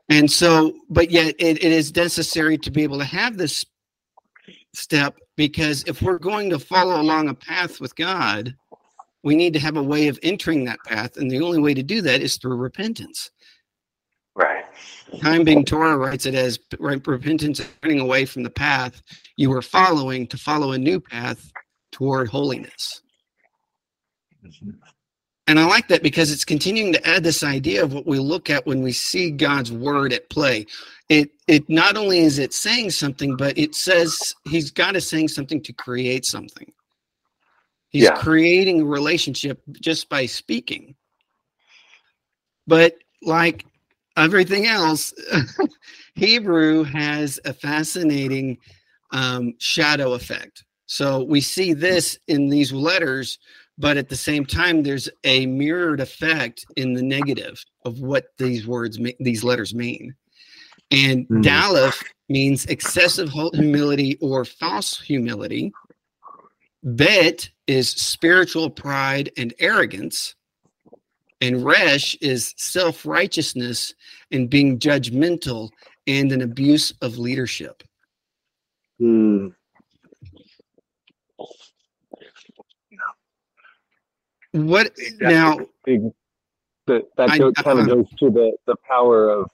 and 0.09 0.31
so 0.31 0.75
but 0.91 1.11
yet 1.11 1.35
it, 1.39 1.63
it 1.63 1.73
is 1.73 1.95
necessary 1.95 2.59
to 2.59 2.71
be 2.71 2.83
able 2.83 2.99
to 2.99 3.05
have 3.05 3.37
this 3.37 3.65
step 4.75 5.17
because 5.37 5.85
if 5.87 6.03
we're 6.03 6.19
going 6.19 6.51
to 6.51 6.59
follow 6.59 7.01
along 7.01 7.29
a 7.29 7.35
path 7.35 7.81
with 7.81 7.95
god 7.95 8.53
we 9.25 9.37
need 9.37 9.55
to 9.55 9.61
have 9.61 9.77
a 9.79 9.85
way 9.85 10.09
of 10.09 10.21
entering 10.23 10.65
that 10.67 10.81
path 10.87 11.19
and 11.19 11.31
the 11.31 11.41
only 11.43 11.61
way 11.61 11.75
to 11.75 11.85
do 11.85 12.03
that 12.03 12.23
is 12.23 12.39
through 12.39 12.57
repentance 12.57 13.31
right 14.37 14.65
Time 15.23 15.45
being 15.45 15.65
Torah 15.65 15.99
writes 15.99 16.27
it 16.27 16.35
as 16.35 16.59
right, 16.81 17.05
repentance 17.07 17.61
turning 17.83 18.01
away 18.01 18.27
from 18.27 18.45
the 18.45 18.51
path 18.51 19.03
you 19.37 19.51
were 19.51 19.63
following 19.63 20.27
to 20.29 20.39
follow 20.39 20.73
a 20.73 20.79
new 20.79 21.01
path 21.01 21.53
toward 21.93 22.29
holiness. 22.29 23.03
And 25.49 25.61
I 25.61 25.67
like 25.67 25.89
that 25.89 26.03
because 26.03 26.33
it's 26.33 26.47
continuing 26.47 26.95
to 26.95 27.09
add 27.09 27.25
this 27.25 27.45
idea 27.45 27.85
of 27.85 27.95
what 27.95 28.07
we 28.07 28.19
look 28.19 28.51
at 28.51 28.67
when 28.67 28.83
we 28.83 28.93
see 28.93 29.31
God's 29.31 29.73
word 29.73 30.13
at 30.15 30.31
play. 30.31 30.67
It 31.11 31.33
it 31.49 31.71
not 31.71 31.99
only 31.99 32.21
is 32.21 32.41
it 32.41 32.55
saying 32.55 32.93
something, 32.93 33.37
but 33.37 33.59
it 33.59 33.77
says 33.77 34.35
he's 34.51 34.73
God 34.73 34.97
is 34.97 35.09
saying 35.09 35.29
something 35.29 35.63
to 35.65 35.75
create 35.75 36.27
something. 36.27 36.73
He's 37.95 38.03
yeah. 38.03 38.17
creating 38.17 38.81
a 38.81 38.85
relationship 38.85 39.63
just 39.81 40.09
by 40.09 40.27
speaking. 40.27 40.97
But 42.67 42.97
like 43.23 43.65
everything 44.17 44.67
else, 44.67 45.15
Hebrew 46.17 46.83
has 46.83 47.39
a 47.45 47.55
fascinating 47.55 48.59
um, 49.13 49.55
shadow 49.59 50.15
effect. 50.15 50.65
So 50.87 51.23
we 51.23 51.41
see 51.41 51.73
this 51.73 52.19
in 52.27 52.49
these 52.49 52.73
letters, 52.73 53.39
but 53.79 53.97
at 53.97 54.09
the 54.09 54.17
same 54.17 54.45
time, 54.45 54.83
there's 54.83 55.09
a 55.23 55.47
mirrored 55.47 56.01
effect 56.01 56.67
in 56.75 56.95
the 56.95 57.03
negative 57.03 57.65
of 57.85 58.01
what 58.01 58.37
these 58.39 58.67
words, 58.67 58.99
these 59.21 59.45
letters 59.45 59.73
mean. 59.73 60.17
And 60.91 61.29
mm. 61.29 61.45
Daleth 61.45 62.05
means 62.29 62.67
excessive 62.67 63.31
humility 63.31 64.19
or 64.21 64.45
false 64.45 65.01
humility. 65.01 65.73
Bet 66.85 67.49
is 67.67 67.89
spiritual 67.89 68.69
pride 68.69 69.31
and 69.39 69.55
arrogance. 69.59 70.35
And 71.41 71.65
Resh 71.65 72.15
is 72.17 72.55
self 72.57 73.05
righteousness 73.05 73.95
and 74.31 74.49
being 74.49 74.79
judgmental 74.79 75.71
and 76.07 76.31
an 76.31 76.43
abuse 76.43 76.93
of 77.01 77.19
leadership. 77.19 77.83
Mm. 79.01 79.55
What 84.53 84.93
now? 85.21 85.59
that 86.87 87.05
that 87.17 87.31
I, 87.31 87.39
kind 87.39 87.81
of 87.81 87.89
goes 87.89 88.11
to 88.19 88.31
the 88.31 88.53
the 88.67 88.77
power 88.89 89.31
of 89.31 89.51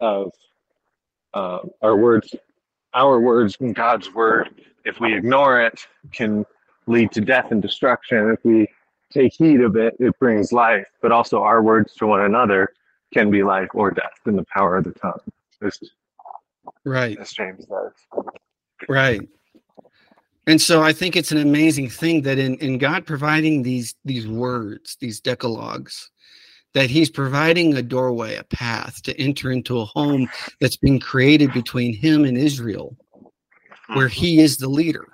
of 0.00 0.32
uh, 1.34 1.58
our 1.82 1.96
words, 1.96 2.34
our 2.94 3.20
words, 3.20 3.56
God's 3.74 4.12
word. 4.14 4.48
If 4.84 5.00
we 5.00 5.14
ignore 5.14 5.60
it, 5.60 5.86
can 6.12 6.44
lead 6.86 7.12
to 7.12 7.20
death 7.20 7.50
and 7.50 7.62
destruction. 7.62 8.30
If 8.30 8.44
we 8.44 8.68
take 9.12 9.34
heed 9.34 9.60
of 9.60 9.76
it, 9.76 9.94
it 9.98 10.18
brings 10.18 10.52
life. 10.52 10.86
But 11.00 11.12
also, 11.12 11.42
our 11.42 11.62
words 11.62 11.94
to 11.94 12.06
one 12.06 12.22
another 12.22 12.72
can 13.12 13.30
be 13.30 13.42
life 13.42 13.68
or 13.74 13.90
death 13.90 14.18
in 14.26 14.36
the 14.36 14.44
power 14.44 14.76
of 14.76 14.84
the 14.84 14.92
tongue. 14.92 15.20
right, 16.84 17.18
as 17.18 17.32
James 17.32 17.66
says. 17.68 18.24
Right 18.88 19.20
and 20.48 20.60
so 20.60 20.82
i 20.82 20.92
think 20.92 21.14
it's 21.14 21.30
an 21.30 21.38
amazing 21.38 21.88
thing 21.88 22.20
that 22.22 22.36
in, 22.36 22.56
in 22.56 22.76
god 22.76 23.06
providing 23.06 23.62
these 23.62 23.94
these 24.04 24.26
words 24.26 24.96
these 24.98 25.20
decalogues 25.20 26.10
that 26.74 26.90
he's 26.90 27.10
providing 27.10 27.74
a 27.76 27.82
doorway, 27.82 28.36
a 28.36 28.44
path 28.44 29.02
to 29.02 29.18
enter 29.20 29.50
into 29.50 29.78
a 29.78 29.84
home 29.84 30.28
that's 30.60 30.76
been 30.76 30.98
created 30.98 31.52
between 31.52 31.94
him 31.94 32.24
and 32.24 32.36
Israel, 32.36 32.96
where 33.94 34.08
he 34.08 34.40
is 34.40 34.56
the 34.56 34.68
leader. 34.68 35.11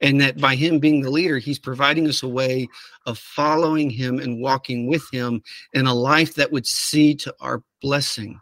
And 0.00 0.20
that 0.20 0.38
by 0.38 0.54
him 0.54 0.78
being 0.78 1.00
the 1.00 1.10
leader, 1.10 1.38
he's 1.38 1.58
providing 1.58 2.06
us 2.08 2.22
a 2.22 2.28
way 2.28 2.68
of 3.06 3.18
following 3.18 3.90
him 3.90 4.18
and 4.18 4.40
walking 4.40 4.86
with 4.86 5.04
him 5.12 5.42
in 5.72 5.86
a 5.86 5.94
life 5.94 6.34
that 6.34 6.52
would 6.52 6.66
see 6.66 7.14
to 7.16 7.34
our 7.40 7.62
blessing, 7.80 8.40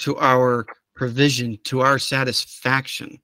to 0.00 0.16
our 0.18 0.66
provision, 0.94 1.58
to 1.64 1.80
our 1.80 1.98
satisfaction, 1.98 3.18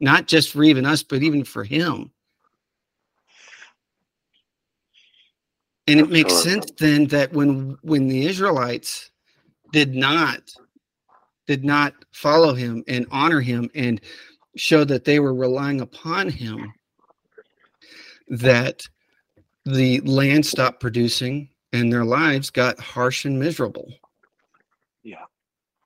not 0.00 0.26
just 0.26 0.52
for 0.52 0.64
even 0.64 0.86
us, 0.86 1.02
but 1.02 1.22
even 1.22 1.44
for 1.44 1.64
him. 1.64 2.10
And 5.86 6.00
it 6.00 6.10
makes 6.10 6.34
sense 6.34 6.66
then 6.78 7.06
that 7.08 7.32
when 7.32 7.78
when 7.82 8.08
the 8.08 8.26
Israelites 8.26 9.10
did 9.72 9.94
not 9.94 10.40
did 11.46 11.64
not 11.64 11.94
follow 12.12 12.54
him 12.54 12.82
and 12.88 13.06
honor 13.10 13.40
him 13.40 13.70
and 13.74 14.00
show 14.56 14.84
that 14.84 15.04
they 15.04 15.20
were 15.20 15.34
relying 15.34 15.80
upon 15.80 16.28
him, 16.28 16.72
that 18.28 18.88
the 19.64 20.00
land 20.00 20.46
stopped 20.46 20.80
producing 20.80 21.48
and 21.72 21.92
their 21.92 22.04
lives 22.04 22.50
got 22.50 22.80
harsh 22.80 23.24
and 23.24 23.38
miserable. 23.38 23.92
Yeah. 25.02 25.24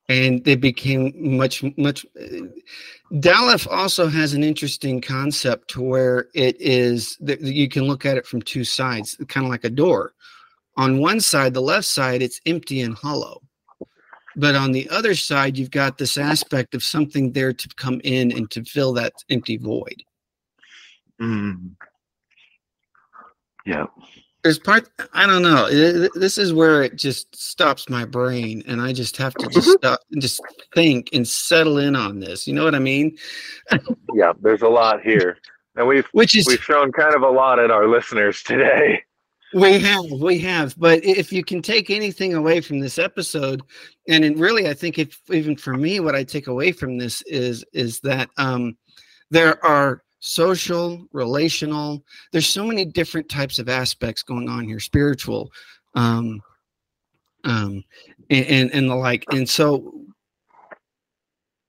And 0.09 0.43
they 0.43 0.55
became 0.55 1.13
much, 1.37 1.63
much. 1.77 2.05
Daleth 3.13 3.67
also 3.69 4.07
has 4.07 4.33
an 4.33 4.43
interesting 4.43 5.01
concept 5.01 5.69
to 5.71 5.81
where 5.81 6.27
it 6.33 6.59
is 6.59 7.17
that 7.21 7.41
you 7.41 7.69
can 7.69 7.83
look 7.83 8.05
at 8.05 8.17
it 8.17 8.25
from 8.25 8.41
two 8.41 8.63
sides, 8.63 9.17
kind 9.27 9.45
of 9.45 9.51
like 9.51 9.63
a 9.63 9.69
door. 9.69 10.13
On 10.77 10.99
one 10.99 11.19
side, 11.19 11.53
the 11.53 11.61
left 11.61 11.85
side, 11.85 12.21
it's 12.21 12.41
empty 12.45 12.81
and 12.81 12.95
hollow. 12.95 13.41
But 14.35 14.55
on 14.55 14.71
the 14.71 14.89
other 14.89 15.15
side, 15.15 15.57
you've 15.57 15.71
got 15.71 15.97
this 15.97 16.17
aspect 16.17 16.73
of 16.73 16.83
something 16.83 17.33
there 17.33 17.53
to 17.53 17.69
come 17.75 17.99
in 18.03 18.31
and 18.31 18.49
to 18.51 18.63
fill 18.63 18.93
that 18.93 19.13
empty 19.29 19.57
void. 19.57 20.03
Mm. 21.21 21.75
Yeah. 23.65 23.85
There's 24.43 24.57
part 24.57 24.89
I 25.13 25.27
don't 25.27 25.43
know. 25.43 25.69
This 26.15 26.39
is 26.39 26.51
where 26.51 26.81
it 26.81 26.95
just 26.95 27.35
stops 27.35 27.89
my 27.89 28.05
brain, 28.05 28.63
and 28.65 28.81
I 28.81 28.91
just 28.91 29.15
have 29.17 29.35
to 29.35 29.47
just 29.49 29.69
stop 29.69 29.99
and 30.11 30.19
just 30.19 30.41
think 30.73 31.09
and 31.13 31.27
settle 31.27 31.77
in 31.77 31.95
on 31.95 32.19
this. 32.19 32.47
You 32.47 32.53
know 32.53 32.63
what 32.63 32.73
I 32.73 32.79
mean? 32.79 33.17
yeah. 34.15 34.33
There's 34.41 34.63
a 34.63 34.67
lot 34.67 35.01
here, 35.03 35.37
and 35.75 35.87
we've 35.87 36.07
which 36.13 36.35
is 36.35 36.47
we've 36.47 36.63
shown 36.63 36.91
kind 36.91 37.13
of 37.13 37.21
a 37.21 37.29
lot 37.29 37.59
at 37.59 37.69
our 37.69 37.87
listeners 37.87 38.41
today. 38.41 39.03
We 39.53 39.79
have, 39.79 40.05
we 40.11 40.39
have. 40.39 40.77
But 40.77 41.03
if 41.03 41.33
you 41.33 41.43
can 41.43 41.61
take 41.61 41.89
anything 41.89 42.33
away 42.33 42.61
from 42.61 42.79
this 42.79 42.97
episode, 42.97 43.61
and 44.07 44.39
really, 44.39 44.69
I 44.69 44.73
think, 44.73 44.97
if 44.97 45.19
even 45.29 45.57
for 45.57 45.75
me, 45.75 45.99
what 45.99 46.15
I 46.15 46.23
take 46.23 46.47
away 46.47 46.71
from 46.71 46.97
this 46.97 47.21
is 47.23 47.65
is 47.73 47.99
that 48.01 48.29
um, 48.37 48.77
there 49.29 49.63
are 49.65 50.03
social, 50.19 51.05
relational. 51.11 52.03
There's 52.31 52.47
so 52.47 52.65
many 52.65 52.85
different 52.85 53.27
types 53.27 53.59
of 53.59 53.67
aspects 53.67 54.23
going 54.23 54.47
on 54.47 54.65
here, 54.65 54.79
spiritual, 54.79 55.51
um, 55.95 56.41
um, 57.43 57.83
and, 58.29 58.45
and 58.45 58.71
and 58.71 58.89
the 58.89 58.95
like. 58.95 59.25
And 59.31 59.47
so 59.49 60.05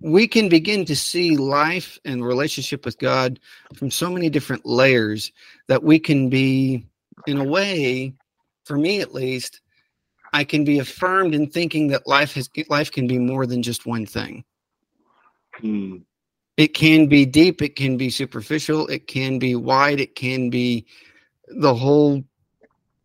we 0.01 0.29
can 0.29 0.49
begin 0.49 0.85
to 0.85 0.97
see 0.97 1.37
life 1.37 1.99
and 2.05 2.25
relationship 2.25 2.85
with 2.85 2.99
God 2.99 3.41
from 3.75 3.91
so 3.91 4.11
many 4.11 4.29
different 4.29 4.67
layers 4.67 5.33
that 5.69 5.83
we 5.83 5.99
can 5.99 6.29
be 6.29 6.87
in 7.27 7.39
a 7.39 7.45
way, 7.45 8.15
for 8.65 8.77
me 8.77 9.01
at 9.01 9.15
least, 9.15 9.61
I 10.33 10.45
can 10.45 10.65
be 10.65 10.79
affirmed 10.79 11.35
in 11.35 11.49
thinking 11.49 11.89
that 11.89 12.07
life 12.07 12.35
has 12.35 12.49
life 12.69 12.91
can 12.91 13.07
be 13.07 13.19
more 13.19 13.47
than 13.47 13.63
just 13.63 13.87
one 13.87 14.07
thing. 14.07 14.45
Hmm. 15.61 15.99
It 16.57 16.75
can 16.75 17.07
be 17.07 17.25
deep, 17.25 17.63
it 17.63 17.77
can 17.77 17.97
be 17.97 18.11
superficial, 18.11 18.87
it 18.89 19.07
can 19.07 19.39
be 19.39 19.55
wide, 19.55 20.01
it 20.01 20.15
can 20.15 20.51
be 20.51 20.87
the 21.49 21.75
whole 21.75 22.23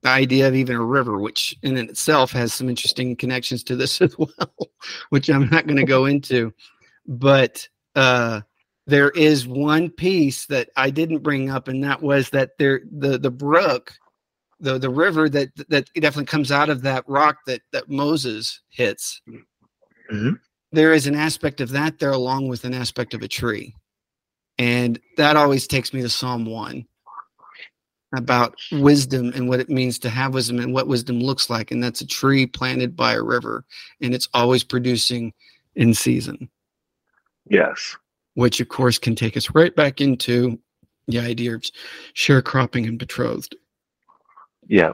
idea 0.06 0.48
of 0.48 0.56
even 0.56 0.76
a 0.76 0.84
river, 0.84 1.18
which 1.18 1.56
in 1.64 1.78
itself 1.78 2.32
has 2.32 2.54
some 2.54 2.70
interesting 2.70 3.16
connections 3.16 3.64
to 3.64 3.76
this 3.76 4.02
as 4.02 4.18
well, 4.18 4.52
which 5.10 5.30
I'm 5.30 5.50
not 5.50 5.66
going 5.66 5.78
to 5.78 5.86
go 5.86 6.06
into. 6.06 6.54
But 7.06 7.68
uh, 7.96 8.42
there 8.88 9.10
is 9.12 9.46
one 9.46 9.90
piece 9.90 10.46
that 10.46 10.70
I 10.78 10.90
didn't 10.90 11.20
bring 11.20 11.50
up, 11.50 11.68
and 11.68 11.84
that 11.84 12.02
was 12.02 12.30
that 12.32 12.58
there 12.58 12.82
the 12.90 13.18
the 13.20 13.30
brook 13.30 13.94
the 14.60 14.80
the 14.80 14.90
river 14.90 15.30
that 15.30 15.50
that 15.70 15.90
definitely 15.94 16.26
comes 16.26 16.52
out 16.52 16.70
of 16.70 16.82
that 16.82 17.04
rock 17.08 17.38
that 17.46 17.62
that 17.74 17.90
Moses 17.90 18.62
hits. 18.70 19.22
Mm-hmm. 20.12 20.32
There 20.72 20.94
is 20.94 21.06
an 21.06 21.16
aspect 21.16 21.62
of 21.62 21.70
that 21.72 22.00
there, 22.00 22.12
along 22.12 22.48
with 22.48 22.64
an 22.64 22.74
aspect 22.74 23.14
of 23.14 23.22
a 23.22 23.28
tree, 23.28 23.76
and 24.58 25.00
that 25.18 25.36
always 25.36 25.68
takes 25.68 25.94
me 25.94 26.02
to 26.02 26.10
Psalm 26.10 26.46
one 26.46 26.86
about 28.16 28.56
wisdom 28.72 29.34
and 29.36 29.50
what 29.50 29.60
it 29.60 29.70
means 29.70 30.00
to 30.00 30.10
have 30.10 30.34
wisdom 30.34 30.60
and 30.60 30.74
what 30.74 30.88
wisdom 30.88 31.20
looks 31.20 31.50
like, 31.50 31.72
and 31.72 31.84
that's 31.84 32.00
a 32.00 32.08
tree 32.08 32.46
planted 32.46 32.96
by 32.96 33.14
a 33.14 33.22
river, 33.22 33.66
and 34.02 34.14
it's 34.14 34.30
always 34.34 34.64
producing 34.64 35.34
in 35.76 35.94
season. 35.94 36.50
Yes, 37.50 37.96
which 38.38 38.60
of 38.60 38.68
course 38.68 39.00
can 39.00 39.16
take 39.16 39.36
us 39.36 39.50
right 39.56 39.76
back 39.76 40.00
into 40.00 40.60
the 41.08 41.18
idea 41.18 41.56
of 41.56 41.64
sharecropping 42.14 42.88
and 42.88 43.00
betrothed. 43.00 43.56
Yeah. 44.68 44.94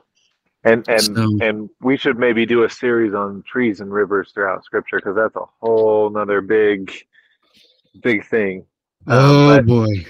And 0.63 0.87
and 0.87 1.01
So- 1.01 1.37
and 1.41 1.69
we 1.81 1.97
should 1.97 2.17
maybe 2.17 2.45
do 2.45 2.63
a 2.63 2.69
series 2.69 3.13
on 3.13 3.43
trees 3.45 3.81
and 3.81 3.91
rivers 3.91 4.31
throughout 4.33 4.63
scripture 4.63 4.95
because 4.95 5.17
that's 5.17 5.35
a 5.35 5.43
whole 5.59 6.09
nother 6.09 6.39
big 6.39 6.89
big 8.01 8.25
thing. 8.27 8.65
Um, 9.07 9.17
oh 9.19 9.57
but- 9.57 9.65
boy. 9.65 10.05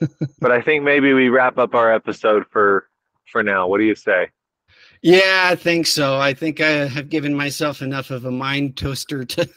But 0.40 0.52
I 0.52 0.62
think 0.62 0.82
maybe 0.84 1.12
we 1.12 1.28
wrap 1.28 1.58
up 1.58 1.74
our 1.74 1.92
episode 1.92 2.46
for 2.50 2.88
for 3.30 3.42
now. 3.42 3.66
What 3.66 3.78
do 3.78 3.84
you 3.84 3.96
say? 3.96 4.30
Yeah, 5.02 5.48
I 5.52 5.56
think 5.56 5.86
so. 5.86 6.16
I 6.16 6.32
think 6.32 6.60
I 6.62 6.86
have 6.86 7.10
given 7.10 7.34
myself 7.34 7.82
enough 7.82 8.10
of 8.10 8.24
a 8.24 8.30
mind 8.30 8.78
toaster 8.78 9.24
to. 9.26 9.48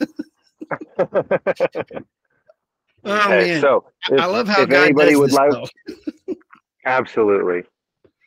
oh 3.06 3.20
Okay, 3.26 3.52
man, 3.54 3.62
so 3.62 3.86
if, 4.10 4.20
I 4.20 4.26
love 4.26 4.47
how 4.47 4.62
if 4.64 4.70
God 4.70 4.84
anybody 4.84 5.16
would 5.16 5.32
like- 5.32 5.70
Absolutely. 6.86 7.64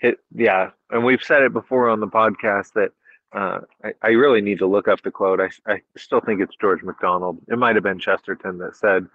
It, 0.01 0.19
yeah. 0.35 0.71
And 0.91 1.05
we've 1.05 1.23
said 1.23 1.43
it 1.43 1.53
before 1.53 1.89
on 1.89 2.01
the 2.01 2.07
podcast 2.07 2.73
that 2.75 2.93
uh, 3.33 3.61
I, 3.85 3.93
I 4.03 4.09
really 4.11 4.41
need 4.41 4.59
to 4.59 4.67
look 4.67 4.87
up 4.87 5.03
the 5.03 5.11
quote. 5.11 5.41
I, 5.41 5.51
I 5.71 5.81
still 5.97 6.21
think 6.21 6.41
it's 6.41 6.55
George 6.61 6.83
MacDonald. 6.83 7.39
It 7.49 7.59
might 7.59 7.75
have 7.75 7.83
been 7.83 7.99
Chesterton 7.99 8.59
that 8.59 8.77
said, 8.77 9.07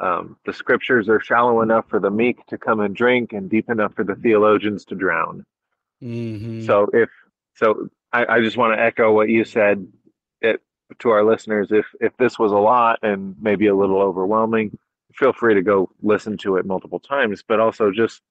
um, 0.00 0.36
The 0.46 0.52
scriptures 0.52 1.08
are 1.08 1.20
shallow 1.20 1.60
enough 1.60 1.84
for 1.88 2.00
the 2.00 2.10
meek 2.10 2.44
to 2.46 2.58
come 2.58 2.80
and 2.80 2.94
drink 2.94 3.32
and 3.32 3.48
deep 3.48 3.68
enough 3.70 3.94
for 3.94 4.04
the 4.04 4.16
theologians 4.16 4.84
to 4.86 4.94
drown. 4.94 5.44
Mhm. 6.02 6.64
So 6.66 6.88
if 6.92 7.08
so, 7.54 7.88
I, 8.12 8.36
I 8.36 8.40
just 8.40 8.56
want 8.56 8.76
to 8.76 8.80
echo 8.82 9.12
what 9.12 9.28
you 9.28 9.44
said 9.44 9.86
it, 10.40 10.60
to 11.00 11.10
our 11.10 11.24
listeners. 11.24 11.68
If 11.72 11.86
if 12.00 12.16
this 12.18 12.38
was 12.38 12.52
a 12.52 12.56
lot 12.56 13.00
and 13.02 13.34
maybe 13.40 13.66
a 13.66 13.74
little 13.74 14.00
overwhelming, 14.00 14.78
feel 15.18 15.32
free 15.32 15.54
to 15.54 15.62
go 15.62 15.90
listen 16.02 16.36
to 16.38 16.56
it 16.56 16.66
multiple 16.66 17.00
times. 17.00 17.42
But 17.46 17.60
also 17.60 17.90
just 17.90 18.22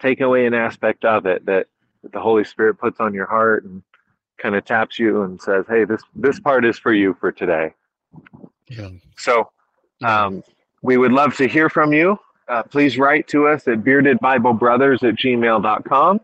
take 0.00 0.20
away 0.20 0.46
an 0.46 0.54
aspect 0.54 1.04
of 1.04 1.26
it 1.26 1.44
that, 1.46 1.66
that 2.02 2.12
the 2.12 2.20
Holy 2.20 2.44
Spirit 2.44 2.78
puts 2.78 3.00
on 3.00 3.12
your 3.12 3.26
heart 3.26 3.64
and 3.64 3.82
kind 4.38 4.54
of 4.54 4.64
taps 4.64 4.98
you 4.98 5.22
and 5.22 5.40
says, 5.40 5.64
"Hey, 5.68 5.84
this 5.84 6.02
this 6.14 6.40
part 6.40 6.64
is 6.64 6.78
for 6.78 6.92
you 6.92 7.16
for 7.20 7.32
today." 7.32 7.72
yeah. 8.68 8.90
So 9.16 9.50
um, 10.04 10.42
we 10.82 10.96
would 10.96 11.12
love 11.12 11.34
to 11.36 11.48
hear 11.48 11.68
from 11.68 11.92
you. 11.92 12.18
Uh, 12.48 12.62
please 12.62 12.96
write 12.96 13.26
to 13.28 13.48
us 13.48 13.66
at 13.66 13.82
beardedbiblebrothers 13.82 15.02
at 15.02 15.16
gmail.com. 15.16 16.20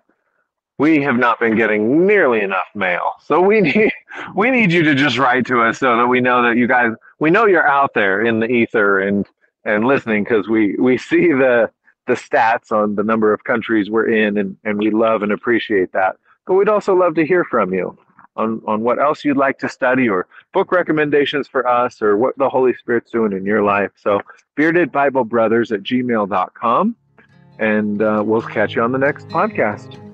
We 0.78 1.02
have 1.02 1.16
not 1.16 1.40
been 1.40 1.56
getting 1.56 2.06
nearly 2.06 2.40
enough 2.40 2.66
mail. 2.74 3.12
So 3.24 3.40
we 3.40 3.60
need 3.66 3.90
we 4.34 4.50
need 4.50 4.72
you 4.72 4.82
to 4.82 4.94
just 4.94 5.18
write 5.18 5.46
to 5.46 5.62
us 5.62 5.78
so 5.78 5.96
that 5.96 6.06
we 6.06 6.20
know 6.20 6.42
that 6.42 6.56
you 6.56 6.66
guys 6.66 6.92
we 7.18 7.30
know 7.30 7.46
you're 7.46 7.66
out 7.66 7.94
there 7.94 8.24
in 8.24 8.40
the 8.40 8.46
ether 8.46 9.00
and 9.00 9.26
and 9.64 9.86
listening 9.86 10.24
because 10.24 10.48
we 10.48 10.74
we 10.76 10.98
see 10.98 11.28
the 11.28 11.70
the 12.06 12.14
stats 12.14 12.72
on 12.72 12.96
the 12.96 13.02
number 13.02 13.32
of 13.32 13.44
countries 13.44 13.88
we're 13.88 14.08
in 14.08 14.36
and, 14.36 14.56
and 14.64 14.78
we 14.78 14.90
love 14.90 15.22
and 15.22 15.30
appreciate 15.30 15.92
that. 15.92 16.16
But 16.46 16.54
we'd 16.54 16.68
also 16.68 16.94
love 16.94 17.14
to 17.14 17.24
hear 17.24 17.44
from 17.44 17.72
you 17.72 17.96
on, 18.36 18.60
on 18.66 18.82
what 18.82 18.98
else 18.98 19.24
you'd 19.24 19.36
like 19.36 19.58
to 19.60 19.68
study 19.68 20.08
or 20.08 20.26
book 20.52 20.72
recommendations 20.72 21.46
for 21.46 21.66
us 21.66 22.02
or 22.02 22.16
what 22.16 22.36
the 22.38 22.48
Holy 22.48 22.74
Spirit's 22.74 23.10
doing 23.10 23.32
in 23.32 23.44
your 23.44 23.62
life. 23.62 23.90
So, 23.96 24.20
beardedbiblebrothers 24.58 25.72
at 25.72 25.82
gmail.com. 25.82 26.96
And 27.58 28.02
uh, 28.02 28.22
we'll 28.24 28.42
catch 28.42 28.74
you 28.74 28.82
on 28.82 28.92
the 28.92 28.98
next 28.98 29.28
podcast. 29.28 30.11